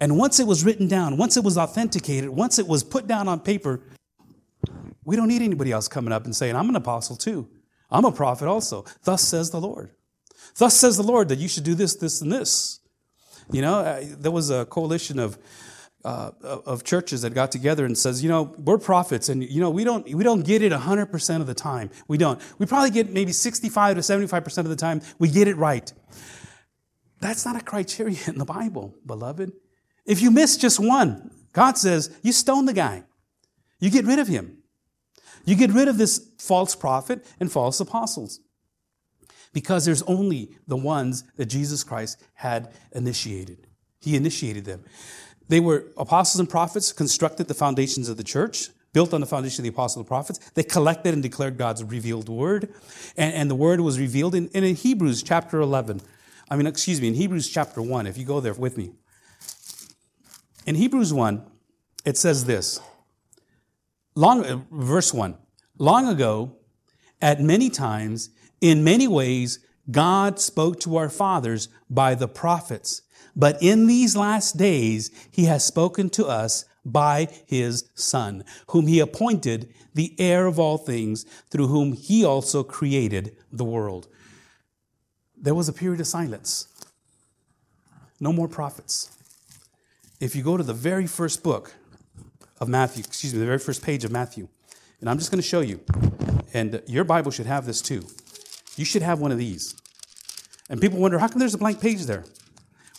And 0.00 0.18
once 0.18 0.40
it 0.40 0.46
was 0.48 0.64
written 0.64 0.88
down, 0.88 1.16
once 1.16 1.36
it 1.36 1.44
was 1.44 1.56
authenticated, 1.56 2.28
once 2.30 2.58
it 2.58 2.66
was 2.66 2.82
put 2.82 3.06
down 3.06 3.28
on 3.28 3.38
paper, 3.38 3.82
we 5.04 5.14
don't 5.14 5.28
need 5.28 5.42
anybody 5.42 5.70
else 5.70 5.86
coming 5.86 6.12
up 6.12 6.24
and 6.24 6.34
saying, 6.34 6.56
I'm 6.56 6.68
an 6.68 6.74
apostle 6.74 7.14
too. 7.14 7.48
I'm 7.88 8.04
a 8.04 8.10
prophet 8.10 8.48
also. 8.48 8.84
Thus 9.04 9.22
says 9.22 9.52
the 9.52 9.60
Lord. 9.60 9.92
Thus 10.56 10.74
says 10.74 10.96
the 10.96 11.04
Lord 11.04 11.28
that 11.28 11.38
you 11.38 11.46
should 11.46 11.62
do 11.62 11.76
this, 11.76 11.94
this, 11.94 12.20
and 12.20 12.32
this. 12.32 12.80
You 13.52 13.62
know, 13.62 14.02
there 14.02 14.32
was 14.32 14.50
a 14.50 14.64
coalition 14.64 15.20
of 15.20 15.38
uh, 16.04 16.32
of 16.42 16.84
churches 16.84 17.22
that 17.22 17.34
got 17.34 17.52
together 17.52 17.84
and 17.84 17.96
says, 17.96 18.22
you 18.22 18.28
know, 18.28 18.54
we're 18.58 18.78
prophets, 18.78 19.28
and 19.28 19.42
you 19.42 19.60
know, 19.60 19.70
we 19.70 19.84
don't 19.84 20.04
we 20.12 20.24
don't 20.24 20.44
get 20.44 20.62
it 20.62 20.72
100% 20.72 21.40
of 21.40 21.46
the 21.46 21.54
time. 21.54 21.90
We 22.08 22.18
don't. 22.18 22.40
We 22.58 22.66
probably 22.66 22.90
get 22.90 23.10
maybe 23.10 23.32
65 23.32 23.96
to 23.96 24.00
75% 24.00 24.58
of 24.58 24.68
the 24.68 24.76
time. 24.76 25.00
We 25.18 25.28
get 25.28 25.48
it 25.48 25.56
right. 25.56 25.92
That's 27.20 27.46
not 27.46 27.56
a 27.56 27.64
criteria 27.64 28.18
in 28.26 28.38
the 28.38 28.44
Bible, 28.44 28.94
beloved. 29.06 29.52
If 30.04 30.20
you 30.20 30.30
miss 30.30 30.56
just 30.56 30.80
one, 30.80 31.30
God 31.52 31.78
says 31.78 32.16
you 32.22 32.32
stone 32.32 32.66
the 32.66 32.72
guy. 32.72 33.04
You 33.78 33.90
get 33.90 34.04
rid 34.04 34.18
of 34.18 34.28
him. 34.28 34.58
You 35.44 35.56
get 35.56 35.70
rid 35.70 35.88
of 35.88 35.98
this 35.98 36.30
false 36.38 36.74
prophet 36.74 37.24
and 37.40 37.50
false 37.50 37.80
apostles. 37.80 38.40
Because 39.52 39.84
there's 39.84 40.02
only 40.02 40.56
the 40.66 40.76
ones 40.76 41.24
that 41.36 41.46
Jesus 41.46 41.84
Christ 41.84 42.22
had 42.34 42.72
initiated. 42.92 43.66
He 44.00 44.16
initiated 44.16 44.64
them. 44.64 44.84
They 45.52 45.60
were 45.60 45.84
apostles 45.98 46.40
and 46.40 46.48
prophets, 46.48 46.94
constructed 46.94 47.46
the 47.46 47.52
foundations 47.52 48.08
of 48.08 48.16
the 48.16 48.24
church, 48.24 48.70
built 48.94 49.12
on 49.12 49.20
the 49.20 49.26
foundation 49.26 49.60
of 49.60 49.64
the 49.64 49.68
apostles 49.68 49.98
and 49.98 50.06
prophets. 50.06 50.38
They 50.54 50.62
collected 50.62 51.12
and 51.12 51.22
declared 51.22 51.58
God's 51.58 51.84
revealed 51.84 52.30
word. 52.30 52.72
And, 53.18 53.34
and 53.34 53.50
the 53.50 53.54
word 53.54 53.82
was 53.82 54.00
revealed 54.00 54.34
in, 54.34 54.48
in 54.54 54.74
Hebrews 54.74 55.22
chapter 55.22 55.60
11. 55.60 56.00
I 56.48 56.56
mean, 56.56 56.66
excuse 56.66 57.02
me, 57.02 57.08
in 57.08 57.12
Hebrews 57.12 57.50
chapter 57.50 57.82
1, 57.82 58.06
if 58.06 58.16
you 58.16 58.24
go 58.24 58.40
there 58.40 58.54
with 58.54 58.78
me. 58.78 58.92
In 60.64 60.74
Hebrews 60.74 61.12
1, 61.12 61.44
it 62.06 62.16
says 62.16 62.46
this. 62.46 62.80
Long, 64.14 64.46
uh, 64.46 64.60
verse 64.70 65.12
1. 65.12 65.36
Long 65.76 66.08
ago, 66.08 66.56
at 67.20 67.42
many 67.42 67.68
times, 67.68 68.30
in 68.62 68.82
many 68.82 69.06
ways, 69.06 69.58
God 69.90 70.40
spoke 70.40 70.80
to 70.80 70.96
our 70.96 71.10
fathers 71.10 71.68
by 71.90 72.14
the 72.14 72.26
prophets. 72.26 73.02
But 73.34 73.62
in 73.62 73.86
these 73.86 74.16
last 74.16 74.56
days, 74.56 75.10
he 75.30 75.44
has 75.46 75.64
spoken 75.64 76.10
to 76.10 76.26
us 76.26 76.64
by 76.84 77.28
his 77.46 77.88
son, 77.94 78.44
whom 78.68 78.86
he 78.86 79.00
appointed 79.00 79.72
the 79.94 80.14
heir 80.18 80.46
of 80.46 80.58
all 80.58 80.78
things, 80.78 81.24
through 81.50 81.68
whom 81.68 81.92
he 81.92 82.24
also 82.24 82.62
created 82.62 83.36
the 83.52 83.64
world. 83.64 84.08
There 85.36 85.54
was 85.54 85.68
a 85.68 85.72
period 85.72 86.00
of 86.00 86.06
silence. 86.06 86.68
No 88.20 88.32
more 88.32 88.48
prophets. 88.48 89.10
if 90.22 90.36
you 90.36 90.42
go 90.44 90.56
to 90.56 90.62
the 90.62 90.72
very 90.72 91.08
first 91.08 91.42
book 91.42 91.74
of 92.60 92.68
Matthew, 92.68 93.02
excuse 93.04 93.34
me, 93.34 93.40
the 93.40 93.46
very 93.46 93.58
first 93.58 93.82
page 93.82 94.04
of 94.04 94.12
Matthew, 94.12 94.46
and 95.00 95.10
I'm 95.10 95.18
just 95.18 95.32
going 95.32 95.42
to 95.42 95.48
show 95.48 95.60
you, 95.60 95.80
and 96.54 96.80
your 96.86 97.02
Bible 97.02 97.32
should 97.32 97.46
have 97.46 97.66
this 97.66 97.82
too. 97.82 98.06
You 98.76 98.84
should 98.84 99.02
have 99.02 99.18
one 99.18 99.32
of 99.32 99.38
these. 99.38 99.74
And 100.70 100.80
people 100.80 101.00
wonder, 101.00 101.18
how 101.18 101.26
come 101.26 101.40
there's 101.40 101.54
a 101.54 101.58
blank 101.58 101.80
page 101.80 102.04
there? 102.04 102.24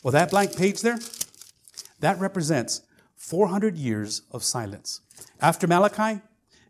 Well, 0.03 0.11
that 0.11 0.31
blank 0.31 0.55
page 0.57 0.81
there, 0.81 0.99
that 2.01 2.19
represents 2.19 2.81
400 3.15 3.77
years 3.77 4.23
of 4.31 4.43
silence. 4.43 4.99
After 5.39 5.65
Malachi, 5.65 6.21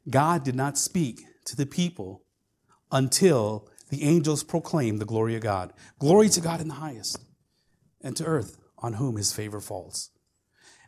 God 0.08 0.44
did 0.44 0.56
not 0.56 0.78
speak 0.78 1.26
to 1.46 1.56
the 1.56 1.66
people 1.66 2.22
until 2.92 3.68
the 3.90 4.04
angels 4.04 4.44
proclaimed 4.44 5.02
the 5.02 5.06
glory 5.06 5.36
of 5.36 5.42
God. 5.42 5.74
Glory 5.98 6.30
to 6.30 6.42
God 6.42 6.62
in 6.62 6.68
the 6.68 6.76
highest, 6.76 7.18
and 8.02 8.16
to 8.18 8.24
earth 8.24 8.58
on 8.78 8.94
whom 8.94 9.18
his 9.18 9.34
favor 9.34 9.60
falls. 9.60 10.12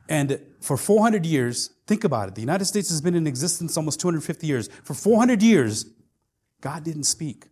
And 0.07 0.39
for 0.61 0.77
400 0.77 1.25
years, 1.25 1.71
think 1.87 2.03
about 2.03 2.27
it. 2.27 2.35
The 2.35 2.41
United 2.41 2.65
States 2.65 2.89
has 2.89 3.01
been 3.01 3.15
in 3.15 3.25
existence 3.25 3.75
almost 3.75 3.99
250 3.99 4.45
years. 4.45 4.69
For 4.83 4.93
400 4.93 5.41
years, 5.41 5.85
God 6.61 6.83
didn't 6.83 7.05
speak. 7.05 7.47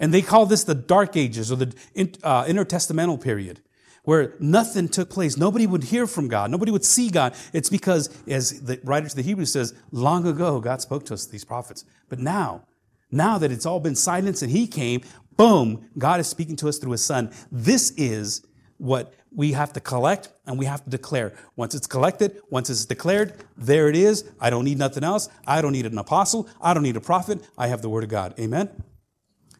And 0.00 0.12
they 0.12 0.22
call 0.22 0.46
this 0.46 0.64
the 0.64 0.74
Dark 0.74 1.16
Ages 1.16 1.52
or 1.52 1.56
the 1.56 1.76
uh, 2.24 2.44
intertestamental 2.46 3.22
period 3.22 3.60
where 4.04 4.34
nothing 4.38 4.88
took 4.88 5.10
place. 5.10 5.36
Nobody 5.36 5.66
would 5.66 5.84
hear 5.84 6.06
from 6.06 6.28
God. 6.28 6.50
Nobody 6.50 6.70
would 6.70 6.84
see 6.84 7.10
God. 7.10 7.34
It's 7.52 7.70
because, 7.70 8.10
as 8.28 8.62
the 8.62 8.78
writer 8.84 9.08
to 9.08 9.16
the 9.16 9.22
Hebrews 9.22 9.52
says, 9.52 9.74
long 9.90 10.26
ago 10.26 10.60
God 10.60 10.80
spoke 10.80 11.04
to 11.06 11.14
us, 11.14 11.26
these 11.26 11.44
prophets. 11.44 11.84
But 12.08 12.18
now, 12.18 12.66
now 13.10 13.38
that 13.38 13.50
it's 13.50 13.66
all 13.66 13.80
been 13.80 13.94
silenced 13.94 14.42
and 14.42 14.52
He 14.52 14.66
came, 14.66 15.02
boom, 15.36 15.88
God 15.98 16.20
is 16.20 16.28
speaking 16.28 16.56
to 16.56 16.68
us 16.68 16.78
through 16.78 16.92
His 16.92 17.04
Son. 17.04 17.32
This 17.50 17.92
is 17.96 18.46
what 18.76 19.14
we 19.34 19.52
have 19.52 19.72
to 19.72 19.80
collect 19.80 20.28
and 20.46 20.58
we 20.58 20.66
have 20.66 20.84
to 20.84 20.90
declare. 20.90 21.32
Once 21.56 21.74
it's 21.74 21.86
collected, 21.86 22.40
once 22.50 22.68
it's 22.68 22.84
declared, 22.84 23.44
there 23.56 23.88
it 23.88 23.96
is. 23.96 24.30
I 24.38 24.50
don't 24.50 24.64
need 24.64 24.78
nothing 24.78 25.02
else. 25.02 25.28
I 25.46 25.62
don't 25.62 25.72
need 25.72 25.86
an 25.86 25.98
apostle. 25.98 26.48
I 26.60 26.74
don't 26.74 26.82
need 26.82 26.96
a 26.96 27.00
prophet. 27.00 27.40
I 27.56 27.68
have 27.68 27.82
the 27.82 27.88
Word 27.88 28.04
of 28.04 28.10
God. 28.10 28.38
Amen? 28.38 28.70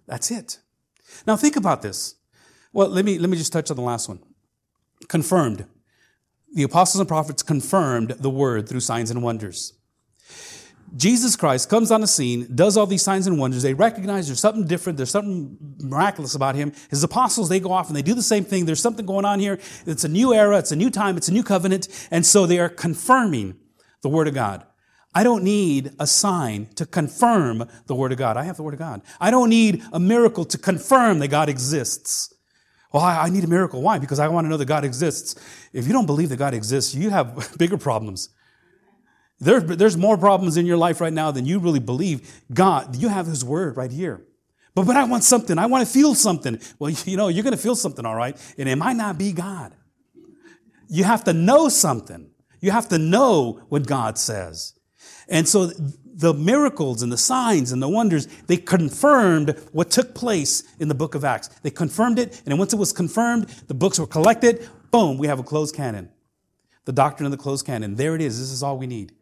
That's 0.07 0.31
it. 0.31 0.59
Now 1.27 1.37
think 1.37 1.57
about 1.57 1.81
this. 1.81 2.17
Well, 2.73 2.89
let 2.89 3.05
me, 3.05 3.19
let 3.19 3.31
me 3.31 3.37
just 3.37 3.53
touch 3.53 3.71
on 3.71 3.77
the 3.77 3.83
last 3.83 4.09
one 4.09 4.21
confirmed. 5.09 5.67
The 6.55 6.63
apostles 6.63 7.01
and 7.01 7.09
prophets 7.09 7.43
confirmed 7.43 8.11
the 8.11 8.31
word 8.31 8.69
through 8.69 8.81
signs 8.81 9.11
and 9.11 9.23
wonders. 9.23 9.73
Jesus 10.97 11.35
Christ 11.35 11.69
comes 11.69 11.91
on 11.91 12.01
the 12.01 12.07
scene, 12.07 12.47
does 12.55 12.77
all 12.77 12.87
these 12.87 13.03
signs 13.03 13.27
and 13.27 13.39
wonders. 13.39 13.63
They 13.63 13.75
recognize 13.75 14.29
there's 14.29 14.41
something 14.41 14.67
different. 14.67 14.97
There's 14.97 15.11
something 15.11 15.57
miraculous 15.81 16.37
about 16.37 16.55
him. 16.55 16.73
His 16.91 17.03
apostles, 17.03 17.49
they 17.49 17.59
go 17.59 17.73
off 17.73 17.89
and 17.89 17.97
they 17.97 18.03
do 18.03 18.15
the 18.15 18.23
same 18.23 18.45
thing. 18.45 18.65
There's 18.65 18.81
something 18.81 19.05
going 19.05 19.25
on 19.25 19.41
here. 19.41 19.59
It's 19.87 20.05
a 20.05 20.09
new 20.09 20.33
era. 20.33 20.59
It's 20.59 20.71
a 20.71 20.77
new 20.77 20.91
time. 20.91 21.17
It's 21.17 21.29
a 21.29 21.33
new 21.33 21.43
covenant. 21.43 21.89
And 22.13 22.25
so 22.25 22.47
they 22.47 22.61
are 22.61 22.69
confirming 22.69 23.57
the 24.03 24.09
word 24.09 24.29
of 24.29 24.35
God. 24.35 24.65
I 25.15 25.23
don't 25.23 25.43
need 25.43 25.93
a 25.99 26.07
sign 26.07 26.67
to 26.75 26.87
confirm 26.87 27.69
the 27.87 27.95
word 27.95 28.13
of 28.13 28.19
God. 28.19 28.37
I 28.37 28.45
have 28.45 28.57
the 28.57 28.63
word 28.63 28.75
of 28.75 28.81
God. 28.81 29.03
I 29.21 29.31
don't 29.31 29.49
need 29.49 29.83
a 29.93 30.01
miracle 30.01 30.45
to 30.45 30.59
confirm 30.59 31.21
that 31.21 31.29
God 31.29 31.49
exists. 31.49 32.34
Well, 32.95 33.03
I, 33.03 33.29
need 33.29 33.43
a 33.43 33.49
miracle. 33.49 33.83
Why? 33.83 33.99
Because 33.99 34.21
I 34.21 34.29
want 34.29 34.45
to 34.45 34.49
know 34.49 34.57
that 34.57 34.67
God 34.67 34.85
exists. 34.85 35.35
If 35.73 35.89
you 35.89 35.93
don't 35.93 36.07
believe 36.07 36.29
that 36.29 36.37
God 36.37 36.55
exists, 36.55 36.95
you 36.95 37.11
have 37.11 37.53
bigger 37.59 37.77
problems. 37.77 38.29
There, 39.41 39.59
there's 39.59 39.97
more 39.97 40.17
problems 40.17 40.57
in 40.57 40.65
your 40.65 40.77
life 40.77 41.01
right 41.01 41.13
now 41.13 41.33
than 41.33 41.45
you 41.45 41.59
really 41.59 41.81
believe. 41.81 42.45
God, 42.53 42.95
you 42.95 43.09
have 43.09 43.27
His 43.27 43.45
Word 43.45 43.77
right 43.77 43.91
here. 43.91 44.25
But, 44.77 44.87
but 44.87 44.97
I 44.97 45.03
want 45.03 45.25
something. 45.25 45.59
I 45.59 45.67
want 45.67 45.85
to 45.85 45.93
feel 45.93 46.15
something. 46.15 46.61
Well, 46.79 46.91
you 47.05 47.17
know, 47.17 47.27
you're 47.27 47.43
going 47.43 47.57
to 47.57 47.61
feel 47.61 47.75
something, 47.75 48.07
all 48.07 48.15
right. 48.15 48.39
And 48.57 48.69
it 48.69 48.77
might 48.77 48.97
not 48.97 49.19
be 49.19 49.33
God. 49.33 49.75
You 50.89 51.03
have 51.03 51.25
to 51.25 51.33
know 51.33 51.69
something. 51.69 52.31
You 52.61 52.71
have 52.71 52.89
to 52.91 52.99
know 52.99 53.61
what 53.71 53.89
God 53.89 54.19
says. 54.19 54.79
And 55.29 55.49
so 55.49 55.73
the 56.15 56.33
miracles 56.33 57.03
and 57.03 57.13
the 57.13 57.19
signs 57.19 57.73
and 57.73 57.83
the 57.83 57.89
wonders, 57.89 58.27
they 58.47 58.57
confirmed 58.57 59.59
what 59.73 59.91
took 59.91 60.15
place 60.15 60.63
in 60.79 60.89
the 60.89 60.95
book 60.95 61.15
of 61.15 61.25
Acts. 61.25 61.49
They 61.63 61.71
confirmed 61.71 62.19
it, 62.19 62.41
and 62.47 62.59
once 62.59 62.73
it 62.73 62.77
was 62.77 62.93
confirmed, 62.93 63.49
the 63.67 63.75
books 63.75 63.99
were 63.99 64.07
collected. 64.07 64.69
Boom, 64.91 65.19
we 65.19 65.27
have 65.27 65.41
a 65.41 65.43
closed 65.43 65.75
canon. 65.75 66.09
The 66.85 66.93
doctrine 66.93 67.27
of 67.27 67.33
the 67.33 67.39
closed 67.39 67.67
canon. 67.67 67.97
There 67.97 68.15
it 68.15 68.21
is. 68.21 68.39
This 68.39 68.51
is 68.51 68.63
all 68.63 68.79
we 68.79 68.87
need. 68.87 69.13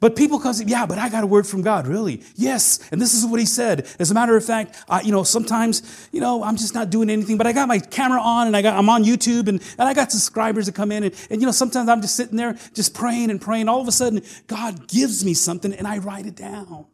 But 0.00 0.14
people 0.14 0.38
come 0.38 0.54
yeah, 0.66 0.86
but 0.86 0.98
I 0.98 1.08
got 1.08 1.24
a 1.24 1.26
word 1.26 1.46
from 1.46 1.62
God, 1.62 1.86
really? 1.86 2.22
Yes. 2.36 2.80
And 2.92 3.00
this 3.00 3.14
is 3.14 3.26
what 3.26 3.40
he 3.40 3.46
said. 3.46 3.86
As 3.98 4.10
a 4.10 4.14
matter 4.14 4.36
of 4.36 4.44
fact, 4.44 4.76
I, 4.88 5.00
you 5.00 5.10
know, 5.10 5.24
sometimes, 5.24 6.08
you 6.12 6.20
know, 6.20 6.44
I'm 6.44 6.56
just 6.56 6.74
not 6.74 6.90
doing 6.90 7.10
anything, 7.10 7.36
but 7.36 7.46
I 7.46 7.52
got 7.52 7.66
my 7.66 7.80
camera 7.80 8.20
on 8.20 8.46
and 8.46 8.56
I 8.56 8.62
got, 8.62 8.78
I'm 8.78 8.88
on 8.88 9.04
YouTube 9.04 9.48
and, 9.48 9.60
and 9.78 9.88
I 9.88 9.94
got 9.94 10.12
subscribers 10.12 10.66
that 10.66 10.74
come 10.74 10.92
in 10.92 11.02
and, 11.04 11.14
and, 11.30 11.40
you 11.40 11.46
know, 11.46 11.52
sometimes 11.52 11.88
I'm 11.88 12.00
just 12.00 12.14
sitting 12.14 12.36
there 12.36 12.56
just 12.74 12.94
praying 12.94 13.30
and 13.30 13.40
praying. 13.40 13.68
All 13.68 13.80
of 13.80 13.88
a 13.88 13.92
sudden, 13.92 14.22
God 14.46 14.86
gives 14.88 15.24
me 15.24 15.34
something 15.34 15.72
and 15.72 15.86
I 15.86 15.98
write 15.98 16.26
it 16.26 16.36
down. 16.36 16.86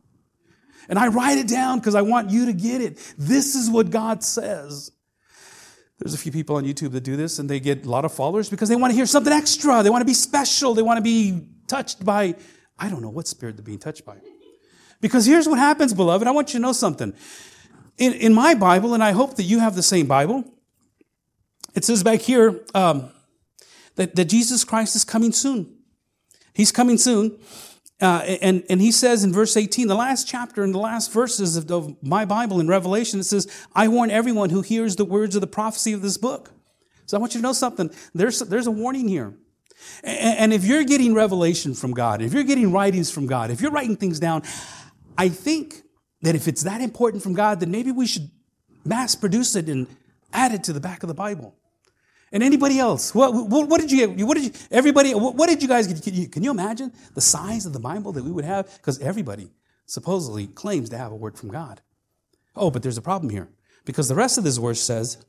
And 0.88 0.98
I 0.98 1.08
write 1.08 1.38
it 1.38 1.48
down 1.48 1.78
because 1.78 1.94
I 1.94 2.02
want 2.02 2.30
you 2.30 2.46
to 2.46 2.52
get 2.52 2.80
it. 2.80 2.98
This 3.18 3.54
is 3.54 3.70
what 3.70 3.90
God 3.90 4.22
says. 4.22 4.90
There's 5.98 6.14
a 6.14 6.18
few 6.18 6.32
people 6.32 6.56
on 6.56 6.64
YouTube 6.64 6.92
that 6.92 7.02
do 7.02 7.16
this 7.16 7.38
and 7.38 7.48
they 7.48 7.60
get 7.60 7.86
a 7.86 7.90
lot 7.90 8.04
of 8.04 8.12
followers 8.12 8.50
because 8.50 8.68
they 8.68 8.76
want 8.76 8.90
to 8.90 8.96
hear 8.96 9.06
something 9.06 9.32
extra. 9.32 9.82
They 9.82 9.90
want 9.90 10.02
to 10.02 10.06
be 10.06 10.14
special. 10.14 10.74
They 10.74 10.82
want 10.82 10.98
to 10.98 11.02
be 11.02 11.48
touched 11.68 12.04
by 12.04 12.34
I 12.78 12.88
don't 12.88 13.02
know 13.02 13.10
what 13.10 13.26
spirit 13.26 13.56
they're 13.56 13.64
being 13.64 13.78
touched 13.78 14.04
by. 14.04 14.16
Because 15.00 15.26
here's 15.26 15.48
what 15.48 15.58
happens, 15.58 15.92
beloved. 15.92 16.26
I 16.26 16.30
want 16.30 16.54
you 16.54 16.58
to 16.58 16.62
know 16.62 16.72
something. 16.72 17.14
In, 17.98 18.12
in 18.14 18.34
my 18.34 18.54
Bible, 18.54 18.94
and 18.94 19.04
I 19.04 19.12
hope 19.12 19.36
that 19.36 19.44
you 19.44 19.60
have 19.60 19.74
the 19.74 19.82
same 19.82 20.06
Bible, 20.06 20.44
it 21.74 21.84
says 21.84 22.02
back 22.02 22.20
here 22.20 22.62
um, 22.74 23.10
that, 23.96 24.16
that 24.16 24.26
Jesus 24.26 24.64
Christ 24.64 24.96
is 24.96 25.04
coming 25.04 25.32
soon. 25.32 25.76
He's 26.54 26.72
coming 26.72 26.98
soon. 26.98 27.38
Uh, 28.00 28.36
and, 28.42 28.64
and 28.68 28.80
he 28.80 28.90
says 28.90 29.24
in 29.24 29.32
verse 29.32 29.56
18, 29.56 29.86
the 29.88 29.94
last 29.94 30.26
chapter 30.26 30.62
and 30.62 30.74
the 30.74 30.78
last 30.78 31.12
verses 31.12 31.56
of, 31.56 31.70
of 31.70 32.02
my 32.02 32.24
Bible 32.24 32.60
in 32.60 32.66
Revelation, 32.66 33.20
it 33.20 33.24
says, 33.24 33.46
I 33.74 33.88
warn 33.88 34.10
everyone 34.10 34.50
who 34.50 34.62
hears 34.62 34.96
the 34.96 35.04
words 35.04 35.36
of 35.36 35.40
the 35.40 35.46
prophecy 35.46 35.92
of 35.92 36.02
this 36.02 36.16
book. 36.16 36.50
So 37.06 37.16
I 37.16 37.20
want 37.20 37.34
you 37.34 37.40
to 37.40 37.42
know 37.42 37.52
something. 37.52 37.90
There's, 38.14 38.40
there's 38.40 38.66
a 38.66 38.72
warning 38.72 39.08
here. 39.08 39.34
And 40.02 40.52
if 40.52 40.64
you're 40.64 40.84
getting 40.84 41.14
revelation 41.14 41.74
from 41.74 41.92
God, 41.92 42.22
if 42.22 42.32
you're 42.32 42.44
getting 42.44 42.72
writings 42.72 43.10
from 43.10 43.26
God, 43.26 43.50
if 43.50 43.60
you're 43.60 43.70
writing 43.70 43.96
things 43.96 44.20
down, 44.20 44.42
I 45.16 45.28
think 45.28 45.82
that 46.22 46.34
if 46.34 46.48
it's 46.48 46.62
that 46.62 46.80
important 46.80 47.22
from 47.22 47.34
God, 47.34 47.60
then 47.60 47.70
maybe 47.70 47.92
we 47.92 48.06
should 48.06 48.30
mass 48.84 49.14
produce 49.14 49.56
it 49.56 49.68
and 49.68 49.86
add 50.32 50.52
it 50.52 50.64
to 50.64 50.72
the 50.72 50.80
back 50.80 51.02
of 51.02 51.08
the 51.08 51.14
Bible. 51.14 51.54
And 52.32 52.42
anybody 52.42 52.80
else? 52.80 53.14
What, 53.14 53.32
what, 53.32 53.68
what 53.68 53.80
did 53.80 53.92
you 53.92 54.06
get? 54.06 54.26
What 54.26 54.34
did 54.34 54.44
you, 54.44 54.52
everybody, 54.70 55.14
what, 55.14 55.36
what 55.36 55.48
did 55.48 55.62
you 55.62 55.68
guys 55.68 55.86
get? 55.86 56.02
Can 56.02 56.14
you, 56.14 56.28
can 56.28 56.42
you 56.42 56.50
imagine 56.50 56.92
the 57.14 57.20
size 57.20 57.64
of 57.64 57.72
the 57.72 57.78
Bible 57.78 58.10
that 58.12 58.24
we 58.24 58.32
would 58.32 58.44
have? 58.44 58.72
Because 58.76 58.98
everybody 58.98 59.52
supposedly 59.86 60.48
claims 60.48 60.88
to 60.90 60.98
have 60.98 61.12
a 61.12 61.16
word 61.16 61.38
from 61.38 61.50
God. 61.50 61.80
Oh, 62.56 62.70
but 62.70 62.82
there's 62.82 62.98
a 62.98 63.02
problem 63.02 63.30
here. 63.30 63.48
Because 63.84 64.08
the 64.08 64.14
rest 64.14 64.38
of 64.38 64.44
this 64.44 64.56
verse 64.56 64.80
says, 64.80 65.24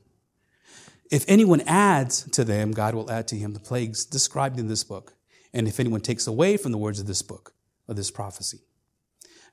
if 1.10 1.24
anyone 1.28 1.60
adds 1.62 2.28
to 2.32 2.44
them, 2.44 2.72
God 2.72 2.94
will 2.94 3.10
add 3.10 3.28
to 3.28 3.36
him 3.36 3.52
the 3.52 3.60
plagues 3.60 4.04
described 4.04 4.58
in 4.58 4.68
this 4.68 4.84
book. 4.84 5.14
And 5.52 5.68
if 5.68 5.80
anyone 5.80 6.00
takes 6.00 6.26
away 6.26 6.56
from 6.56 6.72
the 6.72 6.78
words 6.78 7.00
of 7.00 7.06
this 7.06 7.22
book, 7.22 7.54
of 7.88 7.96
this 7.96 8.10
prophecy, 8.10 8.60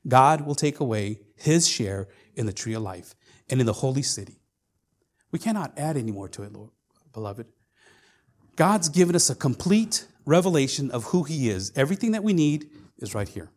God 0.07 0.41
will 0.41 0.55
take 0.55 0.79
away 0.79 1.19
his 1.35 1.67
share 1.67 2.07
in 2.35 2.45
the 2.45 2.53
tree 2.53 2.73
of 2.73 2.81
life 2.81 3.15
and 3.49 3.59
in 3.59 3.65
the 3.65 3.73
holy 3.73 4.01
city. 4.01 4.39
We 5.31 5.39
cannot 5.39 5.77
add 5.77 5.97
any 5.97 6.11
more 6.11 6.27
to 6.29 6.43
it, 6.43 6.51
Lord, 6.51 6.71
beloved. 7.13 7.47
God's 8.55 8.89
given 8.89 9.15
us 9.15 9.29
a 9.29 9.35
complete 9.35 10.05
revelation 10.25 10.91
of 10.91 11.05
who 11.05 11.23
he 11.23 11.49
is. 11.49 11.71
Everything 11.75 12.11
that 12.11 12.23
we 12.23 12.33
need 12.33 12.69
is 12.97 13.15
right 13.15 13.27
here. 13.27 13.49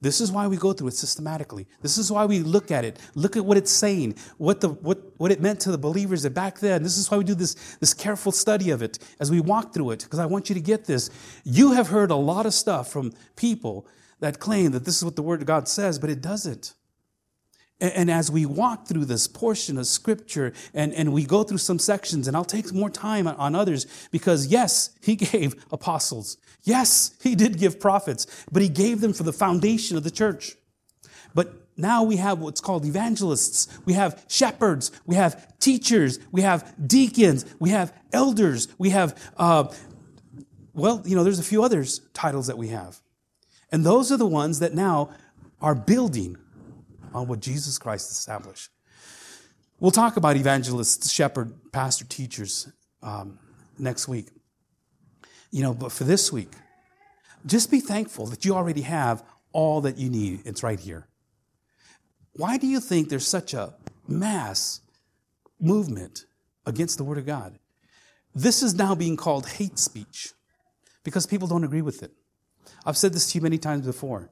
This 0.00 0.20
is 0.20 0.32
why 0.32 0.46
we 0.46 0.56
go 0.56 0.72
through 0.72 0.88
it 0.88 0.94
systematically. 0.94 1.66
This 1.82 1.98
is 1.98 2.10
why 2.10 2.24
we 2.24 2.40
look 2.40 2.70
at 2.70 2.84
it, 2.84 2.98
look 3.14 3.36
at 3.36 3.44
what 3.44 3.58
it's 3.58 3.70
saying, 3.70 4.14
what, 4.38 4.60
the, 4.60 4.68
what, 4.68 5.12
what 5.18 5.30
it 5.30 5.42
meant 5.42 5.60
to 5.60 5.70
the 5.70 5.78
believers 5.78 6.22
that 6.22 6.30
back 6.30 6.58
then. 6.58 6.82
This 6.82 6.96
is 6.96 7.10
why 7.10 7.18
we 7.18 7.24
do 7.24 7.34
this, 7.34 7.54
this 7.80 7.92
careful 7.92 8.32
study 8.32 8.70
of 8.70 8.82
it 8.82 8.98
as 9.20 9.30
we 9.30 9.40
walk 9.40 9.74
through 9.74 9.90
it, 9.90 10.02
because 10.02 10.18
I 10.18 10.26
want 10.26 10.48
you 10.48 10.54
to 10.54 10.60
get 10.60 10.86
this. 10.86 11.10
You 11.44 11.72
have 11.72 11.88
heard 11.88 12.10
a 12.10 12.16
lot 12.16 12.46
of 12.46 12.54
stuff 12.54 12.90
from 12.90 13.12
people 13.36 13.86
that 14.20 14.38
claim 14.38 14.72
that 14.72 14.84
this 14.84 14.96
is 14.96 15.04
what 15.04 15.16
the 15.16 15.22
Word 15.22 15.40
of 15.40 15.46
God 15.46 15.68
says, 15.68 15.98
but 15.98 16.08
it 16.08 16.22
doesn't. 16.22 16.74
And, 17.80 18.10
as 18.10 18.30
we 18.30 18.44
walk 18.44 18.86
through 18.86 19.06
this 19.06 19.26
portion 19.26 19.78
of 19.78 19.86
Scripture 19.86 20.52
and, 20.74 20.92
and 20.92 21.12
we 21.12 21.24
go 21.24 21.42
through 21.42 21.58
some 21.58 21.78
sections, 21.78 22.28
and 22.28 22.36
I'll 22.36 22.44
take 22.44 22.72
more 22.74 22.90
time 22.90 23.26
on, 23.26 23.36
on 23.36 23.54
others, 23.54 23.86
because 24.10 24.48
yes, 24.48 24.90
He 25.00 25.16
gave 25.16 25.64
apostles. 25.72 26.36
Yes, 26.62 27.16
he 27.22 27.34
did 27.34 27.58
give 27.58 27.80
prophets, 27.80 28.26
but 28.52 28.62
he 28.62 28.68
gave 28.68 29.00
them 29.00 29.12
for 29.12 29.22
the 29.22 29.32
foundation 29.32 29.96
of 29.96 30.04
the 30.04 30.10
church. 30.10 30.56
But 31.34 31.54
now 31.76 32.02
we 32.02 32.16
have 32.16 32.38
what's 32.40 32.60
called 32.60 32.84
evangelists. 32.84 33.66
We 33.86 33.94
have 33.94 34.24
shepherds. 34.28 34.90
We 35.06 35.16
have 35.16 35.58
teachers. 35.58 36.18
We 36.30 36.42
have 36.42 36.74
deacons. 36.86 37.46
We 37.58 37.70
have 37.70 37.94
elders. 38.12 38.68
We 38.76 38.90
have, 38.90 39.32
uh, 39.36 39.72
well, 40.74 41.02
you 41.06 41.16
know, 41.16 41.24
there's 41.24 41.38
a 41.38 41.44
few 41.44 41.62
others 41.62 42.00
titles 42.12 42.48
that 42.48 42.58
we 42.58 42.68
have. 42.68 43.00
And 43.72 43.84
those 43.84 44.12
are 44.12 44.16
the 44.16 44.26
ones 44.26 44.58
that 44.58 44.74
now 44.74 45.10
are 45.62 45.74
building 45.74 46.36
on 47.14 47.26
what 47.26 47.40
Jesus 47.40 47.78
Christ 47.78 48.10
established. 48.10 48.70
We'll 49.78 49.90
talk 49.90 50.16
about 50.16 50.36
evangelists, 50.36 51.10
shepherd, 51.10 51.52
pastor, 51.72 52.04
teachers 52.04 52.70
um, 53.02 53.38
next 53.78 54.08
week. 54.08 54.28
You 55.50 55.62
know, 55.62 55.74
but 55.74 55.90
for 55.90 56.04
this 56.04 56.32
week, 56.32 56.52
just 57.46 57.70
be 57.70 57.80
thankful 57.80 58.26
that 58.26 58.44
you 58.44 58.54
already 58.54 58.82
have 58.82 59.22
all 59.52 59.80
that 59.80 59.96
you 59.96 60.10
need. 60.10 60.42
It's 60.44 60.62
right 60.62 60.78
here. 60.78 61.08
Why 62.34 62.58
do 62.58 62.66
you 62.66 62.78
think 62.80 63.08
there's 63.08 63.26
such 63.26 63.54
a 63.54 63.74
mass 64.06 64.80
movement 65.58 66.26
against 66.66 66.98
the 66.98 67.04
Word 67.04 67.18
of 67.18 67.26
God? 67.26 67.58
This 68.34 68.62
is 68.62 68.74
now 68.74 68.94
being 68.94 69.16
called 69.16 69.46
hate 69.46 69.78
speech 69.78 70.32
because 71.02 71.26
people 71.26 71.48
don't 71.48 71.64
agree 71.64 71.82
with 71.82 72.02
it. 72.02 72.12
I've 72.84 72.96
said 72.96 73.12
this 73.12 73.32
to 73.32 73.38
you 73.38 73.42
many 73.42 73.58
times 73.58 73.86
before. 73.86 74.30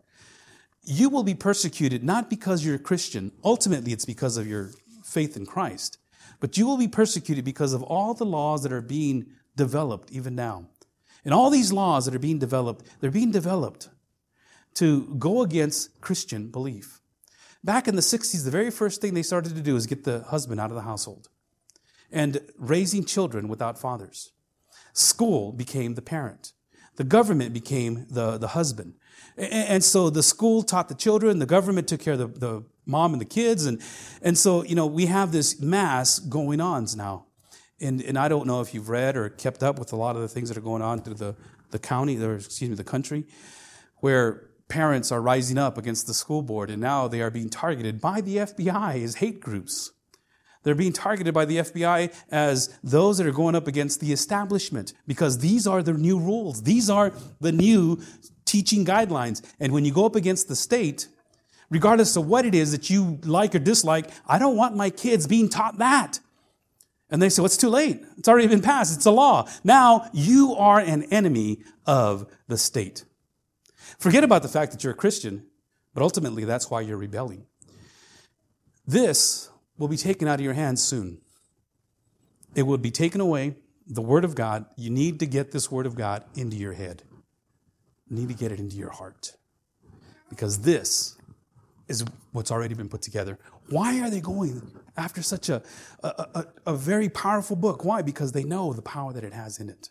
You 0.90 1.10
will 1.10 1.22
be 1.22 1.34
persecuted 1.34 2.02
not 2.02 2.30
because 2.30 2.64
you're 2.64 2.76
a 2.76 2.78
Christian, 2.78 3.32
ultimately, 3.44 3.92
it's 3.92 4.06
because 4.06 4.38
of 4.38 4.46
your 4.46 4.70
faith 5.04 5.36
in 5.36 5.44
Christ, 5.44 5.98
but 6.40 6.56
you 6.56 6.66
will 6.66 6.78
be 6.78 6.88
persecuted 6.88 7.44
because 7.44 7.74
of 7.74 7.82
all 7.82 8.14
the 8.14 8.24
laws 8.24 8.62
that 8.62 8.72
are 8.72 8.80
being 8.80 9.26
developed 9.54 10.10
even 10.10 10.34
now. 10.34 10.68
And 11.26 11.34
all 11.34 11.50
these 11.50 11.74
laws 11.74 12.06
that 12.06 12.14
are 12.14 12.18
being 12.18 12.38
developed, 12.38 12.86
they're 13.00 13.10
being 13.10 13.30
developed 13.30 13.90
to 14.76 15.14
go 15.18 15.42
against 15.42 16.00
Christian 16.00 16.48
belief. 16.48 17.02
Back 17.62 17.86
in 17.86 17.94
the 17.94 18.00
60s, 18.00 18.46
the 18.46 18.50
very 18.50 18.70
first 18.70 19.02
thing 19.02 19.12
they 19.12 19.22
started 19.22 19.54
to 19.56 19.60
do 19.60 19.76
is 19.76 19.86
get 19.86 20.04
the 20.04 20.20
husband 20.20 20.58
out 20.58 20.70
of 20.70 20.74
the 20.74 20.82
household 20.82 21.28
and 22.10 22.40
raising 22.56 23.04
children 23.04 23.46
without 23.46 23.78
fathers. 23.78 24.32
School 24.94 25.52
became 25.52 25.96
the 25.96 26.02
parent. 26.02 26.54
The 26.96 27.04
government 27.04 27.52
became 27.52 28.06
the, 28.08 28.38
the 28.38 28.48
husband. 28.48 28.94
And, 29.36 29.84
so 29.84 30.10
the 30.10 30.22
school 30.22 30.62
taught 30.62 30.88
the 30.88 30.94
children, 30.94 31.38
the 31.38 31.46
government 31.46 31.86
took 31.86 32.00
care 32.00 32.14
of 32.14 32.18
the, 32.18 32.26
the 32.26 32.64
mom 32.86 33.12
and 33.12 33.20
the 33.20 33.26
kids. 33.26 33.66
And, 33.66 33.80
and 34.20 34.36
so, 34.36 34.64
you 34.64 34.74
know, 34.74 34.86
we 34.86 35.06
have 35.06 35.30
this 35.30 35.60
mass 35.60 36.18
going 36.18 36.60
on 36.60 36.86
now. 36.96 37.26
And, 37.80 38.02
and 38.02 38.18
I 38.18 38.28
don't 38.28 38.46
know 38.46 38.60
if 38.60 38.74
you've 38.74 38.88
read 38.88 39.16
or 39.16 39.28
kept 39.28 39.62
up 39.62 39.78
with 39.78 39.92
a 39.92 39.96
lot 39.96 40.16
of 40.16 40.22
the 40.22 40.28
things 40.28 40.48
that 40.48 40.58
are 40.58 40.62
going 40.62 40.82
on 40.82 41.02
through 41.02 41.14
the, 41.14 41.36
the 41.70 41.78
county, 41.78 42.20
or 42.20 42.34
excuse 42.34 42.68
me, 42.68 42.74
the 42.74 42.82
country, 42.82 43.26
where 43.98 44.48
parents 44.68 45.12
are 45.12 45.22
rising 45.22 45.58
up 45.58 45.78
against 45.78 46.06
the 46.06 46.14
school 46.14 46.42
board 46.42 46.70
and 46.70 46.80
now 46.80 47.08
they 47.08 47.20
are 47.20 47.30
being 47.30 47.48
targeted 47.48 48.00
by 48.00 48.20
the 48.20 48.38
FBI 48.38 49.02
as 49.02 49.16
hate 49.16 49.40
groups. 49.40 49.92
They're 50.64 50.74
being 50.74 50.92
targeted 50.92 51.32
by 51.32 51.44
the 51.44 51.58
FBI 51.58 52.12
as 52.30 52.76
those 52.82 53.18
that 53.18 53.26
are 53.26 53.32
going 53.32 53.54
up 53.54 53.66
against 53.66 54.00
the 54.00 54.12
establishment 54.12 54.92
because 55.06 55.38
these 55.38 55.66
are 55.66 55.82
the 55.82 55.94
new 55.94 56.18
rules. 56.18 56.64
These 56.64 56.90
are 56.90 57.12
the 57.40 57.52
new 57.52 58.02
teaching 58.48 58.84
guidelines. 58.84 59.42
And 59.60 59.72
when 59.72 59.84
you 59.84 59.92
go 59.92 60.06
up 60.06 60.16
against 60.16 60.48
the 60.48 60.56
state, 60.56 61.06
regardless 61.70 62.16
of 62.16 62.26
what 62.26 62.44
it 62.44 62.54
is 62.54 62.72
that 62.72 62.90
you 62.90 63.20
like 63.24 63.54
or 63.54 63.58
dislike, 63.60 64.10
I 64.26 64.38
don't 64.38 64.56
want 64.56 64.74
my 64.74 64.90
kids 64.90 65.26
being 65.26 65.48
taught 65.48 65.78
that. 65.78 66.18
And 67.10 67.22
they 67.22 67.28
say, 67.28 67.40
well, 67.40 67.46
it's 67.46 67.56
too 67.56 67.68
late. 67.68 68.02
It's 68.18 68.28
already 68.28 68.48
been 68.48 68.60
passed. 68.60 68.94
It's 68.96 69.06
a 69.06 69.10
law. 69.10 69.48
Now 69.64 70.10
you 70.12 70.54
are 70.54 70.80
an 70.80 71.04
enemy 71.04 71.58
of 71.86 72.26
the 72.48 72.58
state. 72.58 73.04
Forget 73.98 74.24
about 74.24 74.42
the 74.42 74.48
fact 74.48 74.72
that 74.72 74.84
you're 74.84 74.92
a 74.92 74.96
Christian, 74.96 75.46
but 75.94 76.02
ultimately 76.02 76.44
that's 76.44 76.70
why 76.70 76.80
you're 76.80 76.98
rebelling. 76.98 77.46
This 78.86 79.50
will 79.78 79.88
be 79.88 79.96
taken 79.96 80.28
out 80.28 80.38
of 80.38 80.44
your 80.44 80.54
hands 80.54 80.82
soon. 80.82 81.18
It 82.54 82.62
will 82.62 82.78
be 82.78 82.90
taken 82.90 83.20
away. 83.20 83.56
The 83.86 84.02
Word 84.02 84.24
of 84.24 84.34
God, 84.34 84.66
you 84.76 84.90
need 84.90 85.18
to 85.20 85.26
get 85.26 85.52
this 85.52 85.70
Word 85.70 85.86
of 85.86 85.94
God 85.94 86.24
into 86.34 86.56
your 86.56 86.74
head. 86.74 87.02
Need 88.10 88.28
to 88.28 88.34
get 88.34 88.52
it 88.52 88.58
into 88.58 88.76
your 88.76 88.90
heart. 88.90 89.32
Because 90.30 90.58
this 90.58 91.16
is 91.88 92.04
what's 92.32 92.50
already 92.50 92.74
been 92.74 92.88
put 92.88 93.02
together. 93.02 93.38
Why 93.70 94.00
are 94.00 94.10
they 94.10 94.20
going 94.20 94.62
after 94.96 95.22
such 95.22 95.48
a, 95.48 95.62
a, 96.02 96.08
a, 96.08 96.46
a, 96.66 96.76
very 96.76 97.08
powerful 97.08 97.56
book? 97.56 97.84
Why? 97.84 98.02
Because 98.02 98.32
they 98.32 98.44
know 98.44 98.72
the 98.72 98.82
power 98.82 99.12
that 99.12 99.24
it 99.24 99.32
has 99.32 99.58
in 99.58 99.68
it. 99.70 99.90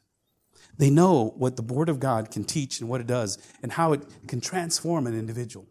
They 0.78 0.90
know 0.92 1.34
what 1.38 1.56
the 1.56 1.64
Word 1.64 1.90
of 1.90 2.00
God 2.00 2.30
can 2.30 2.44
teach 2.44 2.80
and 2.80 2.90
what 2.90 3.02
it 3.02 3.08
does 3.08 3.38
and 3.64 3.72
how 3.72 3.94
it 3.94 4.04
can 4.28 4.42
transform 4.42 5.08
an 5.08 5.18
individual. 5.18 5.68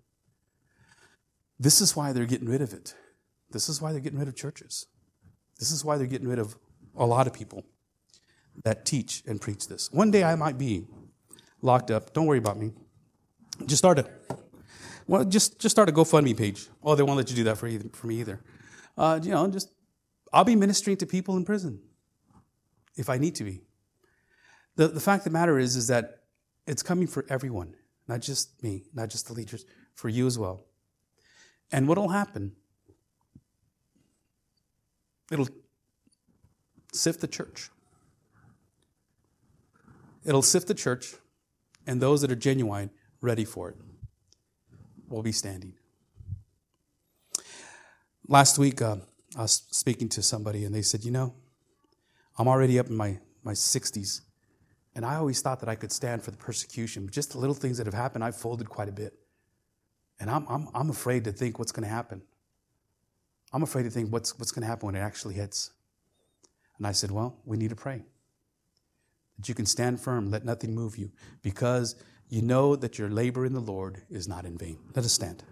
This 1.58 1.80
is 1.80 1.94
why 1.94 2.12
they're 2.12 2.26
getting 2.26 2.48
rid 2.48 2.60
of 2.60 2.72
it. 2.72 2.94
This 3.50 3.68
is 3.68 3.80
why 3.80 3.92
they're 3.92 4.00
getting 4.00 4.18
rid 4.18 4.28
of 4.28 4.34
churches. 4.34 4.86
This 5.58 5.70
is 5.70 5.84
why 5.84 5.96
they're 5.96 6.06
getting 6.06 6.28
rid 6.28 6.40
of 6.40 6.56
a 6.96 7.06
lot 7.06 7.26
of 7.26 7.32
people 7.32 7.64
that 8.64 8.84
teach 8.84 9.22
and 9.26 9.40
preach 9.40 9.68
this. 9.68 9.92
One 9.92 10.10
day 10.10 10.24
I 10.24 10.34
might 10.34 10.58
be 10.58 10.86
locked 11.62 11.90
up. 11.90 12.12
Don't 12.12 12.26
worry 12.26 12.38
about 12.38 12.58
me. 12.58 12.72
Just 13.66 13.78
start 13.78 13.98
a 13.98 14.08
well, 15.06 15.24
just 15.24 15.58
just 15.60 15.74
start 15.74 15.88
a 15.88 15.92
GoFundMe 15.92 16.36
page. 16.36 16.68
Oh, 16.82 16.94
they 16.94 17.02
won't 17.02 17.16
let 17.16 17.30
you 17.30 17.36
do 17.36 17.44
that 17.44 17.58
for 17.58 17.66
either, 17.66 17.88
for 17.92 18.06
me 18.06 18.20
either. 18.20 18.40
Uh, 18.96 19.20
you 19.22 19.30
know, 19.30 19.46
just 19.48 19.70
I'll 20.32 20.44
be 20.44 20.56
ministering 20.56 20.96
to 20.98 21.06
people 21.06 21.36
in 21.36 21.44
prison 21.44 21.80
if 22.96 23.08
I 23.08 23.18
need 23.18 23.34
to 23.36 23.44
be. 23.44 23.62
The 24.76 24.88
the 24.88 25.00
fact 25.00 25.20
of 25.20 25.32
the 25.32 25.38
matter 25.38 25.58
is 25.58 25.76
is 25.76 25.86
that 25.88 26.24
it's 26.66 26.82
coming 26.82 27.06
for 27.06 27.24
everyone, 27.28 27.74
not 28.08 28.20
just 28.20 28.62
me, 28.62 28.84
not 28.92 29.08
just 29.08 29.28
the 29.28 29.32
leaders, 29.32 29.64
for 29.94 30.08
you 30.08 30.26
as 30.26 30.38
well. 30.38 30.64
And 31.72 31.88
what'll 31.88 32.08
happen 32.08 32.52
It'll 35.30 35.48
sift 36.92 37.20
the 37.20 37.26
church. 37.26 37.70
It'll 40.24 40.42
sift 40.42 40.68
the 40.68 40.74
church, 40.74 41.14
and 41.86 42.00
those 42.00 42.20
that 42.22 42.30
are 42.30 42.36
genuine, 42.36 42.90
ready 43.20 43.44
for 43.44 43.70
it, 43.70 43.76
will 45.08 45.22
be 45.22 45.32
standing. 45.32 45.74
Last 48.28 48.58
week, 48.58 48.82
uh, 48.82 48.96
I 49.36 49.42
was 49.42 49.62
speaking 49.70 50.08
to 50.10 50.22
somebody, 50.22 50.64
and 50.64 50.74
they 50.74 50.82
said, 50.82 51.04
You 51.04 51.12
know, 51.12 51.34
I'm 52.38 52.48
already 52.48 52.78
up 52.78 52.88
in 52.88 52.96
my, 52.96 53.18
my 53.44 53.52
60s, 53.52 54.22
and 54.94 55.04
I 55.04 55.16
always 55.16 55.40
thought 55.40 55.60
that 55.60 55.68
I 55.68 55.74
could 55.76 55.92
stand 55.92 56.22
for 56.22 56.30
the 56.30 56.36
persecution. 56.36 57.04
But 57.04 57.14
just 57.14 57.32
the 57.32 57.38
little 57.38 57.54
things 57.54 57.78
that 57.78 57.86
have 57.86 57.94
happened, 57.94 58.24
I've 58.24 58.36
folded 58.36 58.68
quite 58.68 58.88
a 58.88 58.92
bit. 58.92 59.14
And 60.18 60.30
I'm, 60.30 60.46
I'm, 60.48 60.68
I'm 60.74 60.90
afraid 60.90 61.24
to 61.24 61.32
think 61.32 61.58
what's 61.58 61.72
going 61.72 61.86
to 61.86 61.94
happen. 61.94 62.22
I'm 63.52 63.62
afraid 63.62 63.84
to 63.84 63.90
think 63.90 64.12
what's, 64.12 64.38
what's 64.38 64.50
going 64.50 64.62
to 64.62 64.66
happen 64.66 64.86
when 64.86 64.96
it 64.96 65.00
actually 65.00 65.34
hits. 65.34 65.70
And 66.78 66.86
I 66.86 66.92
said, 66.92 67.10
Well, 67.10 67.38
we 67.44 67.56
need 67.56 67.70
to 67.70 67.76
pray. 67.76 68.02
That 69.36 69.48
you 69.48 69.54
can 69.54 69.66
stand 69.66 70.00
firm, 70.00 70.30
let 70.30 70.44
nothing 70.44 70.74
move 70.74 70.96
you, 70.96 71.10
because 71.42 71.94
you 72.28 72.42
know 72.42 72.74
that 72.76 72.98
your 72.98 73.08
labor 73.08 73.44
in 73.46 73.52
the 73.52 73.60
Lord 73.60 74.02
is 74.10 74.26
not 74.26 74.44
in 74.44 74.56
vain. 74.56 74.78
Let 74.94 75.04
us 75.04 75.12
stand. 75.12 75.44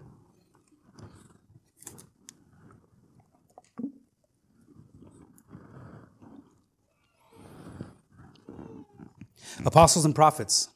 Apostles 9.65 10.05
and 10.05 10.13
prophets, 10.13 10.69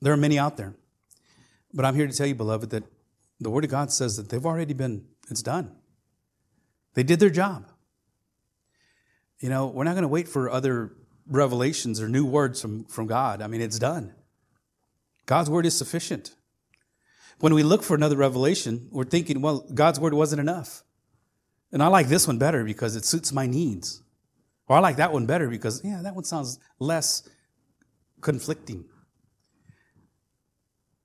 there 0.00 0.12
are 0.12 0.16
many 0.16 0.38
out 0.38 0.56
there. 0.56 0.74
But 1.74 1.84
I'm 1.84 1.94
here 1.94 2.06
to 2.06 2.12
tell 2.12 2.26
you, 2.26 2.34
beloved, 2.34 2.70
that 2.70 2.84
the 3.38 3.50
Word 3.50 3.64
of 3.64 3.70
God 3.70 3.92
says 3.92 4.16
that 4.16 4.30
they've 4.30 4.46
already 4.46 4.72
been, 4.72 5.04
it's 5.28 5.42
done. 5.42 5.76
They 6.94 7.02
did 7.02 7.20
their 7.20 7.30
job. 7.30 7.70
You 9.38 9.50
know, 9.50 9.66
we're 9.66 9.84
not 9.84 9.92
going 9.92 10.02
to 10.02 10.08
wait 10.08 10.28
for 10.28 10.48
other 10.48 10.92
revelations 11.28 12.00
or 12.00 12.08
new 12.08 12.24
words 12.24 12.60
from, 12.60 12.84
from 12.84 13.06
God. 13.06 13.42
I 13.42 13.46
mean, 13.46 13.60
it's 13.60 13.78
done. 13.78 14.14
God's 15.26 15.50
word 15.50 15.66
is 15.66 15.76
sufficient. 15.76 16.34
When 17.38 17.52
we 17.54 17.62
look 17.62 17.82
for 17.82 17.94
another 17.94 18.16
revelation, 18.16 18.88
we're 18.90 19.04
thinking, 19.04 19.42
well, 19.42 19.66
God's 19.74 20.00
word 20.00 20.14
wasn't 20.14 20.40
enough. 20.40 20.82
And 21.72 21.82
I 21.82 21.88
like 21.88 22.08
this 22.08 22.26
one 22.26 22.38
better 22.38 22.64
because 22.64 22.96
it 22.96 23.04
suits 23.04 23.32
my 23.32 23.46
needs. 23.46 24.02
Or 24.68 24.76
I 24.76 24.80
like 24.80 24.96
that 24.96 25.12
one 25.12 25.26
better 25.26 25.48
because, 25.48 25.82
yeah, 25.84 26.00
that 26.02 26.14
one 26.14 26.24
sounds 26.24 26.58
less 26.78 27.28
conflicting. 28.20 28.84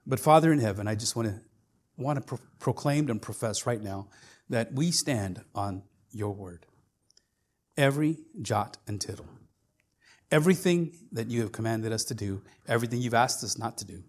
But 0.06 0.20
Father 0.20 0.52
in 0.52 0.60
heaven, 0.60 0.88
I 0.88 0.96
just 0.96 1.16
want 1.16 1.28
to 1.28 1.42
want 1.98 2.18
to 2.18 2.26
pro- 2.26 2.40
proclaim 2.60 3.10
and 3.10 3.22
profess 3.22 3.68
right 3.68 3.82
now 3.82 4.08
that 4.50 4.74
we 4.74 4.92
stand 4.92 5.42
on 5.54 5.84
your 6.12 6.34
word. 6.34 6.66
Every 7.78 8.18
jot 8.42 8.78
and 8.88 9.00
tittle. 9.00 9.28
Everything 10.32 10.96
that 11.12 11.30
you 11.30 11.42
have 11.42 11.52
commanded 11.52 11.92
us 11.92 12.06
to 12.06 12.16
do, 12.16 12.42
everything 12.68 13.02
you've 13.02 13.14
asked 13.14 13.44
us 13.44 13.58
not 13.58 13.78
to 13.80 13.86
do, 13.86 14.04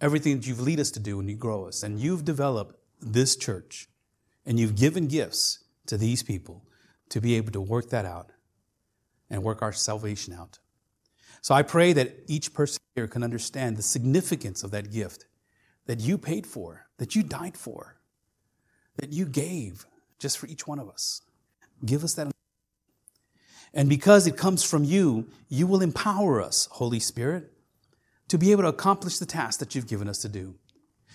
everything 0.00 0.36
that 0.36 0.46
you've 0.46 0.60
lead 0.60 0.78
us 0.78 0.90
to 0.90 1.00
do 1.00 1.18
and 1.18 1.30
you 1.30 1.36
grow 1.36 1.66
us, 1.66 1.82
and 1.82 1.98
you've 1.98 2.24
developed 2.24 2.76
this 3.00 3.36
church, 3.36 3.88
and 4.44 4.60
you've 4.60 4.76
given 4.76 5.08
gifts 5.08 5.64
to 5.86 5.96
these 5.96 6.22
people 6.22 6.64
to 7.08 7.20
be 7.20 7.36
able 7.36 7.52
to 7.52 7.60
work 7.60 7.88
that 7.90 8.04
out 8.04 8.32
and 9.30 9.42
work 9.42 9.62
our 9.62 9.72
salvation 9.72 10.34
out. 10.34 10.58
So 11.40 11.54
I 11.54 11.62
pray 11.62 11.92
that 11.94 12.14
each 12.26 12.52
person 12.52 12.80
here 12.94 13.08
can 13.08 13.22
understand 13.22 13.76
the 13.76 13.82
significance 13.82 14.62
of 14.62 14.70
that 14.72 14.92
gift 14.92 15.26
that 15.86 16.00
you 16.00 16.18
paid 16.18 16.46
for, 16.46 16.86
that 16.98 17.14
you 17.14 17.22
died 17.22 17.56
for, 17.56 17.96
that 18.96 19.12
you 19.12 19.24
gave 19.24 19.86
just 20.18 20.36
for 20.36 20.46
each 20.46 20.66
one 20.66 20.78
of 20.78 20.88
us. 20.88 21.22
Give 21.84 22.04
us 22.04 22.14
that. 22.14 22.30
And 23.78 23.88
because 23.88 24.26
it 24.26 24.36
comes 24.36 24.64
from 24.64 24.82
you, 24.82 25.28
you 25.48 25.68
will 25.68 25.82
empower 25.82 26.42
us, 26.42 26.66
Holy 26.72 26.98
Spirit, 26.98 27.52
to 28.26 28.36
be 28.36 28.50
able 28.50 28.64
to 28.64 28.68
accomplish 28.68 29.18
the 29.18 29.24
task 29.24 29.60
that 29.60 29.72
you've 29.72 29.86
given 29.86 30.08
us 30.08 30.18
to 30.22 30.28
do. 30.28 30.56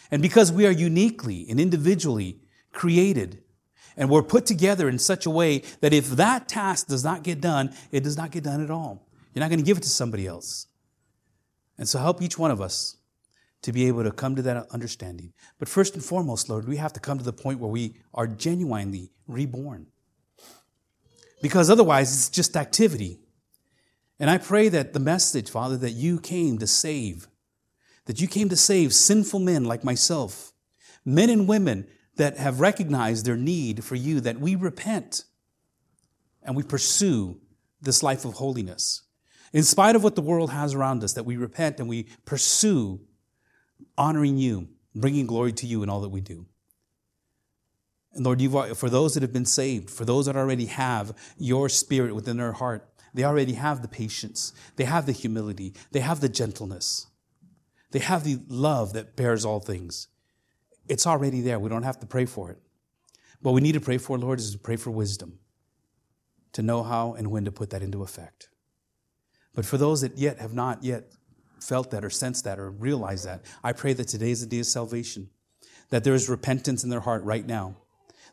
And 0.10 0.22
because 0.22 0.50
we 0.50 0.66
are 0.66 0.72
uniquely 0.72 1.46
and 1.50 1.60
individually 1.60 2.40
created, 2.72 3.44
and 3.98 4.10
we're 4.10 4.24
put 4.24 4.46
together 4.46 4.88
in 4.88 4.98
such 4.98 5.26
a 5.26 5.30
way 5.30 5.62
that 5.82 5.92
if 5.92 6.12
that 6.12 6.48
task 6.48 6.88
does 6.88 7.04
not 7.04 7.24
get 7.24 7.42
done, 7.42 7.74
it 7.92 8.02
does 8.02 8.16
not 8.16 8.32
get 8.32 8.46
done 8.46 8.64
at 8.64 8.72
all. 8.72 9.10
You're 9.34 9.42
not 9.42 9.50
going 9.50 9.60
to 9.60 9.66
give 9.66 9.76
it 9.76 9.84
to 9.84 9.90
somebody 9.90 10.26
else. 10.26 10.68
And 11.78 11.90
so 11.90 12.00
help 12.00 12.22
each 12.22 12.40
one 12.40 12.50
of 12.50 12.62
us 12.62 12.96
to 13.64 13.74
be 13.74 13.90
able 13.90 14.06
to 14.06 14.12
come 14.12 14.38
to 14.38 14.42
that 14.42 14.68
understanding. 14.72 15.34
But 15.60 15.68
first 15.68 15.96
and 15.96 16.04
foremost, 16.04 16.48
Lord, 16.48 16.66
we 16.66 16.78
have 16.78 16.94
to 16.94 17.02
come 17.02 17.18
to 17.18 17.26
the 17.26 17.34
point 17.34 17.60
where 17.60 17.70
we 17.70 17.96
are 18.14 18.26
genuinely 18.26 19.12
reborn. 19.28 19.88
Because 21.44 21.70
otherwise, 21.70 22.14
it's 22.14 22.30
just 22.30 22.56
activity. 22.56 23.20
And 24.18 24.30
I 24.30 24.38
pray 24.38 24.70
that 24.70 24.94
the 24.94 25.00
message, 25.02 25.50
Father, 25.50 25.76
that 25.76 25.92
you 25.92 26.22
came 26.22 26.58
to 26.60 26.66
save, 26.66 27.28
that 28.06 28.22
you 28.22 28.30
came 28.30 28.48
to 28.48 28.56
save 28.56 28.94
sinful 28.94 29.42
men 29.42 29.66
like 29.66 29.84
myself, 29.84 30.54
men 31.04 31.30
and 31.30 31.46
women 31.46 31.86
that 32.16 32.38
have 32.38 32.62
recognized 32.62 33.26
their 33.26 33.36
need 33.36 33.84
for 33.84 33.96
you, 33.96 34.22
that 34.22 34.40
we 34.40 34.56
repent 34.56 35.26
and 36.44 36.56
we 36.56 36.64
pursue 36.64 37.42
this 37.82 38.02
life 38.02 38.24
of 38.24 38.36
holiness. 38.36 39.02
In 39.52 39.64
spite 39.64 39.98
of 39.98 40.04
what 40.04 40.16
the 40.16 40.22
world 40.22 40.52
has 40.52 40.74
around 40.74 41.04
us, 41.04 41.12
that 41.12 41.26
we 41.26 41.36
repent 41.36 41.78
and 41.82 41.90
we 41.90 42.08
pursue 42.24 43.02
honoring 43.98 44.38
you, 44.38 44.70
bringing 44.96 45.28
glory 45.28 45.52
to 45.52 45.68
you 45.68 45.84
in 45.84 45.90
all 45.90 46.00
that 46.00 46.10
we 46.10 46.22
do. 46.22 46.46
And 48.14 48.26
Lord, 48.26 48.42
you've, 48.42 48.78
for 48.78 48.90
those 48.90 49.14
that 49.14 49.24
have 49.24 49.34
been 49.34 49.46
saved, 49.46 49.90
for 49.90 50.06
those 50.06 50.28
that 50.28 50.36
already 50.36 50.66
have 50.68 51.16
your 51.38 51.68
spirit 51.70 52.14
within 52.14 52.38
their 52.38 52.54
heart, 52.54 52.88
they 53.14 53.24
already 53.24 53.54
have 53.54 53.82
the 53.82 53.88
patience, 53.88 54.54
they 54.76 54.86
have 54.86 55.06
the 55.06 55.12
humility, 55.12 55.74
they 55.92 56.00
have 56.00 56.20
the 56.20 56.30
gentleness, 56.30 57.08
they 57.92 58.00
have 58.00 58.24
the 58.24 58.40
love 58.48 58.94
that 58.94 59.16
bears 59.16 59.46
all 59.46 59.60
things. 59.60 60.08
It's 60.90 61.08
already 61.08 61.42
there. 61.42 61.60
We 61.60 61.70
don't 61.70 61.84
have 61.84 62.00
to 62.00 62.06
pray 62.06 62.26
for 62.26 62.52
it. 62.52 62.58
What 63.42 63.54
we 63.54 63.62
need 63.62 63.74
to 63.74 63.82
pray 63.82 63.98
for, 63.98 64.18
Lord, 64.18 64.40
is 64.40 64.52
to 64.52 64.58
pray 64.58 64.76
for 64.76 64.92
wisdom 64.92 65.40
to 66.54 66.62
know 66.62 66.84
how 66.84 67.14
and 67.14 67.32
when 67.32 67.46
to 67.46 67.52
put 67.52 67.72
that 67.72 67.82
into 67.82 68.04
effect. 68.04 68.50
But 69.54 69.66
for 69.66 69.78
those 69.78 70.02
that 70.02 70.18
yet 70.18 70.40
have 70.40 70.54
not 70.54 70.84
yet 70.84 71.12
felt 71.60 71.92
that 71.92 72.04
or 72.04 72.10
sensed 72.10 72.46
that 72.46 72.60
or 72.60 72.72
realized 72.72 73.26
that, 73.26 73.46
I 73.64 73.74
pray 73.74 73.94
that 73.94 74.08
today 74.08 74.32
is 74.32 74.42
the 74.42 74.48
day 74.48 74.60
of 74.60 74.66
salvation, 74.66 75.30
that 75.90 76.04
there 76.04 76.14
is 76.14 76.30
repentance 76.30 76.84
in 76.84 76.90
their 76.90 77.00
heart 77.00 77.24
right 77.24 77.46
now. 77.46 77.76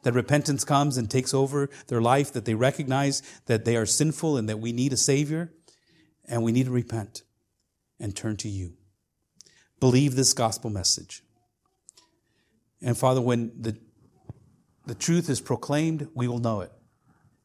That 0.03 0.15
repentance 0.15 0.65
comes 0.65 0.97
and 0.97 1.11
takes 1.11 1.35
over 1.35 1.69
their 1.89 2.01
life, 2.01 2.33
that 2.33 2.47
they 2.47 2.55
recognize 2.55 3.23
that 3.47 3.65
they 3.65 3.77
are 3.77 3.87
sinful 3.87 4.37
and 4.37 4.49
that 4.49 4.59
we 4.59 4.73
need 4.73 4.93
a 4.93 4.97
Savior, 4.97 5.53
and 6.27 6.43
we 6.43 6.53
need 6.53 6.67
to 6.67 6.73
repent 6.73 7.23
and 7.99 8.17
turn 8.17 8.37
to 8.39 8.49
you. 8.49 8.75
Believe 9.79 10.17
this 10.17 10.33
gospel 10.33 10.71
message. 10.71 11.23
And 12.83 12.97
Father, 12.97 13.21
when 13.21 13.53
the, 13.61 13.77
the 14.87 14.95
truth 14.95 15.29
is 15.29 15.41
proclaimed, 15.41 16.09
we 16.15 16.29
will 16.29 16.39
know 16.39 16.61
it. 16.63 16.73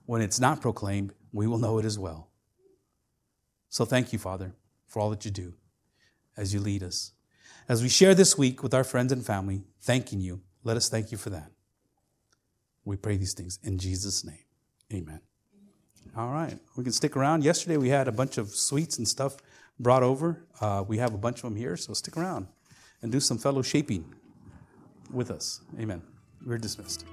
When 0.06 0.22
it's 0.22 0.40
not 0.40 0.62
proclaimed, 0.62 1.14
we 1.34 1.48
will 1.48 1.58
know 1.58 1.78
it 1.78 1.86
as 1.86 2.00
well. 2.00 2.30
So 3.70 3.84
thank 3.84 4.14
you, 4.14 4.20
Father, 4.20 4.54
for 4.88 5.02
all 5.02 5.10
that 5.10 5.26
you 5.26 5.32
do 5.32 5.54
as 6.38 6.54
you 6.54 6.62
lead 6.62 6.84
us. 6.84 7.12
As 7.68 7.82
we 7.82 7.90
share 7.90 8.16
this 8.16 8.38
week 8.38 8.64
with 8.64 8.74
our 8.74 8.84
friends 8.84 9.12
and 9.12 9.26
family, 9.26 9.64
thanking 9.82 10.22
you, 10.22 10.42
let 10.64 10.78
us 10.78 10.88
thank 10.88 11.12
you 11.12 11.18
for 11.18 11.32
that. 11.32 11.52
We 12.86 12.98
pray 12.98 13.18
these 13.18 13.34
things 13.34 13.60
in 13.64 13.78
Jesus' 13.78 14.24
name. 14.24 14.46
Amen. 14.94 15.20
All 16.16 16.32
right. 16.32 16.58
We 16.78 16.84
can 16.84 16.94
stick 16.94 17.18
around. 17.18 17.44
Yesterday 17.44 17.78
we 17.78 17.90
had 17.90 18.08
a 18.08 18.12
bunch 18.12 18.38
of 18.38 18.50
sweets 18.50 18.98
and 18.98 19.08
stuff 19.08 19.38
brought 19.80 20.04
over. 20.04 20.46
Uh, 20.62 20.84
we 20.88 20.98
have 21.00 21.14
a 21.14 21.18
bunch 21.18 21.38
of 21.38 21.44
them 21.44 21.56
here, 21.56 21.76
so 21.76 21.94
stick 21.94 22.16
around 22.16 22.48
and 23.02 23.12
do 23.12 23.20
some 23.20 23.38
fellowshipping 23.38 24.04
with 25.12 25.32
us. 25.32 25.62
Amen. 25.80 26.02
We're 26.46 26.58
dismissed. 26.58 27.06